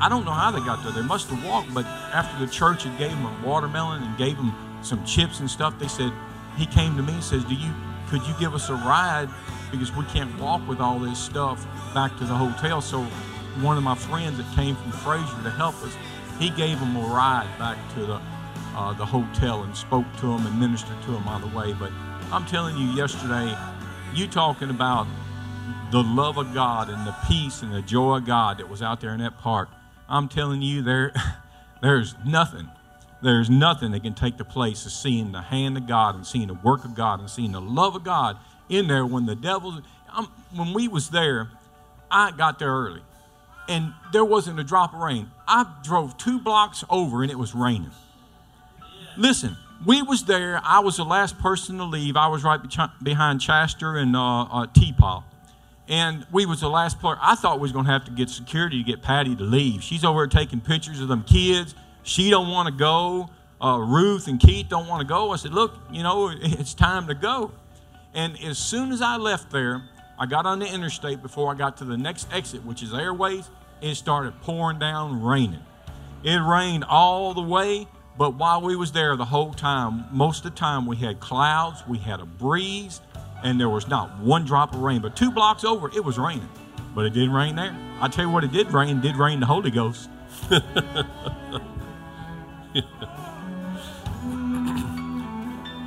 I 0.00 0.08
don't 0.08 0.24
know 0.24 0.30
how 0.30 0.50
they 0.50 0.60
got 0.60 0.82
there. 0.82 0.92
They 0.92 1.06
must 1.06 1.28
have 1.28 1.44
walked, 1.44 1.74
but 1.74 1.84
after 1.84 2.44
the 2.44 2.50
church 2.50 2.84
had 2.84 2.98
gave 2.98 3.10
them 3.10 3.26
a 3.26 3.46
watermelon 3.46 4.02
and 4.02 4.16
gave 4.16 4.36
them 4.36 4.54
some 4.82 5.04
chips 5.04 5.40
and 5.40 5.50
stuff, 5.50 5.78
they 5.78 5.88
said 5.88 6.12
he 6.56 6.64
came 6.64 6.96
to 6.96 7.02
me 7.02 7.12
and 7.12 7.22
says, 7.22 7.44
"Do 7.44 7.54
you 7.54 7.72
could 8.08 8.22
you 8.26 8.34
give 8.40 8.54
us 8.54 8.70
a 8.70 8.74
ride 8.74 9.28
because 9.70 9.94
we 9.94 10.04
can't 10.06 10.36
walk 10.40 10.66
with 10.66 10.80
all 10.80 10.98
this 10.98 11.18
stuff 11.18 11.66
back 11.92 12.16
to 12.18 12.24
the 12.24 12.34
hotel?" 12.34 12.80
So 12.80 13.02
one 13.60 13.76
of 13.76 13.82
my 13.82 13.94
friends 13.94 14.38
that 14.38 14.46
came 14.56 14.76
from 14.76 14.92
Frayser 14.92 15.42
to 15.42 15.50
help 15.50 15.74
us, 15.82 15.94
he 16.40 16.50
gave 16.50 16.80
them 16.80 16.96
a 16.96 17.00
ride 17.00 17.48
back 17.58 17.78
to 17.94 18.06
the 18.06 18.20
uh, 18.74 18.92
the 18.94 19.04
hotel 19.04 19.62
and 19.64 19.76
spoke 19.76 20.06
to 20.18 20.26
them 20.26 20.46
and 20.46 20.58
ministered 20.58 21.00
to 21.02 21.10
them 21.10 21.26
on 21.28 21.40
the 21.40 21.56
way. 21.56 21.72
But 21.72 21.92
I'm 22.32 22.46
telling 22.46 22.76
you, 22.76 22.86
yesterday, 22.92 23.56
you 24.14 24.26
talking 24.26 24.70
about 24.70 25.06
the 25.90 26.02
love 26.02 26.38
of 26.38 26.54
God 26.54 26.88
and 26.88 27.06
the 27.06 27.14
peace 27.28 27.62
and 27.62 27.72
the 27.72 27.82
joy 27.82 28.18
of 28.18 28.26
God 28.26 28.58
that 28.58 28.68
was 28.68 28.80
out 28.80 29.00
there 29.00 29.12
in 29.12 29.20
that 29.20 29.38
park. 29.38 29.68
I'm 30.08 30.28
telling 30.28 30.62
you, 30.62 30.82
there, 30.82 31.12
there's 31.82 32.14
nothing, 32.24 32.68
there's 33.22 33.50
nothing 33.50 33.90
that 33.92 34.02
can 34.02 34.14
take 34.14 34.36
the 34.36 34.44
place 34.44 34.86
of 34.86 34.92
seeing 34.92 35.32
the 35.32 35.42
hand 35.42 35.76
of 35.76 35.86
God 35.86 36.14
and 36.14 36.26
seeing 36.26 36.48
the 36.48 36.54
work 36.54 36.84
of 36.84 36.94
God 36.94 37.20
and 37.20 37.28
seeing 37.28 37.52
the 37.52 37.60
love 37.60 37.96
of 37.96 38.04
God 38.04 38.36
in 38.68 38.86
there. 38.86 39.04
When 39.04 39.26
the 39.26 39.34
devil, 39.34 39.80
um, 40.14 40.30
when 40.54 40.72
we 40.72 40.86
was 40.86 41.10
there, 41.10 41.50
I 42.10 42.30
got 42.30 42.58
there 42.58 42.72
early, 42.72 43.02
and 43.70 43.94
there 44.12 44.24
wasn't 44.24 44.58
a 44.58 44.64
drop 44.64 44.92
of 44.92 45.00
rain. 45.00 45.30
I 45.46 45.64
drove 45.84 46.18
two 46.18 46.40
blocks 46.40 46.84
over, 46.90 47.22
and 47.22 47.30
it 47.30 47.38
was 47.38 47.54
raining. 47.54 47.92
Listen, 49.16 49.56
we 49.86 50.02
was 50.02 50.24
there. 50.24 50.60
I 50.64 50.80
was 50.80 50.96
the 50.96 51.04
last 51.04 51.38
person 51.38 51.78
to 51.78 51.84
leave. 51.84 52.16
I 52.16 52.26
was 52.26 52.42
right 52.42 52.60
behind 53.02 53.40
Chester 53.40 53.96
and 53.96 54.16
uh, 54.16 54.42
uh, 54.42 54.66
T-Paw. 54.74 55.22
And 55.88 56.26
we 56.32 56.46
was 56.46 56.60
the 56.60 56.68
last 56.68 57.00
player. 57.00 57.16
I 57.20 57.36
thought 57.36 57.58
we 57.58 57.62
was 57.62 57.72
going 57.72 57.84
to 57.86 57.92
have 57.92 58.04
to 58.06 58.10
get 58.10 58.28
security 58.28 58.82
to 58.82 58.84
get 58.84 59.02
Patty 59.02 59.36
to 59.36 59.44
leave. 59.44 59.82
She's 59.82 60.04
over 60.04 60.20
there 60.20 60.26
taking 60.26 60.60
pictures 60.60 61.00
of 61.00 61.08
them 61.08 61.22
kids. 61.22 61.74
She 62.02 62.28
don't 62.28 62.48
want 62.48 62.68
to 62.68 62.74
go. 62.74 63.30
Uh, 63.60 63.78
Ruth 63.78 64.26
and 64.26 64.40
Keith 64.40 64.68
don't 64.68 64.88
want 64.88 65.00
to 65.00 65.06
go. 65.06 65.30
I 65.30 65.36
said, 65.36 65.52
look, 65.52 65.76
you 65.92 66.02
know, 66.02 66.32
it's 66.42 66.74
time 66.74 67.06
to 67.06 67.14
go. 67.14 67.52
And 68.14 68.36
as 68.42 68.58
soon 68.58 68.90
as 68.90 69.00
I 69.00 69.16
left 69.16 69.50
there, 69.50 69.82
I 70.18 70.26
got 70.26 70.44
on 70.44 70.58
the 70.58 70.66
interstate 70.66 71.22
before 71.22 71.52
I 71.52 71.54
got 71.56 71.76
to 71.78 71.84
the 71.84 71.96
next 71.96 72.32
exit, 72.32 72.64
which 72.64 72.82
is 72.82 72.92
Airways. 72.92 73.48
It 73.80 73.94
started 73.94 74.40
pouring 74.42 74.78
down, 74.78 75.22
raining. 75.22 75.64
It 76.22 76.38
rained 76.38 76.84
all 76.84 77.34
the 77.34 77.42
way 77.42 77.86
but 78.20 78.34
while 78.34 78.60
we 78.60 78.76
was 78.76 78.92
there 78.92 79.16
the 79.16 79.24
whole 79.24 79.54
time, 79.54 80.04
most 80.12 80.44
of 80.44 80.52
the 80.52 80.58
time 80.58 80.84
we 80.84 80.96
had 80.96 81.20
clouds, 81.20 81.82
we 81.88 81.96
had 81.96 82.20
a 82.20 82.26
breeze, 82.26 83.00
and 83.42 83.58
there 83.58 83.70
was 83.70 83.88
not 83.88 84.18
one 84.18 84.44
drop 84.44 84.74
of 84.74 84.82
rain. 84.82 85.00
But 85.00 85.16
two 85.16 85.30
blocks 85.30 85.64
over, 85.64 85.88
it 85.88 86.04
was 86.04 86.18
raining. 86.18 86.50
But 86.94 87.06
it 87.06 87.14
didn't 87.14 87.32
rain 87.32 87.56
there. 87.56 87.74
I 87.98 88.08
tell 88.08 88.26
you 88.26 88.30
what, 88.30 88.44
it 88.44 88.52
did 88.52 88.72
rain. 88.72 88.98
It 88.98 89.00
did 89.00 89.16
rain 89.16 89.40
the 89.40 89.46
Holy 89.46 89.70
Ghost. 89.70 90.10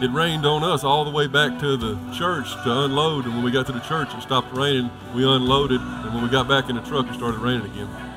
it 0.04 0.12
rained 0.12 0.46
on 0.46 0.63
us 0.63 0.84
all 0.84 1.06
the 1.06 1.12
way 1.12 1.28
back 1.28 1.58
to 1.60 1.78
the 1.78 1.98
church 2.13 2.52
to 2.63 2.80
unload. 2.84 3.26
And 3.26 3.36
when 3.36 3.44
we 3.44 3.52
got 3.52 3.66
to 3.68 3.72
the 3.72 3.80
church, 3.80 4.13
it 4.13 4.22
stopped 4.22 4.54
raining. 4.54 4.92
We 5.16 5.26
unloaded. 5.26 5.80
And 5.80 6.13
when 6.13 6.24
we 6.24 6.30
got 6.30 6.48
back 6.48 6.70
in 6.70 6.76
the 6.76 6.82
truck, 6.82 7.08
it 7.08 7.13
started 7.13 7.39
raining 7.39 7.72
again. 7.72 8.12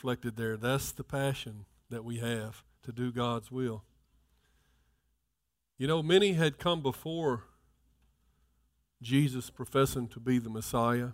Reflected 0.00 0.34
there. 0.38 0.56
That's 0.56 0.92
the 0.92 1.04
passion 1.04 1.66
that 1.90 2.06
we 2.06 2.20
have 2.20 2.64
to 2.82 2.90
do 2.90 3.12
God's 3.12 3.52
will. 3.52 3.84
You 5.76 5.86
know, 5.86 6.02
many 6.02 6.32
had 6.32 6.56
come 6.56 6.80
before 6.80 7.44
Jesus 9.02 9.50
professing 9.50 10.08
to 10.08 10.18
be 10.18 10.38
the 10.38 10.48
Messiah 10.48 11.10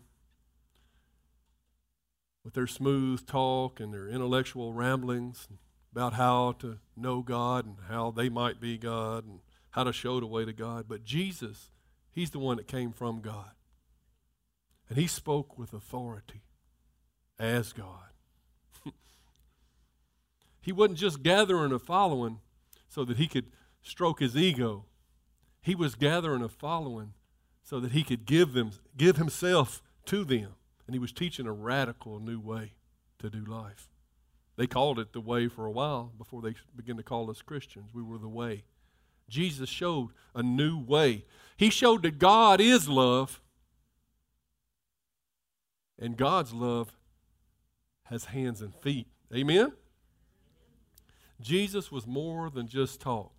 with 2.44 2.54
their 2.54 2.68
smooth 2.68 3.26
talk 3.26 3.80
and 3.80 3.92
their 3.92 4.06
intellectual 4.06 4.72
ramblings 4.72 5.48
about 5.90 6.12
how 6.12 6.52
to 6.60 6.78
know 6.96 7.22
God 7.22 7.66
and 7.66 7.76
how 7.88 8.12
they 8.12 8.28
might 8.28 8.60
be 8.60 8.78
God 8.78 9.26
and 9.26 9.40
how 9.70 9.82
to 9.82 9.92
show 9.92 10.20
the 10.20 10.26
way 10.26 10.44
to 10.44 10.52
God. 10.52 10.84
But 10.88 11.02
Jesus, 11.02 11.72
He's 12.12 12.30
the 12.30 12.38
one 12.38 12.56
that 12.58 12.68
came 12.68 12.92
from 12.92 13.20
God. 13.20 13.50
And 14.88 14.96
He 14.96 15.08
spoke 15.08 15.58
with 15.58 15.72
authority 15.72 16.42
as 17.36 17.72
God. 17.72 18.10
He 20.66 20.72
wasn't 20.72 20.98
just 20.98 21.22
gathering 21.22 21.70
a 21.70 21.78
following 21.78 22.40
so 22.88 23.04
that 23.04 23.18
he 23.18 23.28
could 23.28 23.52
stroke 23.82 24.18
his 24.18 24.36
ego. 24.36 24.86
He 25.62 25.76
was 25.76 25.94
gathering 25.94 26.42
a 26.42 26.48
following 26.48 27.12
so 27.62 27.78
that 27.78 27.92
he 27.92 28.02
could 28.02 28.26
give 28.26 28.52
them 28.52 28.72
give 28.96 29.16
himself 29.16 29.80
to 30.06 30.24
them. 30.24 30.56
And 30.84 30.96
he 30.96 30.98
was 30.98 31.12
teaching 31.12 31.46
a 31.46 31.52
radical 31.52 32.18
new 32.18 32.40
way 32.40 32.72
to 33.20 33.30
do 33.30 33.44
life. 33.44 33.88
They 34.56 34.66
called 34.66 34.98
it 34.98 35.12
the 35.12 35.20
way 35.20 35.46
for 35.46 35.66
a 35.66 35.70
while 35.70 36.10
before 36.18 36.42
they 36.42 36.56
began 36.74 36.96
to 36.96 37.04
call 37.04 37.30
us 37.30 37.42
Christians. 37.42 37.94
We 37.94 38.02
were 38.02 38.18
the 38.18 38.28
way. 38.28 38.64
Jesus 39.28 39.68
showed 39.68 40.08
a 40.34 40.42
new 40.42 40.76
way. 40.76 41.26
He 41.56 41.70
showed 41.70 42.02
that 42.02 42.18
God 42.18 42.60
is 42.60 42.88
love, 42.88 43.40
and 45.96 46.16
God's 46.16 46.52
love 46.52 46.96
has 48.06 48.24
hands 48.24 48.60
and 48.60 48.74
feet. 48.74 49.06
Amen? 49.32 49.72
Jesus 51.40 51.92
was 51.92 52.06
more 52.06 52.50
than 52.50 52.66
just 52.66 53.00
talk. 53.00 53.32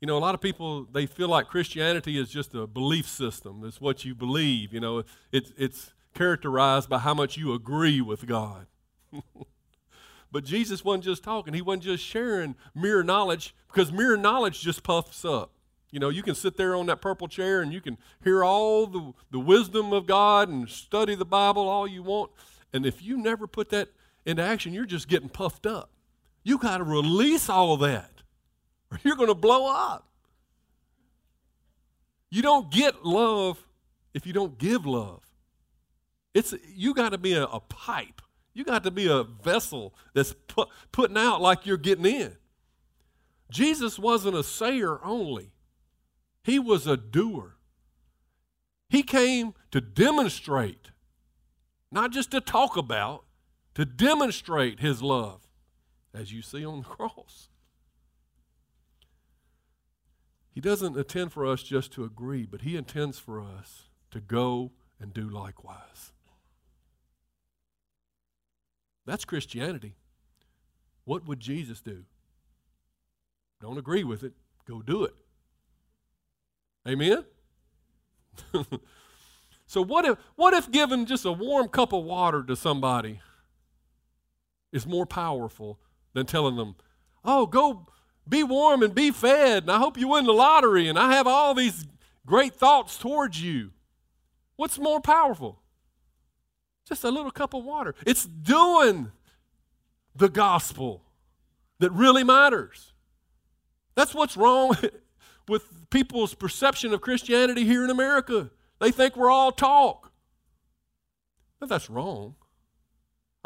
You 0.00 0.06
know, 0.06 0.16
a 0.16 0.20
lot 0.20 0.34
of 0.34 0.40
people 0.40 0.84
they 0.84 1.06
feel 1.06 1.28
like 1.28 1.48
Christianity 1.48 2.18
is 2.18 2.30
just 2.30 2.54
a 2.54 2.66
belief 2.66 3.08
system. 3.08 3.62
It's 3.64 3.80
what 3.80 4.04
you 4.04 4.14
believe. 4.14 4.72
You 4.72 4.80
know, 4.80 5.02
it's 5.32 5.52
it's 5.56 5.92
characterized 6.14 6.88
by 6.88 6.98
how 6.98 7.14
much 7.14 7.36
you 7.36 7.52
agree 7.52 8.00
with 8.00 8.26
God. 8.26 8.66
but 10.32 10.44
Jesus 10.44 10.84
wasn't 10.84 11.04
just 11.04 11.24
talking; 11.24 11.52
he 11.52 11.62
wasn't 11.62 11.82
just 11.82 12.04
sharing 12.04 12.54
mere 12.74 13.02
knowledge 13.02 13.56
because 13.66 13.90
mere 13.90 14.16
knowledge 14.16 14.60
just 14.60 14.84
puffs 14.84 15.24
up. 15.24 15.52
You 15.90 16.00
know, 16.00 16.10
you 16.10 16.22
can 16.22 16.34
sit 16.34 16.56
there 16.56 16.76
on 16.76 16.86
that 16.86 17.00
purple 17.00 17.28
chair 17.28 17.62
and 17.62 17.72
you 17.72 17.80
can 17.80 17.96
hear 18.22 18.44
all 18.44 18.86
the, 18.86 19.12
the 19.30 19.38
wisdom 19.38 19.92
of 19.92 20.06
God 20.06 20.48
and 20.48 20.68
study 20.68 21.14
the 21.14 21.24
Bible 21.24 21.66
all 21.66 21.88
you 21.88 22.02
want. 22.02 22.30
And 22.74 22.84
if 22.84 23.02
you 23.02 23.16
never 23.16 23.46
put 23.46 23.70
that 23.70 23.88
into 24.28 24.42
action, 24.42 24.72
you're 24.72 24.84
just 24.84 25.08
getting 25.08 25.28
puffed 25.28 25.66
up. 25.66 25.90
You 26.44 26.58
got 26.58 26.78
to 26.78 26.84
release 26.84 27.48
all 27.48 27.72
of 27.72 27.80
that 27.80 28.22
or 28.90 29.00
you're 29.02 29.16
going 29.16 29.28
to 29.28 29.34
blow 29.34 29.66
up. 29.66 30.06
You 32.30 32.42
don't 32.42 32.70
get 32.70 33.04
love 33.04 33.64
if 34.14 34.26
you 34.26 34.32
don't 34.32 34.58
give 34.58 34.86
love. 34.86 35.22
It's 36.34 36.54
you 36.74 36.94
got 36.94 37.10
to 37.10 37.18
be 37.18 37.32
a, 37.32 37.44
a, 37.44 37.60
pipe. 37.60 38.20
You 38.52 38.64
got 38.64 38.84
to 38.84 38.90
be 38.90 39.08
a 39.08 39.22
vessel 39.22 39.94
that's 40.14 40.34
put, 40.46 40.68
putting 40.92 41.16
out 41.16 41.40
like 41.40 41.64
you're 41.64 41.78
getting 41.78 42.04
in. 42.04 42.36
Jesus 43.50 43.98
wasn't 43.98 44.36
a 44.36 44.42
sayer 44.42 45.02
only. 45.02 45.52
He 46.44 46.58
was 46.58 46.86
a 46.86 46.96
doer. 46.96 47.56
He 48.90 49.02
came 49.02 49.54
to 49.70 49.80
demonstrate, 49.80 50.90
not 51.90 52.10
just 52.10 52.30
to 52.32 52.40
talk 52.40 52.76
about, 52.76 53.24
to 53.78 53.84
demonstrate 53.84 54.80
his 54.80 55.02
love, 55.04 55.46
as 56.12 56.32
you 56.32 56.42
see 56.42 56.66
on 56.66 56.78
the 56.78 56.84
cross. 56.88 57.48
He 60.50 60.60
doesn't 60.60 60.96
intend 60.96 61.32
for 61.32 61.46
us 61.46 61.62
just 61.62 61.92
to 61.92 62.02
agree, 62.02 62.44
but 62.44 62.62
He 62.62 62.76
intends 62.76 63.20
for 63.20 63.40
us 63.40 63.84
to 64.10 64.18
go 64.18 64.72
and 64.98 65.14
do 65.14 65.28
likewise. 65.30 66.10
That's 69.06 69.24
Christianity. 69.24 69.94
What 71.04 71.28
would 71.28 71.38
Jesus 71.38 71.80
do? 71.80 72.02
Don't 73.62 73.78
agree 73.78 74.02
with 74.02 74.24
it, 74.24 74.32
go 74.66 74.82
do 74.82 75.04
it. 75.04 75.14
Amen? 76.88 77.24
so 79.66 79.84
what 79.84 80.04
if 80.04 80.18
what 80.34 80.52
if 80.52 80.68
giving 80.68 81.06
just 81.06 81.24
a 81.24 81.30
warm 81.30 81.68
cup 81.68 81.92
of 81.92 82.02
water 82.02 82.42
to 82.42 82.56
somebody 82.56 83.20
is 84.72 84.86
more 84.86 85.06
powerful 85.06 85.78
than 86.12 86.26
telling 86.26 86.56
them, 86.56 86.76
"Oh, 87.24 87.46
go 87.46 87.86
be 88.28 88.42
warm 88.42 88.82
and 88.82 88.94
be 88.94 89.10
fed, 89.10 89.64
and 89.64 89.72
I 89.72 89.78
hope 89.78 89.98
you 89.98 90.08
win 90.08 90.26
the 90.26 90.32
lottery, 90.32 90.88
and 90.88 90.98
I 90.98 91.12
have 91.12 91.26
all 91.26 91.54
these 91.54 91.86
great 92.26 92.54
thoughts 92.54 92.98
towards 92.98 93.42
you. 93.42 93.70
What's 94.56 94.78
more 94.78 95.00
powerful? 95.00 95.62
Just 96.86 97.04
a 97.04 97.10
little 97.10 97.30
cup 97.30 97.54
of 97.54 97.64
water. 97.64 97.94
It's 98.06 98.24
doing 98.24 99.12
the 100.14 100.28
gospel 100.28 101.04
that 101.78 101.90
really 101.92 102.24
matters. 102.24 102.92
That's 103.94 104.14
what's 104.14 104.36
wrong 104.36 104.76
with 105.48 105.90
people's 105.90 106.34
perception 106.34 106.92
of 106.92 107.00
Christianity 107.00 107.64
here 107.64 107.84
in 107.84 107.90
America. 107.90 108.50
They 108.80 108.90
think 108.90 109.16
we're 109.16 109.30
all 109.30 109.52
talk. 109.52 110.12
That's 111.60 111.90
wrong. 111.90 112.36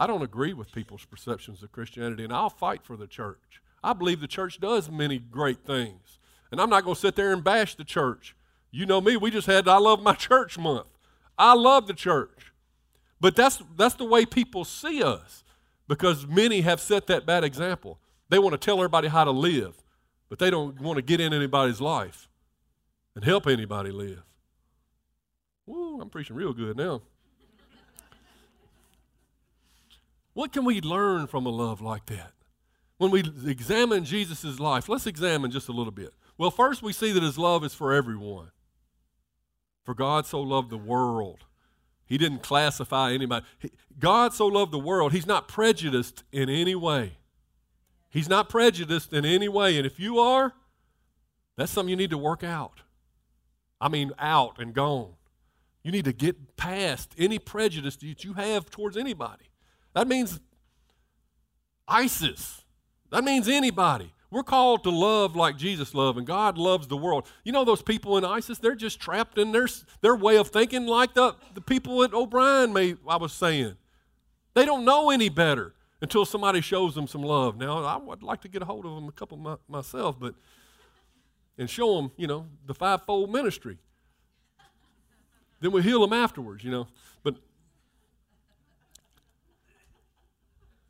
I 0.02 0.08
don't 0.08 0.22
agree 0.22 0.52
with 0.52 0.72
people's 0.72 1.04
perceptions 1.04 1.62
of 1.62 1.70
Christianity, 1.70 2.24
and 2.24 2.32
I'll 2.32 2.50
fight 2.50 2.82
for 2.82 2.96
the 2.96 3.06
church. 3.06 3.62
I 3.84 3.92
believe 3.92 4.20
the 4.20 4.26
church 4.26 4.58
does 4.58 4.90
many 4.90 5.20
great 5.20 5.64
things. 5.64 6.18
And 6.50 6.60
I'm 6.60 6.68
not 6.68 6.82
going 6.82 6.96
to 6.96 7.00
sit 7.00 7.14
there 7.14 7.32
and 7.32 7.44
bash 7.44 7.76
the 7.76 7.84
church. 7.84 8.34
You 8.72 8.84
know 8.84 9.00
me, 9.00 9.16
we 9.16 9.30
just 9.30 9.46
had 9.46 9.68
I 9.68 9.78
love 9.78 10.02
my 10.02 10.14
church 10.16 10.58
month. 10.58 10.88
I 11.38 11.54
love 11.54 11.86
the 11.86 11.94
church. 11.94 12.52
But 13.20 13.36
that's 13.36 13.62
that's 13.76 13.94
the 13.94 14.04
way 14.04 14.26
people 14.26 14.64
see 14.64 15.04
us 15.04 15.44
because 15.86 16.26
many 16.26 16.62
have 16.62 16.80
set 16.80 17.06
that 17.06 17.24
bad 17.24 17.44
example. 17.44 18.00
They 18.28 18.40
want 18.40 18.54
to 18.54 18.58
tell 18.58 18.78
everybody 18.78 19.06
how 19.06 19.22
to 19.22 19.30
live, 19.30 19.76
but 20.28 20.40
they 20.40 20.50
don't 20.50 20.80
want 20.80 20.96
to 20.96 21.02
get 21.02 21.20
in 21.20 21.32
anybody's 21.32 21.80
life 21.80 22.28
and 23.14 23.24
help 23.24 23.46
anybody 23.46 23.92
live. 23.92 24.24
Woo, 25.64 26.00
I'm 26.00 26.10
preaching 26.10 26.34
real 26.34 26.52
good 26.52 26.76
now. 26.76 27.02
What 30.34 30.52
can 30.52 30.64
we 30.64 30.80
learn 30.80 31.26
from 31.26 31.46
a 31.46 31.50
love 31.50 31.80
like 31.80 32.06
that? 32.06 32.32
when 33.02 33.10
we 33.10 33.24
examine 33.50 34.04
Jesus' 34.04 34.60
life, 34.60 34.88
let's 34.88 35.08
examine 35.08 35.50
just 35.50 35.68
a 35.68 35.72
little 35.72 35.90
bit. 35.90 36.14
Well, 36.38 36.52
first 36.52 36.82
we 36.82 36.92
see 36.92 37.10
that 37.10 37.22
his 37.22 37.36
love 37.36 37.64
is 37.64 37.74
for 37.74 37.92
everyone. 37.92 38.52
For 39.82 39.92
God 39.92 40.24
so 40.24 40.40
loved 40.40 40.70
the 40.70 40.78
world. 40.78 41.44
He 42.06 42.16
didn't 42.16 42.44
classify 42.44 43.10
anybody. 43.10 43.44
God 43.98 44.32
so 44.34 44.46
loved 44.46 44.70
the 44.70 44.78
world, 44.78 45.12
he's 45.12 45.26
not 45.26 45.48
prejudiced 45.48 46.22
in 46.30 46.48
any 46.48 46.76
way. 46.76 47.14
He's 48.08 48.28
not 48.28 48.48
prejudiced 48.48 49.12
in 49.12 49.24
any 49.24 49.48
way. 49.48 49.76
And 49.78 49.84
if 49.84 49.98
you 49.98 50.20
are, 50.20 50.52
that's 51.56 51.72
something 51.72 51.90
you 51.90 51.96
need 51.96 52.10
to 52.10 52.18
work 52.18 52.44
out. 52.44 52.82
I 53.80 53.88
mean, 53.88 54.12
out 54.16 54.60
and 54.60 54.72
gone. 54.72 55.14
You 55.82 55.90
need 55.90 56.04
to 56.04 56.12
get 56.12 56.56
past 56.56 57.16
any 57.18 57.40
prejudice 57.40 57.96
that 57.96 58.22
you 58.22 58.34
have 58.34 58.70
towards 58.70 58.96
anybody. 58.96 59.46
That 59.94 60.08
means 60.08 60.40
ISIS. 61.86 62.62
That 63.10 63.24
means 63.24 63.48
anybody. 63.48 64.12
We're 64.30 64.42
called 64.42 64.82
to 64.84 64.90
love 64.90 65.36
like 65.36 65.58
Jesus 65.58 65.94
loved, 65.94 66.16
and 66.16 66.26
God 66.26 66.56
loves 66.56 66.86
the 66.86 66.96
world. 66.96 67.28
You 67.44 67.52
know 67.52 67.66
those 67.66 67.82
people 67.82 68.16
in 68.16 68.24
ISIS, 68.24 68.56
they're 68.56 68.74
just 68.74 68.98
trapped 68.98 69.36
in 69.36 69.52
their, 69.52 69.68
their 70.00 70.16
way 70.16 70.36
of 70.36 70.48
thinking 70.48 70.86
like 70.86 71.12
the, 71.12 71.36
the 71.52 71.60
people 71.60 72.02
at 72.02 72.14
O'Brien 72.14 72.72
may, 72.72 72.96
I 73.06 73.16
was 73.16 73.34
saying. 73.34 73.76
They 74.54 74.64
don't 74.64 74.86
know 74.86 75.10
any 75.10 75.28
better 75.28 75.74
until 76.00 76.24
somebody 76.24 76.62
shows 76.62 76.94
them 76.94 77.06
some 77.06 77.22
love. 77.22 77.58
Now, 77.58 77.84
I 77.84 77.96
would 77.96 78.22
like 78.22 78.40
to 78.42 78.48
get 78.48 78.62
a 78.62 78.64
hold 78.64 78.86
of 78.86 78.94
them 78.94 79.06
a 79.06 79.12
couple 79.12 79.36
my, 79.36 79.56
myself, 79.68 80.18
but 80.18 80.34
and 81.58 81.68
show 81.68 81.96
them, 81.96 82.10
you 82.16 82.26
know, 82.26 82.46
the 82.66 82.74
fivefold 82.74 83.30
ministry. 83.30 83.78
Then 85.60 85.72
we 85.72 85.82
heal 85.82 86.00
them 86.00 86.12
afterwards, 86.12 86.64
you 86.64 86.70
know. 86.70 86.88
But 87.22 87.36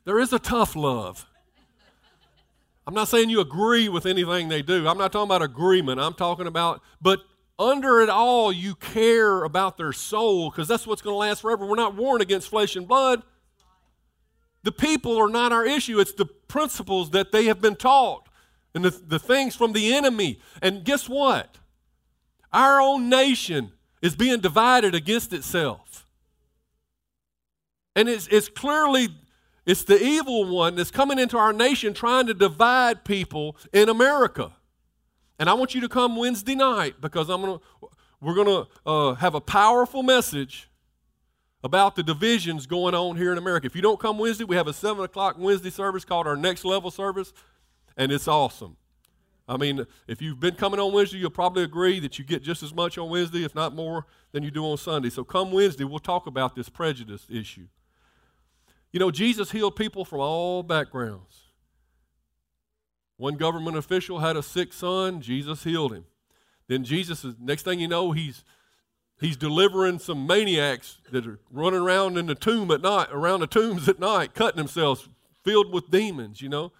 there 0.05 0.19
is 0.19 0.33
a 0.33 0.39
tough 0.39 0.75
love. 0.75 1.25
I'm 2.85 2.93
not 2.93 3.07
saying 3.07 3.29
you 3.29 3.39
agree 3.39 3.87
with 3.87 4.05
anything 4.05 4.49
they 4.49 4.61
do. 4.61 4.87
I'm 4.87 4.97
not 4.97 5.11
talking 5.13 5.29
about 5.29 5.41
agreement. 5.41 5.99
I'm 5.99 6.13
talking 6.13 6.47
about, 6.47 6.81
but 7.01 7.21
under 7.57 8.01
it 8.01 8.09
all, 8.09 8.51
you 8.51 8.75
care 8.75 9.43
about 9.43 9.77
their 9.77 9.93
soul 9.93 10.49
because 10.49 10.67
that's 10.67 10.85
what's 10.85 11.01
going 11.01 11.13
to 11.13 11.17
last 11.17 11.41
forever. 11.41 11.65
We're 11.65 11.75
not 11.75 11.95
warring 11.95 12.21
against 12.21 12.49
flesh 12.49 12.75
and 12.75 12.87
blood. 12.87 13.23
The 14.63 14.71
people 14.71 15.17
are 15.17 15.29
not 15.29 15.51
our 15.51 15.65
issue, 15.65 15.99
it's 15.99 16.13
the 16.13 16.25
principles 16.25 17.11
that 17.11 17.31
they 17.31 17.45
have 17.45 17.61
been 17.61 17.75
taught 17.75 18.29
and 18.73 18.83
the, 18.85 18.89
the 18.89 19.19
things 19.19 19.55
from 19.55 19.73
the 19.73 19.93
enemy. 19.93 20.39
And 20.61 20.83
guess 20.83 21.09
what? 21.09 21.57
Our 22.51 22.81
own 22.81 23.09
nation 23.09 23.71
is 24.01 24.15
being 24.15 24.39
divided 24.39 24.95
against 24.95 25.33
itself. 25.33 26.07
And 27.95 28.09
it's, 28.09 28.27
it's 28.27 28.49
clearly 28.49 29.09
it's 29.65 29.83
the 29.83 30.01
evil 30.01 30.45
one 30.45 30.75
that's 30.75 30.91
coming 30.91 31.19
into 31.19 31.37
our 31.37 31.53
nation 31.53 31.93
trying 31.93 32.27
to 32.27 32.33
divide 32.33 33.05
people 33.05 33.55
in 33.71 33.89
America. 33.89 34.53
And 35.39 35.49
I 35.49 35.53
want 35.53 35.73
you 35.73 35.81
to 35.81 35.89
come 35.89 36.15
Wednesday 36.15 36.55
night 36.55 36.95
because 37.01 37.29
I'm 37.29 37.41
gonna, 37.41 37.59
we're 38.21 38.35
going 38.35 38.47
to 38.47 38.67
uh, 38.85 39.13
have 39.15 39.35
a 39.35 39.41
powerful 39.41 40.03
message 40.03 40.69
about 41.63 41.95
the 41.95 42.03
divisions 42.03 42.65
going 42.65 42.93
on 42.93 43.15
here 43.15 43.31
in 43.31 43.37
America. 43.37 43.65
If 43.65 43.75
you 43.75 43.81
don't 43.81 43.99
come 43.99 44.17
Wednesday, 44.17 44.43
we 44.43 44.55
have 44.55 44.67
a 44.67 44.73
7 44.73 45.03
o'clock 45.03 45.35
Wednesday 45.37 45.69
service 45.69 46.03
called 46.03 46.27
our 46.27 46.35
Next 46.35 46.65
Level 46.65 46.91
service, 46.91 47.33
and 47.95 48.11
it's 48.11 48.27
awesome. 48.27 48.75
I 49.47 49.57
mean, 49.57 49.85
if 50.07 50.21
you've 50.21 50.39
been 50.39 50.55
coming 50.55 50.79
on 50.79 50.93
Wednesday, 50.93 51.17
you'll 51.17 51.29
probably 51.29 51.63
agree 51.63 51.99
that 51.99 52.17
you 52.17 52.25
get 52.25 52.43
just 52.43 52.63
as 52.63 52.73
much 52.73 52.97
on 52.97 53.09
Wednesday, 53.09 53.43
if 53.43 53.55
not 53.55 53.75
more, 53.75 54.05
than 54.31 54.43
you 54.43 54.51
do 54.51 54.65
on 54.65 54.77
Sunday. 54.77 55.09
So 55.09 55.23
come 55.23 55.51
Wednesday, 55.51 55.83
we'll 55.83 55.99
talk 55.99 56.27
about 56.27 56.55
this 56.55 56.69
prejudice 56.69 57.27
issue. 57.29 57.67
You 58.93 58.99
know, 58.99 59.11
Jesus 59.11 59.51
healed 59.51 59.75
people 59.75 60.05
from 60.05 60.19
all 60.19 60.63
backgrounds. 60.63 61.49
One 63.17 63.35
government 63.35 63.75
official 63.75 64.19
had 64.19 64.37
a 64.37 64.43
sick 64.43 64.71
son, 64.71 65.19
Jesus 65.19 65.63
healed 65.63 65.93
him. 65.93 66.05
Then 66.67 66.83
Jesus 66.83 67.25
next 67.39 67.63
thing 67.63 67.79
you 67.79 67.87
know, 67.87 68.11
he's 68.11 68.43
he's 69.19 69.35
delivering 69.35 69.99
some 69.99 70.27
maniacs 70.27 70.99
that 71.11 71.25
are 71.25 71.39
running 71.51 71.81
around 71.81 72.17
in 72.17 72.27
the 72.27 72.35
tomb 72.35 72.69
at 72.71 72.81
night, 72.81 73.07
around 73.11 73.39
the 73.39 73.47
tombs 73.47 73.89
at 73.89 73.99
night, 73.99 74.35
cutting 74.35 74.57
themselves, 74.57 75.09
filled 75.43 75.73
with 75.73 75.89
demons, 75.89 76.41
you 76.41 76.49
know. 76.49 76.71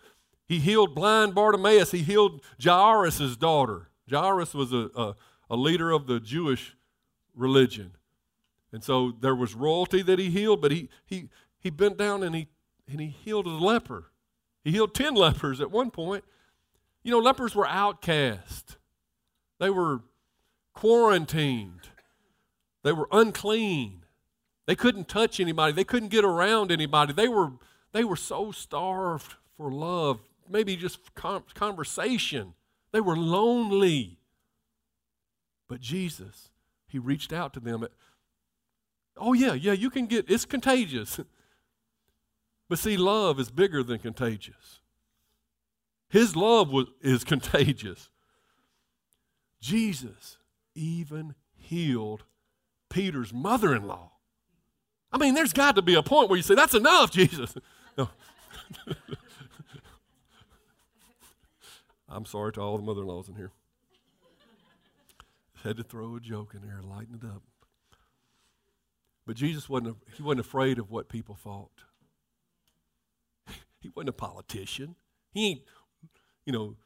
He 0.48 0.60
healed 0.60 0.94
blind 0.94 1.34
Bartimaeus. 1.34 1.92
He 1.92 2.04
healed 2.04 2.42
Jairus' 2.62 3.36
daughter. 3.38 3.90
Jairus 4.10 4.54
was 4.54 4.72
a, 4.72 4.90
a, 4.96 5.16
a 5.50 5.56
leader 5.56 5.92
of 5.92 6.06
the 6.06 6.20
Jewish 6.20 6.76
religion. 7.34 7.94
And 8.72 8.84
so 8.84 9.14
there 9.20 9.36
was 9.36 9.56
royalty 9.56 10.02
that 10.04 10.20
he 10.20 10.30
healed, 10.30 10.62
but 10.62 10.72
he, 10.72 10.90
he, 11.06 11.30
he 11.64 11.70
bent 11.70 11.98
down 11.98 12.22
and 12.22 12.36
he, 12.36 12.48
and 12.88 13.00
he 13.00 13.08
healed 13.08 13.48
a 13.48 13.50
leper. 13.50 14.12
He 14.64 14.72
healed 14.72 14.94
10 14.94 15.16
lepers 15.16 15.62
at 15.62 15.72
one 15.72 15.90
point. 15.90 16.26
You 17.04 17.12
know, 17.12 17.20
lepers 17.20 17.56
were 17.56 17.68
outcast, 17.68 18.78
they 19.60 19.70
were 19.70 20.02
quarantined, 20.74 21.90
they 22.84 22.92
were 22.92 23.08
unclean. 23.12 24.02
They 24.66 24.76
couldn't 24.76 25.10
touch 25.10 25.42
anybody, 25.42 25.74
they 25.74 25.84
couldn't 25.84 26.10
get 26.10 26.24
around 26.24 26.72
anybody. 26.72 27.12
They 27.12 27.28
were, 27.28 27.52
they 27.92 28.04
were 28.04 28.16
so 28.16 28.52
starved 28.52 29.36
for 29.58 29.70
love, 29.70 30.22
maybe 30.50 30.78
just 30.78 31.00
conversation. 31.16 32.54
They 32.94 33.02
were 33.02 33.18
lonely. 33.18 34.20
But 35.68 35.82
Jesus, 35.82 36.50
He 36.88 36.98
reached 36.98 37.34
out 37.34 37.54
to 37.56 37.60
them. 37.60 37.86
Oh, 39.18 39.34
yeah, 39.34 39.54
yeah, 39.54 39.74
you 39.74 39.90
can 39.90 40.06
get, 40.06 40.30
it's 40.30 40.46
contagious. 40.46 41.20
But 42.74 42.80
see, 42.80 42.98
love 42.98 43.40
is 43.40 43.52
bigger 43.52 43.84
than 43.84 44.00
contagious. 44.00 44.80
His 46.10 46.36
love 46.36 46.72
was, 46.72 46.88
is 47.02 47.24
contagious. 47.24 48.10
Jesus 49.62 50.40
even 50.74 51.36
healed 51.54 52.24
Peter's 52.90 53.32
mother 53.32 53.76
in 53.76 53.86
law. 53.86 54.14
I 55.12 55.20
mean, 55.20 55.36
there's 55.36 55.54
got 55.54 55.76
to 55.76 55.84
be 55.84 55.94
a 55.94 56.02
point 56.02 56.30
where 56.30 56.38
you 56.38 56.42
say, 56.42 56.56
That's 56.56 56.74
enough, 56.74 57.12
Jesus. 57.12 57.54
No. 57.96 58.10
I'm 62.10 62.26
sorry 62.26 62.54
to 62.54 62.62
all 62.62 62.78
the 62.78 62.84
mother 62.84 63.02
in 63.02 63.08
laws 63.08 63.30
in 63.30 63.36
here. 63.36 63.52
Had 65.64 65.78
to 65.78 65.84
throw 65.84 66.16
a 66.16 66.20
joke 66.20 66.56
in 66.56 66.68
there, 66.68 66.82
lighten 66.82 67.20
it 67.22 67.28
up. 67.28 67.44
But 69.28 69.36
Jesus 69.36 69.70
wasn't, 69.70 69.98
he 70.18 70.24
wasn't 70.24 70.40
afraid 70.40 70.80
of 70.80 70.90
what 70.90 71.08
people 71.08 71.36
thought. 71.36 71.84
He 73.84 73.92
wasn't 73.94 74.10
a 74.10 74.14
politician. 74.14 74.96
He 75.32 75.50
ain't, 75.50 75.62
you 76.46 76.54
know, 76.54 76.78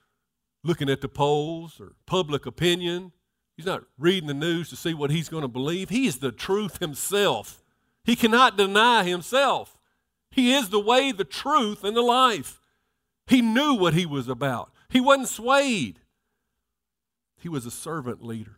looking 0.63 0.89
at 0.89 1.01
the 1.01 1.07
polls 1.07 1.79
or 1.79 1.93
public 2.07 2.47
opinion. 2.47 3.11
He's 3.55 3.67
not 3.67 3.83
reading 3.99 4.27
the 4.27 4.33
news 4.33 4.69
to 4.69 4.75
see 4.75 4.95
what 4.95 5.11
he's 5.11 5.29
going 5.29 5.43
to 5.43 5.47
believe. 5.47 5.89
He 5.89 6.07
is 6.07 6.17
the 6.17 6.31
truth 6.31 6.79
himself. 6.79 7.63
He 8.03 8.15
cannot 8.15 8.57
deny 8.57 9.03
himself. 9.03 9.77
He 10.31 10.53
is 10.53 10.69
the 10.69 10.79
way, 10.79 11.11
the 11.11 11.23
truth, 11.23 11.83
and 11.83 11.95
the 11.95 12.01
life. 12.01 12.59
He 13.27 13.41
knew 13.41 13.75
what 13.75 13.93
he 13.93 14.05
was 14.05 14.27
about. 14.27 14.71
He 14.89 14.99
wasn't 14.99 15.29
swayed. 15.29 15.99
He 17.39 17.47
was 17.47 17.65
a 17.65 17.71
servant 17.71 18.23
leader. 18.23 18.57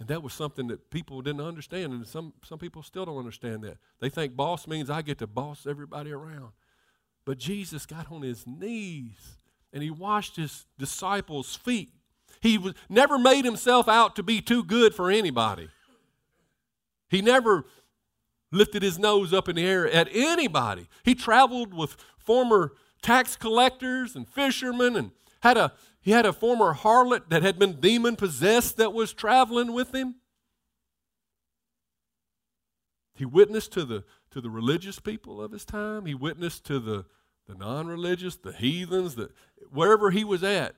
And 0.00 0.08
that 0.08 0.22
was 0.22 0.32
something 0.32 0.66
that 0.68 0.90
people 0.90 1.20
didn't 1.20 1.42
understand, 1.42 1.92
and 1.92 2.06
some, 2.06 2.32
some 2.42 2.58
people 2.58 2.82
still 2.82 3.04
don't 3.04 3.18
understand 3.18 3.62
that. 3.64 3.76
They 4.00 4.08
think 4.08 4.34
boss 4.34 4.66
means 4.66 4.88
I 4.88 5.02
get 5.02 5.18
to 5.18 5.26
boss 5.26 5.66
everybody 5.68 6.10
around. 6.10 6.52
But 7.26 7.38
Jesus 7.38 7.84
got 7.84 8.10
on 8.10 8.22
his 8.22 8.46
knees 8.46 9.36
and 9.72 9.82
he 9.82 9.90
washed 9.90 10.36
his 10.36 10.64
disciples' 10.78 11.54
feet. 11.54 11.92
He 12.40 12.56
was, 12.56 12.74
never 12.88 13.18
made 13.18 13.44
himself 13.44 13.88
out 13.88 14.16
to 14.16 14.22
be 14.22 14.40
too 14.40 14.64
good 14.64 14.94
for 14.94 15.10
anybody. 15.10 15.68
He 17.10 17.20
never 17.20 17.66
lifted 18.50 18.82
his 18.82 18.98
nose 18.98 19.34
up 19.34 19.48
in 19.48 19.56
the 19.56 19.66
air 19.66 19.88
at 19.88 20.08
anybody. 20.10 20.88
He 21.04 21.14
traveled 21.14 21.74
with 21.74 21.96
former 22.18 22.72
tax 23.02 23.36
collectors 23.36 24.16
and 24.16 24.26
fishermen 24.26 24.96
and 24.96 25.10
had 25.42 25.56
a 25.56 25.72
he 26.00 26.12
had 26.12 26.26
a 26.26 26.32
former 26.32 26.74
harlot 26.74 27.28
that 27.28 27.42
had 27.42 27.58
been 27.58 27.80
demon 27.80 28.16
possessed 28.16 28.76
that 28.78 28.92
was 28.92 29.12
traveling 29.12 29.72
with 29.72 29.94
him. 29.94 30.16
He 33.14 33.26
witnessed 33.26 33.72
to 33.72 33.84
the 33.84 34.04
to 34.30 34.40
the 34.40 34.48
religious 34.48 34.98
people 34.98 35.42
of 35.42 35.52
his 35.52 35.64
time. 35.64 36.06
He 36.06 36.14
witnessed 36.14 36.64
to 36.66 36.78
the 36.78 37.04
the 37.46 37.54
non-religious, 37.54 38.36
the 38.36 38.52
heathens, 38.52 39.16
the 39.16 39.30
wherever 39.70 40.10
he 40.10 40.24
was 40.24 40.42
at. 40.42 40.76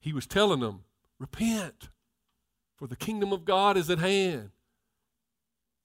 He 0.00 0.12
was 0.12 0.26
telling 0.26 0.60
them, 0.60 0.84
"Repent, 1.18 1.90
for 2.76 2.86
the 2.86 2.96
kingdom 2.96 3.32
of 3.32 3.44
God 3.44 3.76
is 3.76 3.90
at 3.90 3.98
hand. 3.98 4.52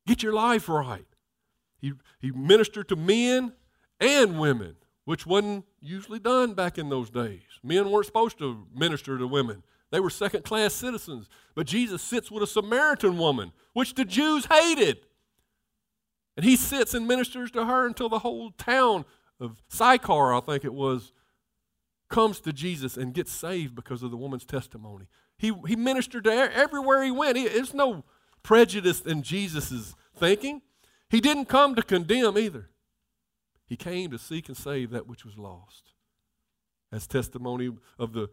Get 0.06 0.24
your 0.24 0.34
life 0.34 0.70
right." 0.70 1.08
He 1.78 1.94
he 2.20 2.32
ministered 2.32 2.88
to 2.90 2.96
men 2.96 3.54
and 4.00 4.40
women 4.40 4.78
which 5.08 5.26
wasn't 5.26 5.64
usually 5.80 6.20
done 6.20 6.54
back 6.54 6.78
in 6.78 6.90
those 6.90 7.10
days. 7.10 7.40
Men 7.64 7.90
weren't 7.90 8.08
supposed 8.08 8.38
to 8.40 8.68
minister 8.76 9.18
to 9.18 9.26
women, 9.26 9.64
they 9.90 10.02
were 10.02 10.10
second 10.10 10.44
class 10.44 10.74
citizens. 10.74 11.30
But 11.56 11.66
Jesus 11.66 12.02
sits 12.02 12.30
with 12.30 12.44
a 12.44 12.48
Samaritan 12.48 13.18
woman, 13.18 13.54
which 13.72 13.96
the 13.96 14.04
Jews 14.04 14.48
hated. 14.48 14.98
And 16.36 16.46
he 16.46 16.58
sits 16.58 16.94
and 16.94 17.08
ministers 17.08 17.52
to 17.52 17.64
her 17.64 17.88
until 17.88 18.10
the 18.10 18.20
whole 18.20 18.52
town 18.52 19.06
of 19.40 19.62
Sychar, 19.70 20.34
I 20.34 20.42
think 20.42 20.66
it 20.66 20.74
was, 20.74 21.14
comes 22.10 22.42
to 22.42 22.52
Jesus 22.52 22.98
and 22.98 23.14
gets 23.14 23.32
saved 23.32 23.76
because 23.76 24.04
of 24.04 24.12
the 24.12 24.18
woman's 24.18 24.46
testimony. 24.46 25.06
He, 25.38 25.54
he 25.68 25.78
ministered 25.78 26.26
to 26.26 26.34
everywhere 26.34 27.02
he 27.02 27.12
went. 27.12 27.38
He, 27.38 27.48
there's 27.48 27.74
no 27.74 28.04
prejudice 28.44 29.00
in 29.00 29.24
Jesus' 29.24 29.96
thinking. 30.18 30.64
He 31.10 31.22
didn't 31.22 31.46
come 31.46 31.76
to 31.76 31.82
condemn 31.82 32.38
either. 32.38 32.72
He 33.68 33.76
came 33.76 34.12
to 34.12 34.18
seek 34.18 34.48
and 34.48 34.58
save 34.58 34.92
that 34.92 35.08
which 35.08 35.26
was 35.26 35.38
lost. 35.38 35.92
As 36.92 37.06
testimony 37.06 37.70
of 38.00 38.14
the, 38.14 38.30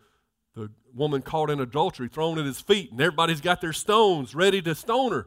the 0.55 0.71
woman 0.95 1.23
caught 1.23 1.51
in 1.51 1.61
adultery, 1.61 2.09
thrown 2.09 2.39
at 2.39 2.45
his 2.45 2.61
feet, 2.61 2.93
and 2.93 3.01
everybody's 3.01 3.41
got 3.41 3.61
their 3.61 3.73
stones 3.73 4.35
ready 4.35 4.63
to 4.63 4.75
stone 4.75 5.11
her. 5.13 5.27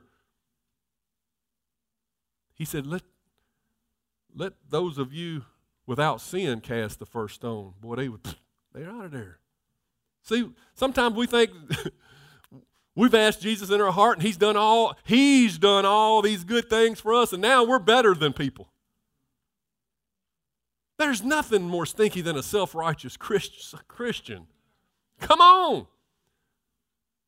He 2.53 2.63
said, 2.63 2.87
Let, 2.87 3.03
let 4.33 4.53
those 4.69 4.97
of 4.97 5.13
you 5.13 5.43
without 5.85 6.21
sin 6.21 6.61
cast 6.61 6.99
the 6.99 7.05
first 7.05 7.35
stone. 7.35 7.73
Boy, 7.81 7.95
they 7.95 8.09
would, 8.09 8.21
they're 8.73 8.89
out 8.89 9.05
of 9.05 9.11
there. 9.11 9.39
See, 10.23 10.49
sometimes 10.73 11.15
we 11.15 11.27
think 11.27 11.51
we've 12.95 13.13
asked 13.13 13.41
Jesus 13.41 13.69
in 13.69 13.81
our 13.81 13.91
heart 13.91 14.17
and 14.17 14.25
he's 14.25 14.37
done 14.37 14.57
all 14.57 14.95
he's 15.05 15.57
done 15.57 15.85
all 15.85 16.21
these 16.21 16.43
good 16.43 16.69
things 16.69 16.99
for 16.99 17.13
us 17.13 17.31
and 17.31 17.41
now 17.41 17.63
we're 17.63 17.79
better 17.79 18.13
than 18.13 18.33
people. 18.33 18.69
There's 20.97 21.23
nothing 21.23 21.63
more 21.63 21.85
stinky 21.85 22.21
than 22.21 22.35
a 22.35 22.43
self 22.43 22.73
righteous 22.73 23.17
Christian. 23.17 24.47
Come 25.19 25.41
on. 25.41 25.87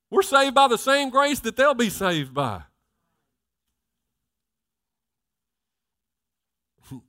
We're 0.10 0.24
saved 0.24 0.56
by 0.56 0.68
the 0.68 0.78
same 0.78 1.10
grace 1.10 1.40
that 1.42 1.56
they'll 1.56 1.76
be 1.76 1.92
saved 1.92 2.34
by. 2.34 2.64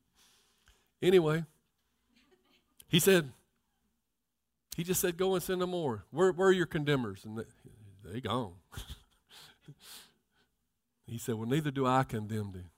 anyway, 1.02 1.44
he 2.88 2.98
said, 2.98 3.32
he 4.76 4.84
just 4.84 5.00
said, 5.00 5.16
go 5.16 5.34
and 5.34 5.42
send 5.42 5.62
them 5.62 5.70
more. 5.70 6.04
Where, 6.10 6.32
where 6.32 6.48
are 6.48 6.52
your 6.52 6.66
condemners? 6.66 7.24
And 7.24 7.38
they, 7.38 7.44
they 8.04 8.20
gone. 8.20 8.52
he 11.06 11.16
said, 11.16 11.36
well, 11.36 11.48
neither 11.48 11.70
do 11.70 11.86
I 11.86 12.02
condemn 12.02 12.52
them. 12.52 12.70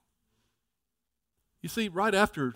You 1.63 1.69
see, 1.69 1.89
right 1.89 2.15
after 2.15 2.55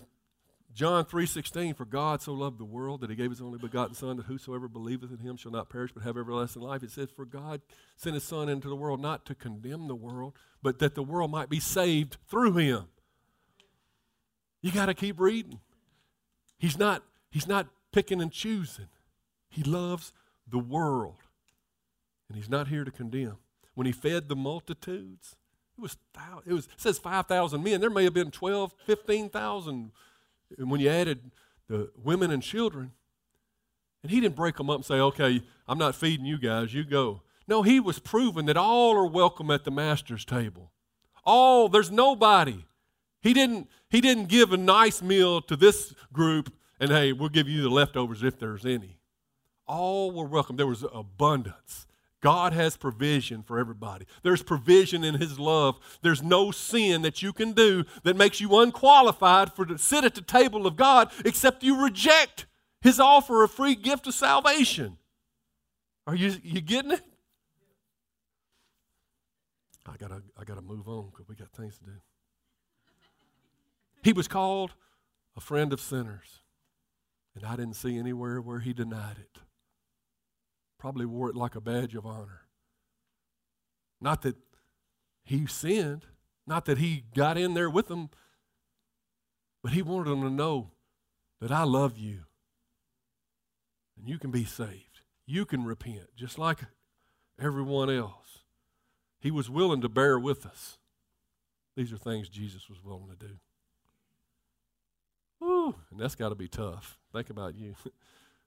John 0.77 1.07
3:16 1.07 1.75
for 1.75 1.87
God 1.87 2.21
so 2.21 2.35
loved 2.35 2.59
the 2.59 2.65
world 2.65 3.01
that 3.01 3.09
he 3.09 3.17
gave 3.17 3.31
his 3.31 3.41
only 3.41 3.59
begotten 3.59 3.95
son 3.95 4.19
that 4.19 4.27
whosoever 4.27 4.69
believeth 4.69 5.11
in 5.11 5.21
him 5.21 5.39
shall 5.39 5.51
not 5.51 5.71
perish 5.71 5.91
but 5.93 6.03
have 6.03 6.19
everlasting 6.19 6.61
life. 6.61 6.83
It 6.83 6.91
says 6.91 7.09
for 7.11 7.25
God 7.25 7.63
sent 7.97 8.13
his 8.13 8.25
son 8.25 8.51
into 8.51 8.69
the 8.69 8.77
world 8.77 9.01
not 9.01 9.25
to 9.25 9.35
condemn 9.35 9.89
the 9.89 9.95
world 9.95 10.35
but 10.63 10.79
that 10.81 10.95
the 10.95 11.03
world 11.03 11.31
might 11.31 11.49
be 11.49 11.61
saved 11.61 12.19
through 12.29 12.57
him. 12.59 12.89
You 14.61 14.71
got 14.71 14.87
to 14.87 14.95
keep 14.95 15.19
reading. 15.19 15.61
He's 16.59 16.79
not 16.79 17.03
he's 17.31 17.49
not 17.49 17.69
picking 17.91 18.21
and 18.21 18.31
choosing. 18.31 18.89
He 19.49 19.63
loves 19.63 20.13
the 20.47 20.59
world. 20.59 21.23
And 22.29 22.37
he's 22.37 22.51
not 22.51 22.69
here 22.69 22.85
to 22.85 22.91
condemn. 22.91 23.39
When 23.75 23.87
he 23.87 23.93
fed 23.93 24.29
the 24.29 24.37
multitudes, 24.37 25.37
it 25.79 25.81
was 25.81 25.97
it 26.45 26.53
was 26.53 26.67
it 26.67 26.81
says 26.83 26.99
5,000 26.99 27.63
men. 27.63 27.81
There 27.81 27.89
may 27.89 28.05
have 28.05 28.13
been 28.13 28.31
12, 28.31 28.75
15,000 28.85 29.75
and 29.75 29.91
when 30.59 30.81
you 30.81 30.89
added 30.89 31.31
the 31.69 31.91
women 32.03 32.31
and 32.31 32.43
children, 32.43 32.93
and 34.03 34.11
he 34.11 34.21
didn't 34.21 34.37
break 34.37 34.57
them 34.57 34.71
up 34.71 34.77
and 34.77 34.85
say, 34.85 35.01
okay, 35.01 35.43
I'm 35.67 35.79
not 35.79 35.95
feeding 35.95 36.27
you 36.27 36.39
guys, 36.39 36.73
you 36.73 36.85
go. 36.85 37.23
No, 37.49 37.63
he 37.63 37.81
was 37.81 37.99
proving 37.99 38.47
that 38.47 38.57
all 38.57 38.97
are 38.97 39.07
welcome 39.07 39.51
at 39.51 39.65
the 39.65 39.71
master's 39.71 40.25
table. 40.25 40.73
All, 41.25 41.69
there's 41.69 41.91
nobody. 41.91 42.65
He 43.21 43.33
didn't, 43.33 43.69
he 43.89 44.01
didn't 44.01 44.27
give 44.27 44.53
a 44.53 44.57
nice 44.57 45.03
meal 45.03 45.41
to 45.43 45.57
this 45.57 45.95
group 46.13 46.53
and 46.79 46.91
hey, 46.91 47.13
we'll 47.13 47.29
give 47.29 47.49
you 47.49 47.63
the 47.63 47.71
leftovers 47.71 48.23
if 48.23 48.39
there's 48.39 48.67
any. 48.67 48.99
All 49.67 50.13
were 50.13 50.27
welcome. 50.27 50.57
There 50.57 50.67
was 50.67 50.85
abundance. 50.93 51.87
God 52.27 52.55
has 52.55 52.77
provision 52.77 53.45
for 53.45 53.57
everybody. 53.57 54.05
There's 54.25 54.43
provision 54.43 55.05
in 55.05 55.15
His 55.15 55.39
love. 55.39 55.79
There's 56.03 56.25
no 56.25 56.51
sin 56.51 57.03
that 57.03 57.23
you 57.23 57.33
can 57.33 57.53
do 57.53 57.85
that 58.03 58.17
makes 58.17 58.41
you 58.41 58.59
unqualified 58.59 59.53
for 59.53 59.65
to 59.65 59.79
sit 59.79 60.03
at 60.03 60.17
the 60.17 60.23
table 60.23 60.67
of 60.67 60.75
God 60.75 61.13
except 61.25 61.63
you 61.63 61.81
reject 61.81 62.47
His 62.81 62.99
offer 62.99 63.45
of 63.45 63.53
free 63.53 63.77
gift 63.77 64.09
of 64.09 64.15
salvation. 64.15 64.99
Are 66.05 66.17
you, 66.17 66.35
you 66.43 66.61
getting 66.61 66.91
it? 66.91 67.03
I 69.87 69.97
gotta, 69.97 70.21
I 70.37 70.43
gotta 70.43 70.63
move 70.63 70.89
on 70.89 71.11
because 71.13 71.29
we 71.29 71.37
got 71.37 71.53
things 71.53 71.79
to 71.79 71.85
do. 71.85 71.97
He 74.03 74.13
was 74.13 74.27
called 74.27 74.73
a 75.37 75.41
friend 75.41 75.73
of 75.73 75.81
sinners, 75.81 76.41
and 77.37 77.45
I 77.45 77.55
didn't 77.55 77.75
see 77.77 77.97
anywhere 77.97 78.41
where 78.41 78.59
he 78.59 78.73
denied 78.73 79.19
it. 79.21 79.39
Probably 80.87 81.05
wore 81.05 81.29
it 81.29 81.35
like 81.35 81.57
a 81.57 81.61
badge 81.61 81.97
of 81.97 82.07
honor. 82.07 82.43
Not 84.01 84.23
that 84.23 84.37
he 85.25 85.45
sinned, 85.45 86.07
not 86.47 86.65
that 86.67 86.79
he 86.79 87.03
got 87.13 87.37
in 87.37 87.55
there 87.55 87.69
with 87.69 87.89
them, 87.89 88.09
but 89.65 89.73
he 89.73 89.83
wanted 89.83 90.11
them 90.11 90.23
to 90.23 90.31
know 90.31 90.71
that 91.41 91.51
I 91.51 91.65
love 91.65 91.99
you 91.99 92.21
and 93.99 94.09
you 94.09 94.21
can 94.21 94.31
be 94.31 94.45
saved. 94.45 95.01
You 95.27 95.45
can 95.45 95.65
repent 95.65 96.15
just 96.15 96.39
like 96.39 96.61
everyone 97.37 97.91
else. 97.91 98.45
He 99.19 99.33
was 99.33 99.51
willing 99.51 99.81
to 99.81 99.89
bear 99.89 100.21
with 100.21 100.47
us. 100.47 100.79
These 101.77 101.93
are 101.93 101.99
things 101.99 102.29
Jesus 102.29 102.69
was 102.69 102.79
willing 102.85 103.09
to 103.09 103.27
do. 103.27 103.33
Woo, 105.41 105.75
and 105.91 105.99
that's 105.99 106.15
got 106.15 106.29
to 106.29 106.37
be 106.37 106.47
tough. 106.47 106.97
Think 107.13 107.29
about 107.31 107.57
you. 107.57 107.75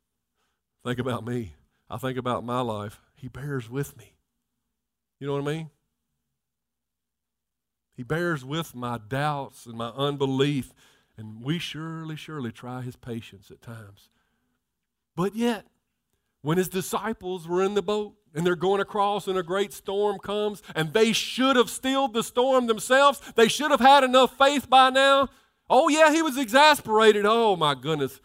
think 0.86 1.00
about 1.00 1.26
me. 1.28 1.56
I 1.90 1.98
think 1.98 2.18
about 2.18 2.44
my 2.44 2.62
life. 2.62 3.02
He 3.16 3.28
bears 3.28 3.70
with 3.70 3.98
me. 3.98 4.14
You 5.20 5.28
know 5.28 5.34
what 5.34 5.50
I 5.50 5.56
mean? 5.56 5.70
He 7.96 8.04
bears 8.04 8.46
with 8.46 8.76
my 8.76 8.98
doubts 8.98 9.66
and 9.66 9.78
my 9.78 9.90
unbelief, 9.90 10.74
and 11.18 11.44
we 11.44 11.60
surely, 11.60 12.16
surely 12.16 12.52
try 12.52 12.82
his 12.82 12.96
patience 12.96 13.52
at 13.52 13.62
times. 13.62 14.10
But 15.16 15.36
yet, 15.36 15.66
when 16.42 16.58
his 16.58 16.70
disciples 16.70 17.46
were 17.48 17.62
in 17.62 17.74
the 17.74 17.82
boat 17.82 18.14
and 18.34 18.46
they're 18.46 18.56
going 18.56 18.80
across 18.80 19.28
and 19.28 19.38
a 19.38 19.44
great 19.44 19.74
storm 19.74 20.18
comes 20.20 20.64
and 20.76 20.94
they 20.94 21.12
should 21.12 21.58
have 21.58 21.70
stilled 21.70 22.14
the 22.14 22.24
storm 22.24 22.68
themselves, 22.68 23.20
they 23.36 23.50
should 23.50 23.72
have 23.72 23.82
had 23.82 24.06
enough 24.06 24.38
faith 24.38 24.70
by 24.70 24.90
now. 24.90 25.28
Oh, 25.70 25.90
yeah, 25.90 26.14
he 26.14 26.22
was 26.22 26.38
exasperated. 26.38 27.26
Oh, 27.26 27.58
my 27.58 27.76
goodness. 27.76 28.22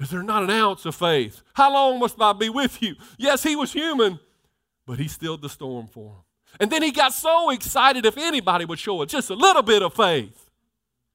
Is 0.00 0.08
there 0.08 0.22
not 0.22 0.42
an 0.42 0.50
ounce 0.50 0.86
of 0.86 0.94
faith? 0.94 1.42
How 1.52 1.72
long 1.72 1.98
must 1.98 2.20
I 2.20 2.32
be 2.32 2.48
with 2.48 2.82
you? 2.82 2.96
Yes, 3.18 3.42
he 3.42 3.54
was 3.54 3.72
human, 3.72 4.18
but 4.86 4.98
he 4.98 5.06
stilled 5.06 5.42
the 5.42 5.48
storm 5.50 5.86
for 5.86 6.08
him. 6.08 6.22
And 6.58 6.70
then 6.70 6.82
he 6.82 6.90
got 6.90 7.12
so 7.12 7.50
excited 7.50 8.06
if 8.06 8.16
anybody 8.16 8.64
would 8.64 8.78
show 8.78 9.02
it 9.02 9.10
just 9.10 9.30
a 9.30 9.34
little 9.34 9.62
bit 9.62 9.82
of 9.82 9.94
faith. 9.94 10.50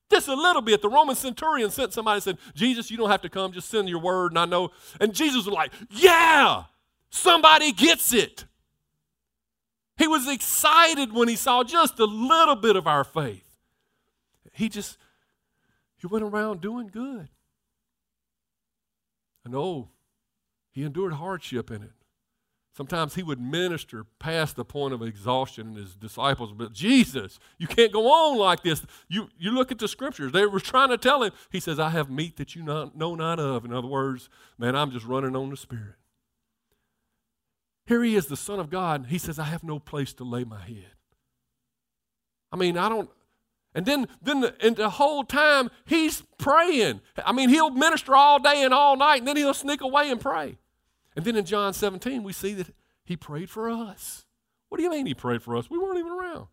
Just 0.10 0.28
a 0.28 0.36
little 0.36 0.62
bit. 0.62 0.84
The 0.84 0.90
Roman 0.90 1.16
centurion 1.16 1.72
sent 1.72 1.94
somebody 1.94 2.18
and 2.18 2.24
said, 2.24 2.38
Jesus, 2.54 2.92
you 2.92 2.98
don't 2.98 3.10
have 3.10 3.24
to 3.24 3.30
come, 3.30 3.52
just 3.52 3.70
send 3.70 3.90
your 3.90 4.00
word, 4.00 4.32
and 4.32 4.40
I 4.40 4.46
know. 4.46 4.70
And 5.02 5.14
Jesus 5.14 5.46
was 5.46 5.54
like, 5.54 5.74
Yeah, 5.90 6.66
somebody 7.10 7.72
gets 7.72 8.14
it. 8.14 8.46
He 9.98 10.08
was 10.08 10.28
excited 10.28 11.12
when 11.12 11.28
he 11.28 11.36
saw 11.36 11.64
just 11.64 12.00
a 12.00 12.06
little 12.06 12.56
bit 12.56 12.76
of 12.76 12.86
our 12.86 13.04
faith. 13.04 13.58
He 14.54 14.70
just, 14.70 14.98
he 15.98 16.06
went 16.06 16.24
around 16.24 16.62
doing 16.62 16.88
good. 16.88 17.30
Oh, 19.54 19.90
he 20.72 20.84
endured 20.84 21.14
hardship 21.14 21.70
in 21.70 21.84
it. 21.84 21.92
Sometimes 22.76 23.16
he 23.16 23.24
would 23.24 23.40
minister 23.40 24.06
past 24.20 24.58
the 24.58 24.66
point 24.66 24.94
of 24.94 25.02
exhaustion 25.02 25.70
in 25.70 25.76
his 25.76 25.96
disciples. 25.96 26.52
But 26.52 26.74
Jesus, 26.74 27.40
you 27.58 27.68
can't 27.68 27.94
go 27.94 28.12
on 28.12 28.38
like 28.38 28.64
this. 28.64 28.86
You, 29.08 29.30
you 29.38 29.52
look 29.52 29.72
at 29.72 29.80
the 29.80 29.88
scriptures. 29.88 30.34
They 30.34 30.46
were 30.46 30.60
trying 30.60 30.90
to 30.90 30.98
tell 30.98 31.24
him. 31.24 31.32
He 31.50 31.62
says, 31.62 31.80
I 31.80 31.90
have 31.92 32.10
meat 32.10 32.36
that 32.36 32.54
you 32.54 32.64
not, 32.64 32.98
know 32.98 33.16
not 33.16 33.40
of. 33.40 33.64
In 33.64 33.74
other 33.74 33.88
words, 33.88 34.28
man, 34.58 34.76
I'm 34.76 34.92
just 34.92 35.06
running 35.06 35.38
on 35.38 35.50
the 35.50 35.56
Spirit. 35.56 35.96
Here 37.86 38.04
he 38.04 38.16
is, 38.16 38.28
the 38.28 38.36
Son 38.36 38.60
of 38.60 38.70
God. 38.70 39.06
He 39.08 39.20
says, 39.20 39.40
I 39.40 39.46
have 39.46 39.64
no 39.64 39.80
place 39.80 40.14
to 40.16 40.26
lay 40.26 40.44
my 40.44 40.60
head. 40.60 40.92
I 42.52 42.58
mean, 42.58 42.78
I 42.78 42.90
don't. 42.90 43.10
And 43.76 43.86
then, 43.86 44.08
then 44.22 44.40
the, 44.40 44.56
and 44.66 44.76
the 44.76 44.90
whole 44.90 45.26
time 45.26 45.70
he's 45.86 46.24
praying. 46.38 47.02
I 47.24 47.34
mean, 47.34 47.50
he'll 47.50 47.70
minister 47.70 48.16
all 48.16 48.40
day 48.40 48.64
and 48.64 48.74
all 48.74 48.96
night, 48.96 49.20
and 49.20 49.28
then 49.28 49.36
he'll 49.36 49.54
sneak 49.54 49.82
away 49.82 50.10
and 50.10 50.20
pray. 50.20 50.58
And 51.16 51.26
then 51.26 51.36
in 51.36 51.46
John 51.46 51.74
17, 51.74 52.24
we 52.24 52.32
see 52.32 52.54
that 52.54 52.74
he 53.04 53.18
prayed 53.18 53.50
for 53.50 53.70
us. 53.70 54.26
What 54.70 54.78
do 54.78 54.84
you 54.84 54.90
mean 54.90 55.06
he 55.06 55.14
prayed 55.14 55.44
for 55.44 55.58
us? 55.58 55.70
We 55.70 55.78
weren't 55.78 56.00
even 56.00 56.14
around. 56.14 56.48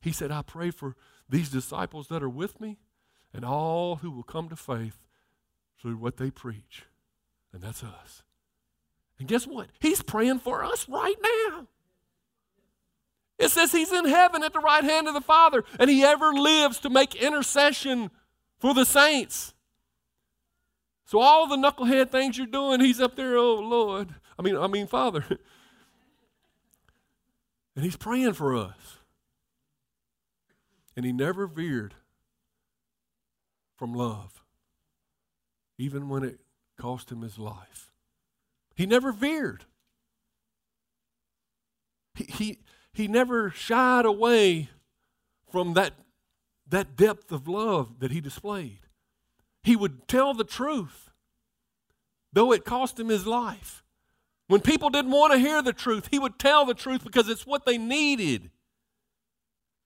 He 0.00 0.12
said, 0.12 0.30
I 0.30 0.42
pray 0.42 0.70
for 0.70 0.94
these 1.28 1.48
disciples 1.48 2.08
that 2.08 2.22
are 2.22 2.28
with 2.28 2.60
me 2.60 2.76
and 3.32 3.44
all 3.44 3.96
who 3.96 4.10
will 4.10 4.22
come 4.22 4.48
to 4.50 4.56
faith 4.56 4.98
through 5.80 5.96
what 5.96 6.18
they 6.18 6.30
preach. 6.30 6.84
And 7.52 7.62
that's 7.62 7.82
us. 7.82 8.22
And 9.18 9.26
guess 9.26 9.46
what? 9.46 9.68
He's 9.80 10.02
praying 10.02 10.40
for 10.40 10.62
us 10.64 10.88
right 10.88 11.16
now. 11.22 11.66
It 13.38 13.50
says 13.50 13.70
he's 13.70 13.92
in 13.92 14.04
heaven 14.06 14.42
at 14.42 14.52
the 14.52 14.58
right 14.58 14.82
hand 14.82 15.06
of 15.06 15.14
the 15.14 15.20
Father, 15.20 15.64
and 15.78 15.88
he 15.88 16.02
ever 16.02 16.32
lives 16.32 16.78
to 16.80 16.90
make 16.90 17.14
intercession 17.14 18.10
for 18.58 18.74
the 18.74 18.84
saints. 18.84 19.54
So 21.04 21.20
all 21.20 21.46
the 21.46 21.56
knucklehead 21.56 22.10
things 22.10 22.36
you're 22.36 22.46
doing, 22.46 22.80
he's 22.80 23.00
up 23.00 23.16
there, 23.16 23.36
oh 23.36 23.54
Lord. 23.54 24.14
I 24.38 24.42
mean, 24.42 24.56
I 24.56 24.66
mean, 24.66 24.86
Father. 24.86 25.24
and 27.74 27.84
he's 27.84 27.96
praying 27.96 28.34
for 28.34 28.56
us. 28.56 28.98
And 30.96 31.06
he 31.06 31.12
never 31.12 31.46
veered 31.46 31.94
from 33.76 33.94
love, 33.94 34.42
even 35.78 36.08
when 36.08 36.24
it 36.24 36.40
cost 36.76 37.12
him 37.12 37.22
his 37.22 37.38
life. 37.38 37.92
He 38.74 38.84
never 38.84 39.12
veered. 39.12 39.64
He, 42.14 42.24
he, 42.24 42.58
he 42.98 43.06
never 43.06 43.50
shied 43.50 44.04
away 44.04 44.68
from 45.52 45.74
that, 45.74 45.92
that 46.68 46.96
depth 46.96 47.30
of 47.30 47.46
love 47.46 48.00
that 48.00 48.10
he 48.10 48.20
displayed. 48.20 48.80
He 49.62 49.76
would 49.76 50.08
tell 50.08 50.34
the 50.34 50.42
truth, 50.42 51.10
though 52.32 52.50
it 52.52 52.64
cost 52.64 52.98
him 52.98 53.08
his 53.08 53.24
life. 53.24 53.84
When 54.48 54.60
people 54.60 54.90
didn't 54.90 55.12
want 55.12 55.32
to 55.32 55.38
hear 55.38 55.62
the 55.62 55.72
truth, 55.72 56.08
he 56.10 56.18
would 56.18 56.40
tell 56.40 56.66
the 56.66 56.74
truth 56.74 57.04
because 57.04 57.28
it's 57.28 57.46
what 57.46 57.66
they 57.66 57.78
needed. 57.78 58.50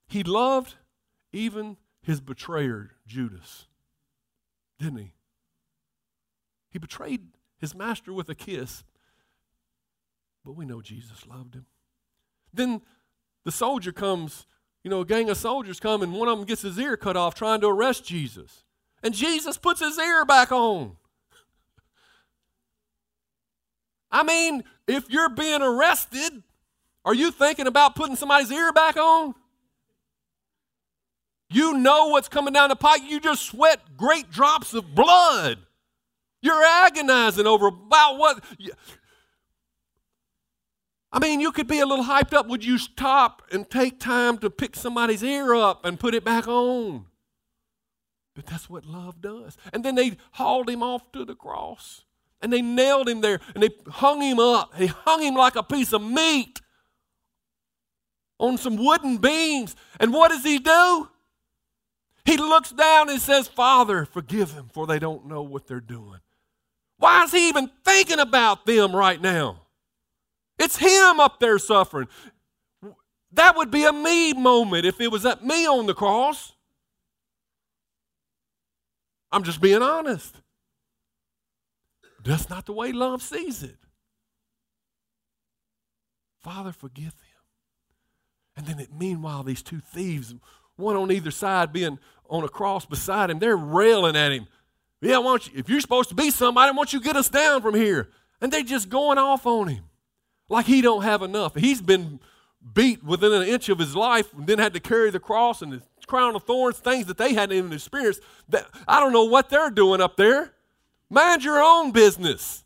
He 0.09 0.23
loved 0.23 0.77
even 1.35 1.77
his 2.01 2.19
betrayer, 2.23 2.93
Judas, 3.07 3.67
didn't 4.79 5.01
he? 5.01 5.13
He 6.71 6.79
betrayed 6.79 7.27
his 7.59 7.75
master 7.75 8.11
with 8.11 8.31
a 8.31 8.35
kiss, 8.35 8.85
but 10.47 10.57
we 10.57 10.65
know 10.65 10.81
Jesus 10.81 11.27
loved 11.27 11.55
him. 11.55 11.67
Then 12.55 12.81
the 13.45 13.53
soldier 13.53 13.93
comes, 13.93 14.47
you 14.85 14.91
know, 14.91 15.01
a 15.01 15.05
gang 15.05 15.29
of 15.31 15.37
soldiers 15.37 15.81
come, 15.81 16.03
and 16.03 16.13
one 16.13 16.29
of 16.29 16.39
them 16.39 16.47
gets 16.47 16.63
his 16.63 16.79
ear 16.79 16.97
cut 16.97 17.17
off 17.17 17.35
trying 17.35 17.61
to 17.61 17.69
arrest 17.69 18.05
Jesus. 18.05 18.65
And 19.03 19.15
Jesus 19.15 19.57
puts 19.57 19.81
his 19.81 19.99
ear 19.99 20.25
back 20.25 20.53
on. 20.53 20.97
I 24.11 24.23
mean, 24.23 24.63
if 24.87 25.11
you're 25.11 25.31
being 25.31 25.63
arrested, 25.63 26.43
are 27.05 27.15
you 27.15 27.31
thinking 27.31 27.67
about 27.67 27.97
putting 27.97 28.17
somebody's 28.17 28.51
ear 28.51 28.73
back 28.73 28.97
on? 28.97 29.35
You 31.51 31.77
know 31.79 32.09
what's 32.09 32.29
coming 32.29 32.53
down 32.53 32.69
the 32.69 32.77
pike. 32.77 33.03
You 33.07 33.21
just 33.21 33.43
sweat 33.43 33.81
great 33.97 34.31
drops 34.31 34.73
of 34.75 34.95
blood. 34.95 35.59
You're 36.41 36.65
agonizing 36.65 37.47
over 37.47 37.69
about 37.69 38.19
what. 38.19 38.45
I 41.13 41.19
mean, 41.19 41.41
you 41.41 41.53
could 41.53 41.67
be 41.67 41.81
a 41.81 41.87
little 41.87 42.07
hyped 42.07 42.33
up. 42.33 42.49
Would 42.49 42.65
you 42.65 42.79
stop 42.79 43.43
and 43.53 43.69
take 43.69 44.01
time 44.01 44.39
to 44.39 44.49
pick 44.49 44.75
somebody's 44.75 45.23
ear 45.23 45.55
up 45.55 45.85
and 45.85 46.01
put 46.01 46.15
it 46.15 46.25
back 46.25 46.49
on? 46.49 47.07
But 48.35 48.47
that's 48.47 48.71
what 48.71 48.87
love 48.87 49.21
does. 49.21 49.59
And 49.75 49.85
then 49.85 49.95
they 49.95 50.17
hauled 50.33 50.71
him 50.71 50.83
off 50.83 51.13
to 51.13 51.25
the 51.25 51.35
cross. 51.35 52.05
And 52.41 52.53
they 52.53 52.63
nailed 52.63 53.09
him 53.09 53.21
there 53.21 53.41
and 53.55 53.63
they 53.63 53.71
hung 53.89 54.21
him 54.21 54.41
up. 54.41 54.77
They 54.77 54.87
hung 54.87 55.23
him 55.23 55.35
like 55.35 55.55
a 55.55 55.63
piece 55.63 55.93
of 55.93 56.03
meat 56.03 56.61
on 58.39 58.59
some 58.59 58.77
wooden 58.77 59.19
beams. 59.19 59.77
And 60.01 60.13
what 60.13 60.31
does 60.31 60.43
he 60.43 60.59
do? 60.59 61.09
He 62.25 62.37
looks 62.37 62.71
down 62.71 63.11
and 63.11 63.21
says, 63.21 63.49
Father, 63.49 64.05
forgive 64.05 64.55
them, 64.55 64.71
for 64.73 64.87
they 64.87 64.99
don't 64.99 65.27
know 65.27 65.43
what 65.43 65.67
they're 65.67 65.81
doing. 65.81 66.21
Why 66.99 67.25
is 67.25 67.33
he 67.33 67.49
even 67.49 67.71
thinking 67.85 68.21
about 68.21 68.65
them 68.65 68.95
right 68.95 69.21
now? 69.21 69.62
It's 70.63 70.77
him 70.77 71.19
up 71.19 71.41
there 71.41 71.59
suffering. 71.59 72.07
That 73.33 73.57
would 73.57 73.73
be 73.73 73.85
a 73.85 73.93
me 73.93 74.33
moment 74.33 74.87
if 74.87 75.01
it 75.01 75.11
was 75.11 75.27
at 75.27 75.45
me 75.45 75.67
on 75.67 75.87
the 75.87 75.95
cross. 75.95 76.53
I'm 79.33 79.43
just 79.43 79.61
being 79.61 79.83
honest. 79.83 80.37
That's 82.25 82.49
not 82.49 82.67
the 82.67 82.73
way 82.73 82.93
love 82.93 83.23
sees 83.23 83.65
it. 83.65 83.77
Father, 86.39 86.71
forgive 86.71 87.17
them. 87.17 87.27
And 88.57 88.67
then, 88.67 88.79
it, 88.79 88.91
meanwhile, 88.97 89.43
these 89.43 89.63
two 89.63 89.81
thieves, 89.81 90.33
one 90.77 90.95
on 90.95 91.11
either 91.11 91.33
side, 91.33 91.73
being 91.73 91.99
on 92.31 92.45
a 92.45 92.49
cross 92.49 92.87
beside 92.87 93.31
him, 93.31 93.41
they're 93.41 93.57
railing 93.57 94.15
at 94.15 94.31
him. 94.31 94.47
Yeah, 95.01 95.19
why 95.19 95.25
don't 95.25 95.47
you, 95.49 95.53
if 95.57 95.69
you're 95.69 95.81
supposed 95.81 96.11
to 96.11 96.15
be 96.15 96.31
somebody, 96.31 96.71
why 96.71 96.77
don't 96.77 96.93
you 96.93 97.01
get 97.01 97.17
us 97.17 97.29
down 97.29 97.63
from 97.63 97.75
here? 97.75 98.11
And 98.41 98.53
they're 98.53 98.63
just 98.63 98.89
going 98.89 99.19
off 99.19 99.45
on 99.45 99.67
him 99.67 99.85
like 100.53 100.67
he 100.67 100.83
don't 100.83 101.03
have 101.03 101.23
enough. 101.23 101.55
He's 101.55 101.81
been 101.81 102.21
beat 102.75 103.03
within 103.03 103.33
an 103.33 103.43
inch 103.43 103.71
of 103.71 103.79
his 103.79 103.97
life 103.97 104.33
and 104.35 104.47
then 104.47 104.59
had 104.59 104.75
to 104.75 104.81
carry 104.81 105.11
the 105.11 105.19
cross 105.19 105.63
and 105.63 105.73
the 105.73 105.83
crown 106.07 106.37
of 106.37 106.45
thorns, 106.45 106.79
things 106.79 107.07
that 107.07 107.17
they 107.17 107.33
hadn't 107.33 107.57
even 107.57 107.73
experienced. 107.73 108.21
That, 108.51 108.69
I 108.87 109.01
don't 109.01 109.15
know 109.15 109.25
what 109.25 109.49
they're 109.49 109.71
doing 109.71 110.03
up 110.03 110.17
there. 110.17 110.53
Mind 111.09 111.43
your 111.43 111.61
own 111.63 111.91
business. 111.91 112.65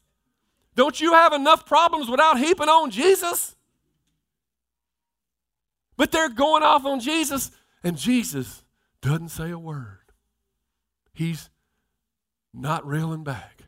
Don't 0.74 1.01
you 1.01 1.12
have 1.12 1.32
enough 1.32 1.64
problems 1.64 2.09
without 2.09 2.39
heaping 2.39 2.68
on 2.68 2.91
Jesus? 2.91 3.55
But 5.97 6.11
they're 6.11 6.28
going 6.28 6.64
off 6.64 6.84
on 6.84 7.01
Jesus, 7.01 7.53
and 7.82 7.97
Jesus 7.97 8.64
doesn't 9.01 9.30
say 9.30 9.51
a 9.51 9.59
word. 9.59 10.12
He's 11.14 11.49
not 12.53 12.87
reeling 12.87 13.24
back. 13.24 13.62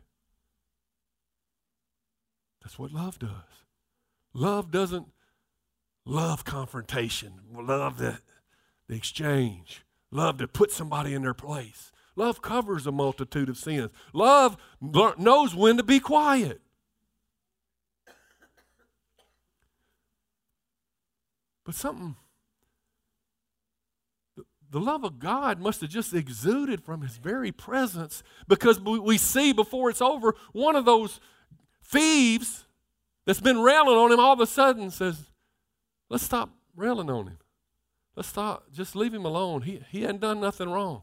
That's 2.62 2.78
what 2.78 2.92
love 2.92 3.18
does. 3.18 3.47
Love 4.34 4.70
doesn't 4.70 5.06
love 6.04 6.44
confrontation, 6.44 7.32
love 7.52 7.98
the, 7.98 8.18
the 8.88 8.94
exchange, 8.94 9.84
love 10.10 10.38
to 10.38 10.48
put 10.48 10.70
somebody 10.70 11.14
in 11.14 11.22
their 11.22 11.34
place. 11.34 11.92
Love 12.16 12.42
covers 12.42 12.86
a 12.86 12.92
multitude 12.92 13.48
of 13.48 13.56
sins. 13.56 13.90
Love 14.12 14.56
knows 14.80 15.54
when 15.54 15.76
to 15.76 15.84
be 15.84 16.00
quiet. 16.00 16.60
But 21.64 21.74
something, 21.74 22.16
the 24.70 24.80
love 24.80 25.04
of 25.04 25.18
God 25.18 25.60
must 25.60 25.80
have 25.82 25.90
just 25.90 26.12
exuded 26.12 26.82
from 26.82 27.02
his 27.02 27.18
very 27.18 27.52
presence 27.52 28.22
because 28.48 28.80
we 28.80 29.16
see 29.16 29.52
before 29.52 29.90
it's 29.90 30.02
over 30.02 30.34
one 30.52 30.76
of 30.76 30.84
those 30.84 31.20
thieves 31.84 32.64
that's 33.28 33.42
been 33.42 33.58
railing 33.58 33.98
on 33.98 34.10
him 34.10 34.18
all 34.18 34.32
of 34.32 34.40
a 34.40 34.46
sudden 34.46 34.90
says, 34.90 35.28
Let's 36.08 36.24
stop 36.24 36.48
railing 36.74 37.10
on 37.10 37.26
him. 37.26 37.38
Let's 38.16 38.30
stop, 38.30 38.72
just 38.72 38.96
leave 38.96 39.12
him 39.12 39.26
alone. 39.26 39.60
He, 39.62 39.82
he 39.90 40.00
hadn't 40.00 40.22
done 40.22 40.40
nothing 40.40 40.70
wrong. 40.70 41.02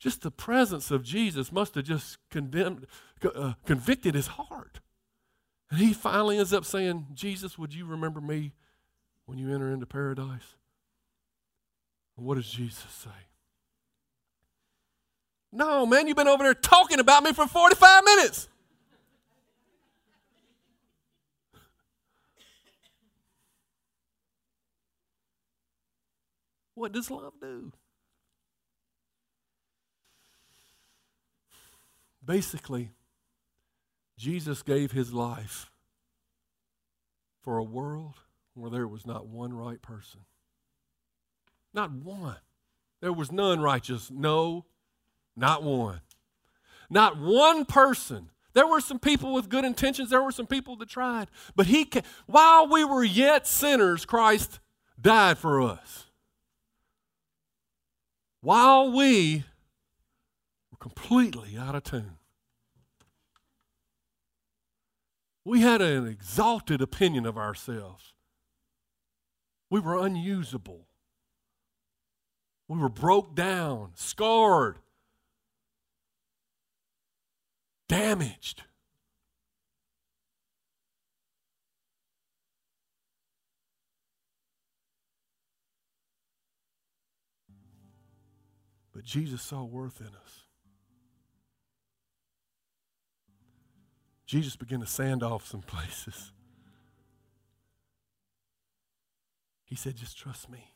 Just 0.00 0.22
the 0.22 0.32
presence 0.32 0.90
of 0.90 1.04
Jesus 1.04 1.52
must 1.52 1.76
have 1.76 1.84
just 1.84 2.18
condemned, 2.28 2.88
uh, 3.36 3.52
convicted 3.64 4.16
his 4.16 4.26
heart. 4.26 4.80
And 5.70 5.78
he 5.78 5.92
finally 5.92 6.38
ends 6.38 6.52
up 6.52 6.64
saying, 6.64 7.06
Jesus, 7.14 7.56
would 7.56 7.72
you 7.72 7.86
remember 7.86 8.20
me 8.20 8.54
when 9.26 9.38
you 9.38 9.54
enter 9.54 9.72
into 9.72 9.86
paradise? 9.86 10.56
what 12.16 12.34
does 12.34 12.50
Jesus 12.50 12.90
say? 12.90 13.10
No, 15.52 15.86
man, 15.86 16.08
you've 16.08 16.16
been 16.16 16.26
over 16.26 16.42
there 16.42 16.54
talking 16.54 16.98
about 16.98 17.22
me 17.22 17.32
for 17.32 17.46
45 17.46 18.04
minutes. 18.04 18.48
What 26.74 26.92
does 26.92 27.10
love 27.10 27.34
do? 27.40 27.72
Basically, 32.24 32.90
Jesus 34.18 34.62
gave 34.62 34.92
his 34.92 35.12
life 35.12 35.70
for 37.42 37.58
a 37.58 37.64
world 37.64 38.14
where 38.54 38.70
there 38.70 38.88
was 38.88 39.06
not 39.06 39.26
one 39.26 39.52
right 39.52 39.80
person. 39.82 40.20
Not 41.72 41.92
one. 41.92 42.36
There 43.00 43.12
was 43.12 43.30
none 43.30 43.60
righteous. 43.60 44.10
No, 44.10 44.64
not 45.36 45.62
one. 45.62 46.00
Not 46.88 47.18
one 47.18 47.64
person. 47.64 48.30
There 48.54 48.66
were 48.66 48.80
some 48.80 49.00
people 49.00 49.34
with 49.34 49.48
good 49.48 49.64
intentions. 49.64 50.10
There 50.10 50.22
were 50.22 50.32
some 50.32 50.46
people 50.46 50.76
that 50.76 50.88
tried. 50.88 51.28
But 51.56 51.66
he, 51.66 51.90
while 52.26 52.68
we 52.68 52.84
were 52.84 53.04
yet 53.04 53.46
sinners, 53.46 54.06
Christ 54.06 54.60
died 55.00 55.36
for 55.36 55.60
us. 55.60 56.03
While 58.44 58.92
we 58.92 59.42
were 60.70 60.76
completely 60.78 61.56
out 61.58 61.74
of 61.74 61.82
tune. 61.82 62.18
We 65.46 65.62
had 65.62 65.80
an 65.80 66.06
exalted 66.06 66.82
opinion 66.82 67.24
of 67.24 67.38
ourselves. 67.38 68.12
We 69.70 69.80
were 69.80 69.98
unusable. 69.98 70.88
We 72.68 72.76
were 72.76 72.90
broke 72.90 73.34
down, 73.34 73.92
scarred, 73.94 74.76
damaged. 77.88 78.64
But 89.04 89.10
Jesus 89.10 89.42
saw 89.42 89.62
worth 89.62 90.00
in 90.00 90.06
us. 90.06 90.46
Jesus 94.24 94.56
began 94.56 94.80
to 94.80 94.86
sand 94.86 95.22
off 95.22 95.46
some 95.46 95.60
places. 95.66 96.32
He 99.64 99.76
said, 99.76 99.96
Just 99.96 100.16
trust 100.16 100.48
me 100.48 100.70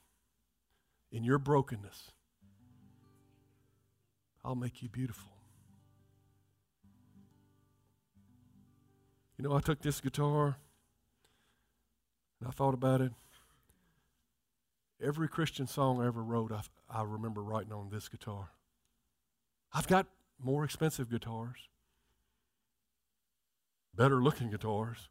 in 1.11 1.25
your 1.25 1.39
brokenness, 1.39 2.11
I'll 4.45 4.55
make 4.55 4.83
you 4.83 4.91
beautiful. 4.91 5.31
You 9.39 9.49
know, 9.49 9.57
I 9.57 9.61
took 9.61 9.81
this 9.81 10.03
guitar 10.03 10.59
and 12.41 12.49
I 12.49 12.51
thought 12.51 12.75
about 12.75 13.01
it. 13.01 13.13
Every 15.03 15.29
Christian 15.29 15.67
song 15.67 16.03
I 16.03 16.07
ever 16.09 16.23
wrote, 16.23 16.53
I, 16.53 16.61
I 16.91 17.03
remember 17.03 17.43
writing 17.43 17.73
on 17.73 17.91
this 17.91 18.09
guitar. 18.09 18.51
I've 19.73 19.87
got 19.87 20.07
more 20.43 20.65
expensive 20.65 21.11
guitars, 21.11 21.69
better 23.95 24.23
looking 24.23 24.51
guitars. 24.51 25.09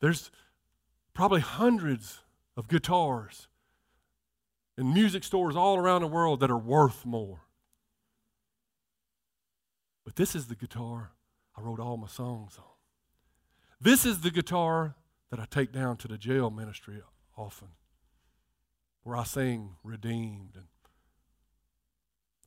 There's 0.00 0.30
probably 1.14 1.40
hundreds 1.40 2.20
of 2.56 2.68
guitars 2.68 3.48
in 4.78 4.94
music 4.94 5.24
stores 5.24 5.56
all 5.56 5.76
around 5.76 6.02
the 6.02 6.06
world 6.06 6.40
that 6.40 6.50
are 6.50 6.58
worth 6.58 7.04
more. 7.04 7.40
But 10.04 10.16
this 10.16 10.34
is 10.34 10.46
the 10.46 10.54
guitar 10.54 11.12
I 11.56 11.60
wrote 11.60 11.80
all 11.80 11.96
my 11.96 12.06
songs 12.06 12.56
on. 12.58 12.64
This 13.80 14.06
is 14.06 14.20
the 14.20 14.30
guitar 14.30 14.94
that 15.30 15.40
I 15.40 15.46
take 15.50 15.72
down 15.72 15.96
to 15.98 16.08
the 16.08 16.18
jail 16.18 16.50
ministry 16.50 17.02
often, 17.36 17.68
where 19.02 19.16
I 19.16 19.24
sing 19.24 19.76
redeemed 19.82 20.52
and 20.54 20.66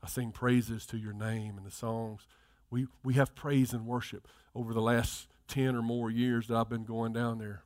I 0.04 0.08
sing 0.08 0.32
praises 0.32 0.86
to 0.88 0.98
your 0.98 1.14
name 1.14 1.58
and 1.58 1.66
the 1.66 1.72
songs. 1.72 2.28
We, 2.70 2.88
we 3.04 3.14
have 3.14 3.36
praise 3.36 3.74
and 3.74 3.86
worship 3.86 4.28
over 4.54 4.74
the 4.74 4.82
last 4.82 5.28
10 5.48 5.76
or 5.76 5.82
more 5.82 6.10
years 6.10 6.48
that 6.48 6.58
I've 6.58 6.70
been 6.70 6.84
going 6.84 7.14
down 7.14 7.38
there. 7.38 7.64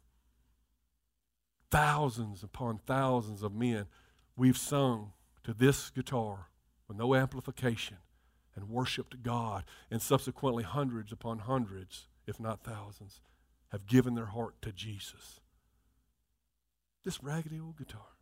Thousands 1.71 2.43
upon 2.43 2.79
thousands 2.85 3.43
of 3.43 3.53
men 3.53 3.87
we've 4.35 4.57
sung 4.57 5.13
to 5.43 5.53
this 5.53 5.89
guitar 5.89 6.49
with 6.87 6.97
no 6.97 7.15
amplification 7.15 7.97
and 8.57 8.69
worshiped 8.69 9.21
God, 9.21 9.63
and 9.91 10.01
subsequently 10.01 10.63
hundreds 10.63 11.11
upon 11.11 11.39
hundreds, 11.39 12.07
if 12.25 12.39
not 12.39 12.63
thousands, 12.63 13.21
have 13.71 13.85
given 13.85 14.15
their 14.15 14.25
heart 14.25 14.55
to 14.63 14.71
Jesus. 14.71 15.41
This 17.05 17.23
raggedy 17.23 17.59
old 17.59 17.77
guitar, 17.77 18.16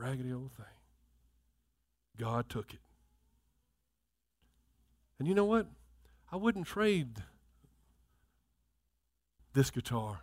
raggedy 0.00 0.32
old 0.32 0.52
thing, 0.52 0.64
God 2.18 2.48
took 2.48 2.72
it. 2.72 2.80
And 5.18 5.28
you 5.28 5.34
know 5.34 5.44
what? 5.44 5.66
I 6.32 6.36
wouldn't 6.36 6.66
trade 6.66 7.22
this 9.52 9.70
guitar 9.70 10.20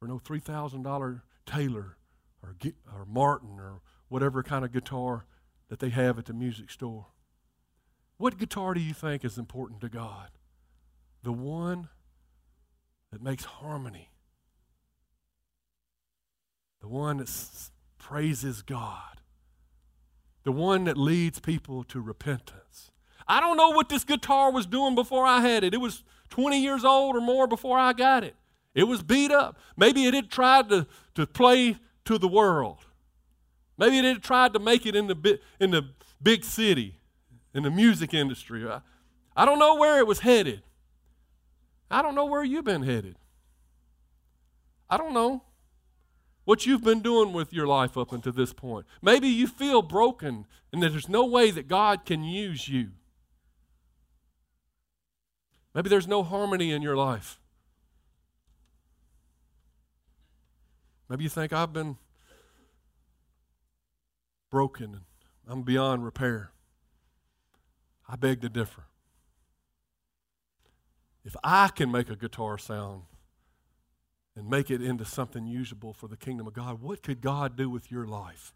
for 0.00 0.08
no 0.08 0.18
$3,000 0.18 1.20
Taylor 1.46 1.96
or, 2.42 2.56
or 2.92 3.04
Martin 3.06 3.60
or 3.60 3.82
whatever 4.08 4.42
kind 4.42 4.64
of 4.64 4.72
guitar 4.72 5.26
that 5.68 5.78
they 5.78 5.90
have 5.90 6.18
at 6.18 6.24
the 6.24 6.32
music 6.32 6.70
store. 6.70 7.06
What 8.16 8.38
guitar 8.38 8.74
do 8.74 8.80
you 8.80 8.92
think 8.92 9.24
is 9.24 9.38
important 9.38 9.80
to 9.82 9.88
God? 9.88 10.30
The 11.22 11.32
one 11.32 11.88
that 13.12 13.22
makes 13.22 13.44
harmony, 13.44 14.10
the 16.80 16.88
one 16.88 17.18
that 17.18 17.28
s- 17.28 17.70
praises 18.00 18.62
God, 18.62 19.20
the 20.42 20.50
one 20.50 20.84
that 20.84 20.96
leads 20.96 21.38
people 21.38 21.84
to 21.84 22.00
repentance. 22.00 22.90
I 23.28 23.38
don't 23.38 23.56
know 23.56 23.70
what 23.70 23.88
this 23.88 24.02
guitar 24.02 24.50
was 24.50 24.66
doing 24.66 24.96
before 24.96 25.24
I 25.24 25.40
had 25.40 25.62
it. 25.62 25.72
It 25.72 25.80
was 25.80 26.02
20 26.30 26.60
years 26.60 26.84
old 26.84 27.14
or 27.14 27.20
more 27.20 27.46
before 27.46 27.78
I 27.78 27.92
got 27.92 28.24
it. 28.24 28.34
It 28.74 28.84
was 28.84 29.02
beat 29.02 29.30
up. 29.30 29.58
Maybe 29.76 30.06
it 30.06 30.14
had 30.14 30.30
tried 30.30 30.68
to, 30.70 30.86
to 31.14 31.26
play 31.26 31.76
to 32.06 32.18
the 32.18 32.26
world. 32.26 32.78
Maybe 33.78 33.98
it 33.98 34.04
had 34.04 34.22
tried 34.22 34.52
to 34.54 34.58
make 34.58 34.86
it 34.86 34.96
in 34.96 35.06
the, 35.06 35.14
bi- 35.14 35.38
in 35.60 35.70
the 35.70 35.90
big 36.22 36.44
city, 36.44 36.98
in 37.54 37.62
the 37.62 37.70
music 37.70 38.14
industry. 38.14 38.66
I, 38.68 38.80
I 39.36 39.44
don't 39.44 39.58
know 39.58 39.76
where 39.76 39.98
it 39.98 40.06
was 40.06 40.20
headed. 40.20 40.62
I 41.90 42.02
don't 42.02 42.14
know 42.14 42.26
where 42.26 42.42
you've 42.42 42.64
been 42.64 42.82
headed. 42.82 43.16
I 44.88 44.96
don't 44.96 45.12
know 45.14 45.42
what 46.44 46.66
you've 46.66 46.82
been 46.82 47.00
doing 47.00 47.32
with 47.32 47.52
your 47.52 47.66
life 47.66 47.96
up 47.96 48.12
until 48.12 48.32
this 48.32 48.52
point. 48.52 48.86
Maybe 49.02 49.28
you 49.28 49.46
feel 49.46 49.82
broken 49.82 50.46
and 50.72 50.82
that 50.82 50.90
there's 50.90 51.08
no 51.08 51.24
way 51.26 51.50
that 51.50 51.68
God 51.68 52.04
can 52.04 52.24
use 52.24 52.68
you. 52.68 52.90
Maybe 55.74 55.88
there's 55.88 56.08
no 56.08 56.22
harmony 56.22 56.72
in 56.72 56.82
your 56.82 56.96
life. 56.96 57.38
Maybe 61.08 61.24
you 61.24 61.30
think 61.30 61.52
I've 61.52 61.72
been 61.72 61.96
broken 64.50 64.84
and 64.94 65.02
I'm 65.46 65.62
beyond 65.62 66.04
repair. 66.04 66.52
I 68.08 68.16
beg 68.16 68.40
to 68.40 68.48
differ. 68.48 68.84
If 71.24 71.36
I 71.44 71.68
can 71.68 71.90
make 71.90 72.08
a 72.10 72.16
guitar 72.16 72.58
sound 72.58 73.02
and 74.40 74.48
make 74.48 74.70
it 74.70 74.80
into 74.80 75.04
something 75.04 75.46
usable 75.46 75.92
for 75.92 76.08
the 76.08 76.16
kingdom 76.16 76.46
of 76.46 76.54
God, 76.54 76.80
what 76.80 77.02
could 77.02 77.20
God 77.20 77.56
do 77.56 77.68
with 77.68 77.92
your 77.92 78.06
life? 78.06 78.54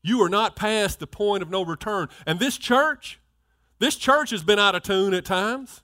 You 0.00 0.22
are 0.22 0.28
not 0.28 0.54
past 0.54 1.00
the 1.00 1.08
point 1.08 1.42
of 1.42 1.50
no 1.50 1.64
return. 1.64 2.08
And 2.24 2.38
this 2.38 2.56
church, 2.56 3.18
this 3.80 3.96
church 3.96 4.30
has 4.30 4.44
been 4.44 4.60
out 4.60 4.76
of 4.76 4.84
tune 4.84 5.12
at 5.14 5.24
times 5.24 5.82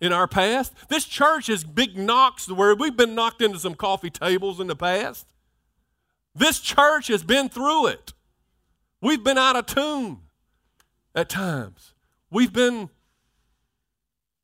in 0.00 0.12
our 0.12 0.28
past. 0.28 0.72
This 0.88 1.04
church 1.04 1.48
has 1.48 1.64
big 1.64 1.98
knocks 1.98 2.48
where 2.48 2.76
we've 2.76 2.96
been 2.96 3.16
knocked 3.16 3.42
into 3.42 3.58
some 3.58 3.74
coffee 3.74 4.08
tables 4.08 4.60
in 4.60 4.68
the 4.68 4.76
past. 4.76 5.26
This 6.32 6.60
church 6.60 7.08
has 7.08 7.24
been 7.24 7.48
through 7.48 7.88
it. 7.88 8.12
We've 9.02 9.24
been 9.24 9.36
out 9.36 9.56
of 9.56 9.66
tune 9.66 10.20
at 11.12 11.28
times. 11.28 11.92
We've 12.30 12.52
been, 12.52 12.88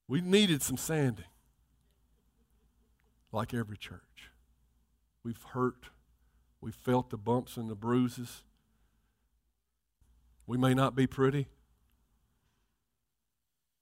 we 0.08 0.20
needed 0.20 0.62
some 0.62 0.78
sanding, 0.78 1.26
like 3.30 3.54
every 3.54 3.76
church. 3.76 4.00
We've 5.26 5.42
hurt. 5.42 5.86
We've 6.60 6.72
felt 6.72 7.10
the 7.10 7.16
bumps 7.16 7.56
and 7.56 7.68
the 7.68 7.74
bruises. 7.74 8.44
We 10.46 10.56
may 10.56 10.72
not 10.72 10.94
be 10.94 11.08
pretty, 11.08 11.48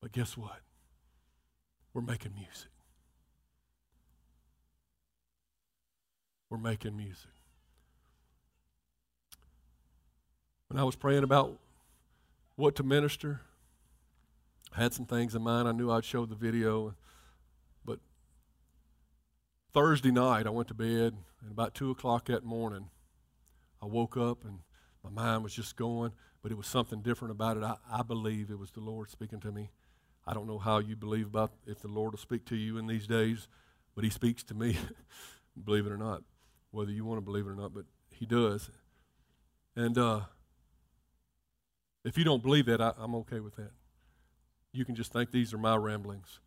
but 0.00 0.10
guess 0.10 0.38
what? 0.38 0.60
We're 1.92 2.00
making 2.00 2.32
music. 2.34 2.70
We're 6.48 6.56
making 6.56 6.96
music. 6.96 7.32
When 10.68 10.80
I 10.80 10.84
was 10.84 10.96
praying 10.96 11.24
about 11.24 11.58
what 12.56 12.74
to 12.76 12.82
minister, 12.82 13.42
I 14.74 14.80
had 14.82 14.94
some 14.94 15.04
things 15.04 15.34
in 15.34 15.42
mind. 15.42 15.68
I 15.68 15.72
knew 15.72 15.90
I'd 15.90 16.06
show 16.06 16.24
the 16.24 16.34
video. 16.34 16.94
Thursday 19.74 20.12
night, 20.12 20.46
I 20.46 20.50
went 20.50 20.68
to 20.68 20.74
bed, 20.74 21.16
and 21.42 21.50
about 21.50 21.74
2 21.74 21.90
o'clock 21.90 22.26
that 22.26 22.44
morning, 22.44 22.90
I 23.82 23.86
woke 23.86 24.16
up 24.16 24.44
and 24.44 24.60
my 25.02 25.10
mind 25.10 25.42
was 25.42 25.52
just 25.52 25.74
going, 25.74 26.12
but 26.42 26.52
it 26.52 26.54
was 26.54 26.68
something 26.68 27.02
different 27.02 27.32
about 27.32 27.56
it. 27.56 27.64
I, 27.64 27.74
I 27.90 28.02
believe 28.04 28.50
it 28.50 28.58
was 28.58 28.70
the 28.70 28.80
Lord 28.80 29.10
speaking 29.10 29.40
to 29.40 29.50
me. 29.50 29.70
I 30.24 30.32
don't 30.32 30.46
know 30.46 30.60
how 30.60 30.78
you 30.78 30.94
believe 30.94 31.26
about 31.26 31.54
if 31.66 31.80
the 31.80 31.88
Lord 31.88 32.12
will 32.12 32.18
speak 32.20 32.44
to 32.46 32.56
you 32.56 32.78
in 32.78 32.86
these 32.86 33.08
days, 33.08 33.48
but 33.96 34.04
He 34.04 34.10
speaks 34.10 34.44
to 34.44 34.54
me, 34.54 34.78
believe 35.64 35.86
it 35.86 35.92
or 35.92 35.98
not, 35.98 36.22
whether 36.70 36.92
you 36.92 37.04
want 37.04 37.18
to 37.18 37.22
believe 37.22 37.46
it 37.46 37.50
or 37.50 37.56
not, 37.56 37.74
but 37.74 37.84
He 38.10 38.26
does. 38.26 38.70
And 39.74 39.98
uh, 39.98 40.20
if 42.04 42.16
you 42.16 42.22
don't 42.22 42.44
believe 42.44 42.66
that, 42.66 42.80
I, 42.80 42.92
I'm 42.96 43.16
okay 43.16 43.40
with 43.40 43.56
that. 43.56 43.72
You 44.72 44.84
can 44.84 44.94
just 44.94 45.12
think 45.12 45.32
these 45.32 45.52
are 45.52 45.58
my 45.58 45.74
ramblings. 45.74 46.38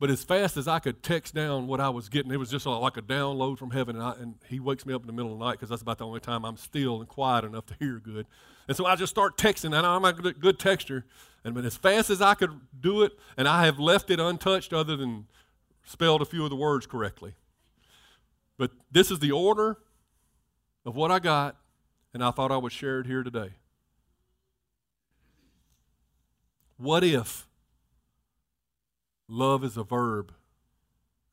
But 0.00 0.10
as 0.10 0.22
fast 0.22 0.56
as 0.56 0.68
I 0.68 0.78
could 0.78 1.02
text 1.02 1.34
down 1.34 1.66
what 1.66 1.80
I 1.80 1.88
was 1.88 2.08
getting, 2.08 2.30
it 2.30 2.36
was 2.36 2.50
just 2.50 2.66
like 2.66 2.96
a 2.96 3.02
download 3.02 3.58
from 3.58 3.72
heaven. 3.72 3.96
And, 3.96 4.04
I, 4.04 4.12
and 4.12 4.34
he 4.48 4.60
wakes 4.60 4.86
me 4.86 4.94
up 4.94 5.00
in 5.00 5.08
the 5.08 5.12
middle 5.12 5.32
of 5.32 5.38
the 5.40 5.44
night 5.44 5.52
because 5.52 5.70
that's 5.70 5.82
about 5.82 5.98
the 5.98 6.06
only 6.06 6.20
time 6.20 6.44
I'm 6.44 6.56
still 6.56 7.00
and 7.00 7.08
quiet 7.08 7.44
enough 7.44 7.66
to 7.66 7.74
hear 7.80 7.98
good. 7.98 8.26
And 8.68 8.76
so 8.76 8.86
I 8.86 8.94
just 8.94 9.10
start 9.10 9.36
texting, 9.36 9.76
and 9.76 9.86
I'm 9.86 10.04
a 10.04 10.12
good, 10.12 10.40
good 10.40 10.58
texture. 10.60 11.04
And 11.44 11.52
but 11.52 11.64
as 11.64 11.76
fast 11.76 12.10
as 12.10 12.22
I 12.22 12.34
could 12.34 12.60
do 12.78 13.02
it, 13.02 13.12
and 13.36 13.48
I 13.48 13.64
have 13.64 13.80
left 13.80 14.10
it 14.10 14.20
untouched 14.20 14.72
other 14.72 14.96
than 14.96 15.26
spelled 15.84 16.22
a 16.22 16.26
few 16.26 16.44
of 16.44 16.50
the 16.50 16.56
words 16.56 16.86
correctly. 16.86 17.34
But 18.56 18.70
this 18.92 19.10
is 19.10 19.18
the 19.18 19.32
order 19.32 19.78
of 20.84 20.94
what 20.94 21.10
I 21.10 21.18
got, 21.18 21.56
and 22.14 22.22
I 22.22 22.30
thought 22.30 22.52
I 22.52 22.56
would 22.56 22.72
share 22.72 23.00
it 23.00 23.06
here 23.06 23.24
today. 23.24 23.50
What 26.76 27.02
if 27.02 27.47
love 29.28 29.62
is 29.62 29.76
a 29.76 29.84
verb 29.84 30.32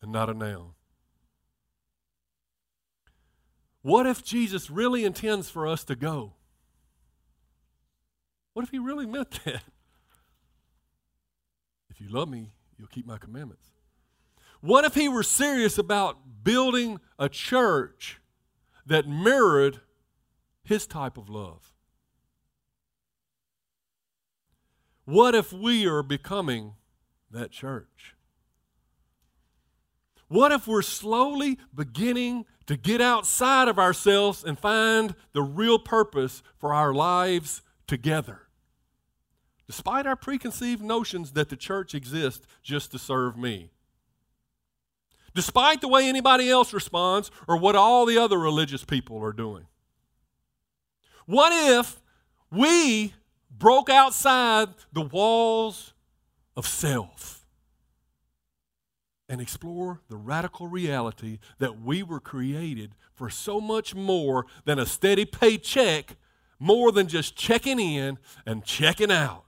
and 0.01 0.11
not 0.11 0.29
a 0.29 0.33
noun? 0.33 0.71
What 3.81 4.05
if 4.05 4.23
Jesus 4.23 4.69
really 4.69 5.05
intends 5.05 5.49
for 5.49 5.67
us 5.67 5.83
to 5.85 5.95
go? 5.95 6.33
What 8.53 8.63
if 8.63 8.71
he 8.71 8.79
really 8.79 9.05
meant 9.05 9.31
that? 9.45 9.63
If 11.89 12.01
you 12.01 12.09
love 12.09 12.27
me, 12.27 12.51
you'll 12.77 12.87
keep 12.87 13.05
my 13.05 13.17
commandments. 13.17 13.67
What 14.59 14.85
if 14.85 14.95
he 14.95 15.07
were 15.07 15.23
serious 15.23 15.77
about 15.77 16.43
building 16.43 16.99
a 17.19 17.29
church 17.29 18.19
that 18.85 19.07
mirrored 19.07 19.81
his 20.63 20.87
type 20.87 21.17
of 21.17 21.29
love? 21.29 21.73
What 25.05 25.35
if 25.35 25.53
we 25.53 25.85
are 25.85 26.01
becoming 26.01 26.73
that 27.35 27.51
church? 27.51 28.15
What 30.27 30.51
if 30.51 30.67
we're 30.67 30.81
slowly 30.81 31.59
beginning 31.73 32.45
to 32.65 32.75
get 32.75 32.99
outside 32.99 33.67
of 33.67 33.77
ourselves 33.77 34.43
and 34.43 34.57
find 34.57 35.15
the 35.33 35.43
real 35.43 35.77
purpose 35.77 36.41
for 36.57 36.73
our 36.73 36.93
lives 36.93 37.61
together? 37.87 38.41
Despite 39.67 40.05
our 40.07 40.15
preconceived 40.15 40.81
notions 40.81 41.33
that 41.33 41.49
the 41.49 41.55
church 41.55 41.93
exists 41.93 42.45
just 42.63 42.91
to 42.91 42.99
serve 42.99 43.37
me. 43.37 43.71
Despite 45.33 45.81
the 45.81 45.87
way 45.87 46.07
anybody 46.07 46.49
else 46.49 46.73
responds 46.73 47.29
or 47.47 47.57
what 47.57 47.75
all 47.75 48.05
the 48.05 48.17
other 48.17 48.39
religious 48.39 48.83
people 48.83 49.23
are 49.23 49.33
doing. 49.33 49.67
What 51.25 51.51
if 51.53 52.01
we 52.51 53.13
broke 53.51 53.89
outside 53.89 54.69
the 54.93 55.01
walls 55.01 55.93
of 56.55 56.67
self 56.67 57.45
and 59.27 59.41
explore 59.41 60.01
the 60.07 60.15
radical 60.15 60.67
reality 60.67 61.39
that 61.57 61.81
we 61.81 62.03
were 62.03 62.19
created 62.19 62.91
for 63.13 63.29
so 63.29 63.59
much 63.59 63.95
more 63.95 64.45
than 64.65 64.77
a 64.77 64.85
steady 64.85 65.25
paycheck, 65.25 66.15
more 66.59 66.91
than 66.91 67.07
just 67.07 67.35
checking 67.35 67.79
in 67.79 68.17
and 68.45 68.63
checking 68.63 69.11
out. 69.11 69.45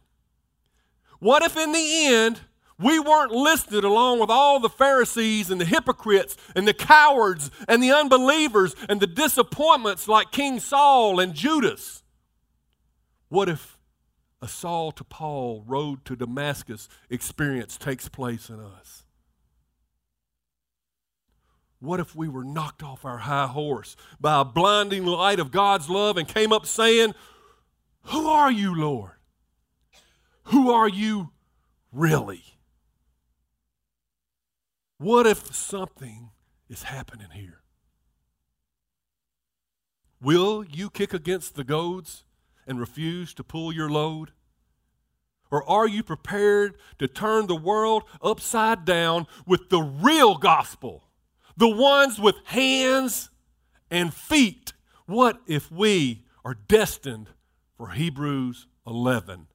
What 1.19 1.43
if 1.43 1.57
in 1.57 1.71
the 1.71 2.05
end, 2.05 2.41
we 2.79 2.99
weren't 2.99 3.31
listed 3.31 3.83
along 3.83 4.19
with 4.19 4.29
all 4.29 4.59
the 4.59 4.69
Pharisees 4.69 5.49
and 5.49 5.59
the 5.59 5.65
hypocrites 5.65 6.37
and 6.55 6.67
the 6.67 6.73
cowards 6.73 7.49
and 7.67 7.81
the 7.81 7.91
unbelievers 7.91 8.75
and 8.87 8.99
the 8.99 9.07
disappointments 9.07 10.07
like 10.07 10.31
King 10.31 10.59
Saul 10.59 11.19
and 11.19 11.33
Judas? 11.33 12.03
What 13.29 13.49
if 13.49 13.76
a 14.41 14.47
Saul 14.47 14.91
to 14.93 15.03
Paul, 15.03 15.63
road 15.65 16.05
to 16.05 16.15
Damascus 16.15 16.87
experience 17.09 17.77
takes 17.77 18.07
place 18.07 18.49
in 18.49 18.59
us? 18.59 19.03
What 21.79 21.99
if 21.99 22.15
we 22.15 22.27
were 22.27 22.43
knocked 22.43 22.81
off 22.81 23.05
our 23.05 23.19
high 23.19 23.47
horse 23.47 23.95
by 24.19 24.41
a 24.41 24.45
blinding 24.45 25.05
light 25.05 25.39
of 25.39 25.51
God's 25.51 25.89
love 25.89 26.17
and 26.17 26.27
came 26.27 26.51
up 26.51 26.65
saying, 26.65 27.13
Who 28.03 28.27
are 28.27 28.51
you, 28.51 28.73
Lord? 28.73 29.11
Who 30.45 30.71
are 30.71 30.87
you 30.87 31.31
really? 31.91 32.43
What 34.97 35.27
if 35.27 35.53
something 35.53 36.31
is 36.67 36.83
happening 36.83 37.29
here? 37.33 37.61
Will 40.19 40.63
you 40.63 40.89
kick 40.89 41.13
against 41.13 41.55
the 41.55 41.63
goads 41.63 42.23
and 42.67 42.79
refuse 42.79 43.33
to 43.35 43.43
pull 43.43 43.71
your 43.71 43.89
load? 43.89 44.31
Or 45.49 45.67
are 45.69 45.87
you 45.87 46.03
prepared 46.03 46.75
to 46.99 47.07
turn 47.07 47.47
the 47.47 47.55
world 47.55 48.03
upside 48.21 48.83
down 48.83 49.27
with 49.45 49.69
the 49.69 49.81
real 49.81 50.35
gospel? 50.37 51.05
The 51.55 51.69
ones 51.69 52.19
with 52.19 52.35
hands 52.45 53.29
and 53.89 54.13
feet. 54.13 54.73
What 55.05 55.39
if 55.47 55.71
we 55.71 56.25
are 56.43 56.53
destined 56.67 57.29
for 57.77 57.89
Hebrews 57.89 58.67
11. 58.87 59.47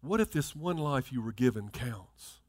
What 0.00 0.20
if 0.20 0.30
this 0.30 0.56
one 0.56 0.78
life 0.78 1.12
you 1.12 1.20
were 1.20 1.32
given 1.32 1.68
counts? 1.68 2.40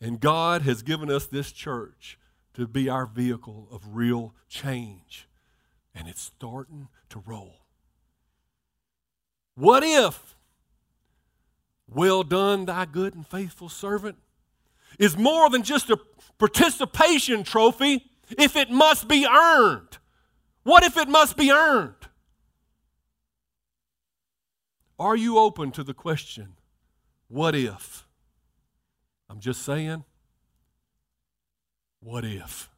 And 0.00 0.20
God 0.20 0.62
has 0.62 0.82
given 0.82 1.10
us 1.10 1.26
this 1.26 1.52
church 1.52 2.18
to 2.54 2.66
be 2.66 2.88
our 2.88 3.06
vehicle 3.06 3.68
of 3.70 3.96
real 3.96 4.34
change. 4.48 5.28
And 5.94 6.08
it's 6.08 6.22
starting 6.22 6.88
to 7.10 7.22
roll. 7.24 7.60
What 9.54 9.84
if, 9.84 10.34
well 11.88 12.24
done, 12.24 12.64
thy 12.64 12.86
good 12.86 13.14
and 13.14 13.26
faithful 13.26 13.68
servant, 13.68 14.16
is 14.98 15.16
more 15.16 15.48
than 15.48 15.62
just 15.62 15.90
a 15.90 15.98
participation 16.38 17.44
trophy 17.44 18.10
if 18.36 18.56
it 18.56 18.70
must 18.70 19.06
be 19.06 19.26
earned? 19.26 19.98
What 20.64 20.82
if 20.82 20.96
it 20.96 21.08
must 21.08 21.36
be 21.36 21.52
earned? 21.52 21.94
Are 24.98 25.16
you 25.16 25.38
open 25.38 25.70
to 25.72 25.84
the 25.84 25.94
question, 25.94 26.54
what 27.28 27.54
if? 27.54 28.06
I'm 29.28 29.40
just 29.40 29.62
saying, 29.62 30.04
what 32.00 32.24
if? 32.24 32.70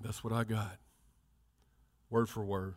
That's 0.00 0.24
what 0.24 0.32
I 0.32 0.44
got, 0.44 0.78
word 2.08 2.28
for 2.28 2.42
word. 2.42 2.74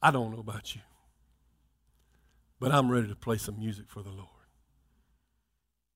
I 0.00 0.10
don't 0.10 0.32
know 0.32 0.40
about 0.40 0.74
you, 0.74 0.80
but 2.58 2.72
I'm 2.72 2.90
ready 2.90 3.06
to 3.06 3.14
play 3.14 3.36
some 3.36 3.58
music 3.58 3.84
for 3.88 4.02
the 4.02 4.10
Lord. 4.10 4.28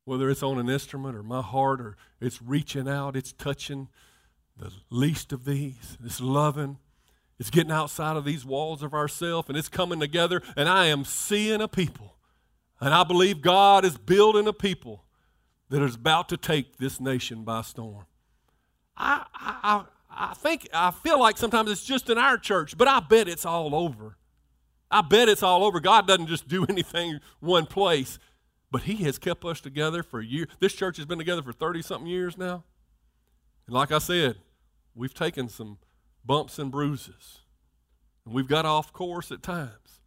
Whether 0.05 0.31
it's 0.31 0.43
on 0.43 0.59
an 0.59 0.69
instrument 0.69 1.17
or 1.17 1.25
my 1.25 1.43
heart 1.43 1.81
or 1.81 1.97
it's 2.21 2.41
reaching 2.41 2.87
out, 2.89 3.17
it's 3.17 3.33
touching 3.33 3.89
the 4.57 4.71
least 4.91 5.33
of 5.33 5.45
these, 5.45 5.99
it's 6.05 6.21
loving, 6.21 6.79
it's 7.41 7.51
getting 7.51 7.73
outside 7.73 8.17
of 8.17 8.25
these 8.25 8.45
walls 8.45 8.83
of 8.83 8.95
ourself 8.95 9.49
and 9.49 9.59
it's 9.59 9.69
coming 9.69 9.99
together, 9.99 10.43
and 10.55 10.69
I 10.69 10.87
am 10.87 11.05
seeing 11.05 11.61
a 11.61 11.67
people. 11.67 12.15
And 12.79 12.93
I 12.93 13.05
believe 13.05 13.41
God 13.41 13.87
is 13.87 13.97
building 13.97 14.47
a 14.47 14.53
people 14.53 15.06
that 15.71 15.83
is 15.83 15.95
about 15.95 16.29
to 16.31 16.37
take 16.37 16.79
this 16.79 17.01
nation 17.01 17.45
by 17.45 17.63
storm. 17.63 18.07
I, 18.97 19.27
I, 19.35 19.85
I 20.11 20.35
think, 20.35 20.69
I 20.73 20.91
feel 20.91 21.21
like 21.21 21.37
sometimes 21.37 21.71
it's 21.71 21.85
just 21.85 22.09
in 22.09 22.19
our 22.19 22.39
church, 22.39 22.79
but 22.79 22.89
I 22.89 23.01
bet 23.01 23.29
it's 23.29 23.45
all 23.45 23.75
over. 23.75 24.17
I 24.91 25.03
bet 25.03 25.29
it's 25.29 25.43
all 25.43 25.65
over. 25.65 25.81
God 25.81 26.07
doesn't 26.07 26.29
just 26.29 26.49
do 26.49 26.65
anything 26.69 27.21
one 27.41 27.67
place, 27.67 28.19
but 28.71 28.83
He 28.83 28.97
has 29.05 29.19
kept 29.19 29.45
us 29.45 29.61
together 29.61 30.03
for 30.03 30.21
years. 30.21 30.49
This 30.61 30.73
church 30.73 30.97
has 30.97 31.07
been 31.07 31.19
together 31.19 31.43
for 31.43 31.53
30 31.53 31.83
something 31.83 32.09
years 32.09 32.39
now. 32.39 32.65
And 33.67 33.75
like 33.75 33.91
I 33.91 33.99
said, 33.99 34.37
we've 34.95 35.15
taken 35.15 35.49
some 35.49 35.79
bumps 36.25 36.59
and 36.59 36.71
bruises, 36.71 37.41
and 38.25 38.35
we've 38.35 38.49
got 38.49 38.65
off 38.65 38.93
course 38.93 39.31
at 39.31 39.43
times. 39.43 40.01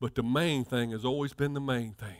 But 0.00 0.14
the 0.14 0.22
main 0.22 0.64
thing 0.64 0.92
has 0.92 1.04
always 1.04 1.32
been 1.32 1.54
the 1.54 1.60
main 1.60 1.92
thing, 1.92 2.18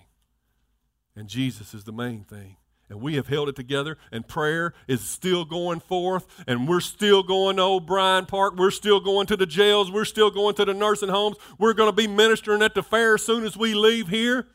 and 1.19 1.29
Jesus 1.29 1.75
is 1.75 1.85
the 1.85 1.93
main 1.93 2.25
thing 2.25 2.57
and 2.91 3.01
we 3.01 3.17
have 3.17 3.29
held 3.29 3.49
it 3.49 3.57
together, 3.57 3.99
and 4.11 4.27
prayer 4.27 4.73
is 4.87 5.01
still 5.03 5.45
going 5.45 5.81
forth, 5.81 6.27
and 6.47 6.67
we're 6.67 6.81
still 6.81 7.23
going 7.23 7.57
to 7.57 7.63
O'Brien 7.63 8.27
Park, 8.27 8.57
we're 8.57 8.71
still 8.71 9.01
going 9.01 9.27
to 9.27 9.37
the 9.37 9.47
jails, 9.47 9.91
we're 9.91 10.05
still 10.05 10.31
going 10.31 10.55
to 10.55 10.65
the 10.65 10.75
nursing 10.75 11.11
homes, 11.11 11.37
we're 11.59 11.75
going 11.75 11.89
to 11.89 11.97
be 11.97 12.07
ministering 12.07 12.63
at 12.63 12.75
the 12.75 12.83
fair 12.83 13.15
as 13.15 13.23
soon 13.23 13.45
as 13.45 13.57
we 13.57 13.75
leave 13.75 14.09
here. 14.09 14.49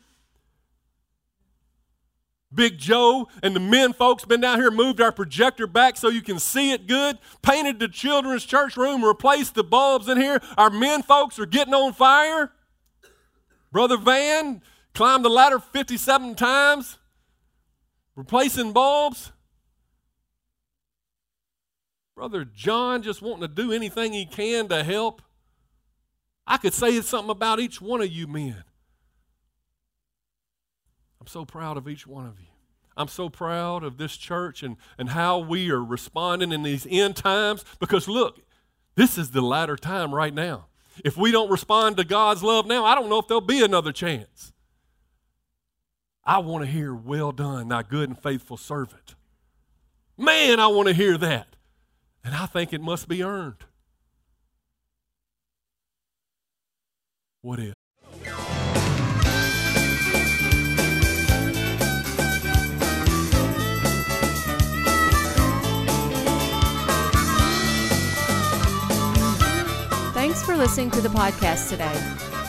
Big 2.52 2.78
Joe 2.78 3.28
and 3.42 3.54
the 3.54 3.60
men 3.60 3.92
folks 3.92 4.24
been 4.24 4.40
down 4.40 4.60
here, 4.60 4.70
moved 4.70 5.00
our 5.00 5.10
projector 5.10 5.66
back 5.66 5.96
so 5.96 6.08
you 6.08 6.22
can 6.22 6.38
see 6.38 6.72
it 6.72 6.86
good, 6.86 7.18
painted 7.42 7.80
the 7.80 7.88
children's 7.88 8.44
church 8.44 8.76
room, 8.76 9.04
replaced 9.04 9.56
the 9.56 9.64
bulbs 9.64 10.08
in 10.08 10.18
here. 10.18 10.40
Our 10.56 10.70
men 10.70 11.02
folks 11.02 11.38
are 11.40 11.46
getting 11.46 11.74
on 11.74 11.92
fire. 11.92 12.52
Brother 13.72 13.96
Van 13.96 14.62
climbed 14.94 15.24
the 15.24 15.28
ladder 15.28 15.58
57 15.58 16.34
times 16.34 16.98
replacing 18.16 18.72
bulbs. 18.72 19.32
Brother 22.16 22.44
John 22.44 23.02
just 23.02 23.20
wanting 23.22 23.42
to 23.42 23.48
do 23.48 23.72
anything 23.72 24.12
he 24.12 24.24
can 24.24 24.68
to 24.68 24.84
help. 24.84 25.20
I 26.46 26.58
could 26.58 26.74
say 26.74 27.00
something 27.00 27.30
about 27.30 27.58
each 27.58 27.80
one 27.80 28.00
of 28.00 28.08
you 28.08 28.26
men. 28.26 28.62
I'm 31.20 31.26
so 31.26 31.44
proud 31.44 31.76
of 31.76 31.88
each 31.88 32.06
one 32.06 32.26
of 32.26 32.38
you. 32.38 32.46
I'm 32.96 33.08
so 33.08 33.28
proud 33.28 33.82
of 33.82 33.96
this 33.96 34.16
church 34.16 34.62
and, 34.62 34.76
and 34.96 35.08
how 35.08 35.38
we 35.38 35.70
are 35.70 35.82
responding 35.82 36.52
in 36.52 36.62
these 36.62 36.86
end 36.88 37.16
times 37.16 37.64
because 37.80 38.06
look, 38.06 38.40
this 38.94 39.18
is 39.18 39.30
the 39.30 39.40
latter 39.40 39.76
time 39.76 40.14
right 40.14 40.32
now. 40.32 40.66
If 41.04 41.16
we 41.16 41.32
don't 41.32 41.50
respond 41.50 41.96
to 41.96 42.04
God's 42.04 42.44
love 42.44 42.66
now, 42.66 42.84
I 42.84 42.94
don't 42.94 43.08
know 43.08 43.18
if 43.18 43.26
there'll 43.26 43.40
be 43.40 43.64
another 43.64 43.90
chance. 43.90 44.52
I 46.26 46.38
want 46.38 46.64
to 46.64 46.70
hear, 46.70 46.94
Well 46.94 47.32
done, 47.32 47.68
thy 47.68 47.82
good 47.82 48.08
and 48.08 48.18
faithful 48.18 48.56
servant. 48.56 49.14
Man, 50.16 50.58
I 50.58 50.68
want 50.68 50.88
to 50.88 50.94
hear 50.94 51.18
that. 51.18 51.56
And 52.24 52.34
I 52.34 52.46
think 52.46 52.72
it 52.72 52.80
must 52.80 53.08
be 53.08 53.22
earned. 53.22 53.64
What 57.42 57.60
if? 57.60 57.74
Thanks 70.14 70.42
for 70.42 70.56
listening 70.56 70.90
to 70.92 71.02
the 71.02 71.10
podcast 71.10 71.68
today. 71.68 72.33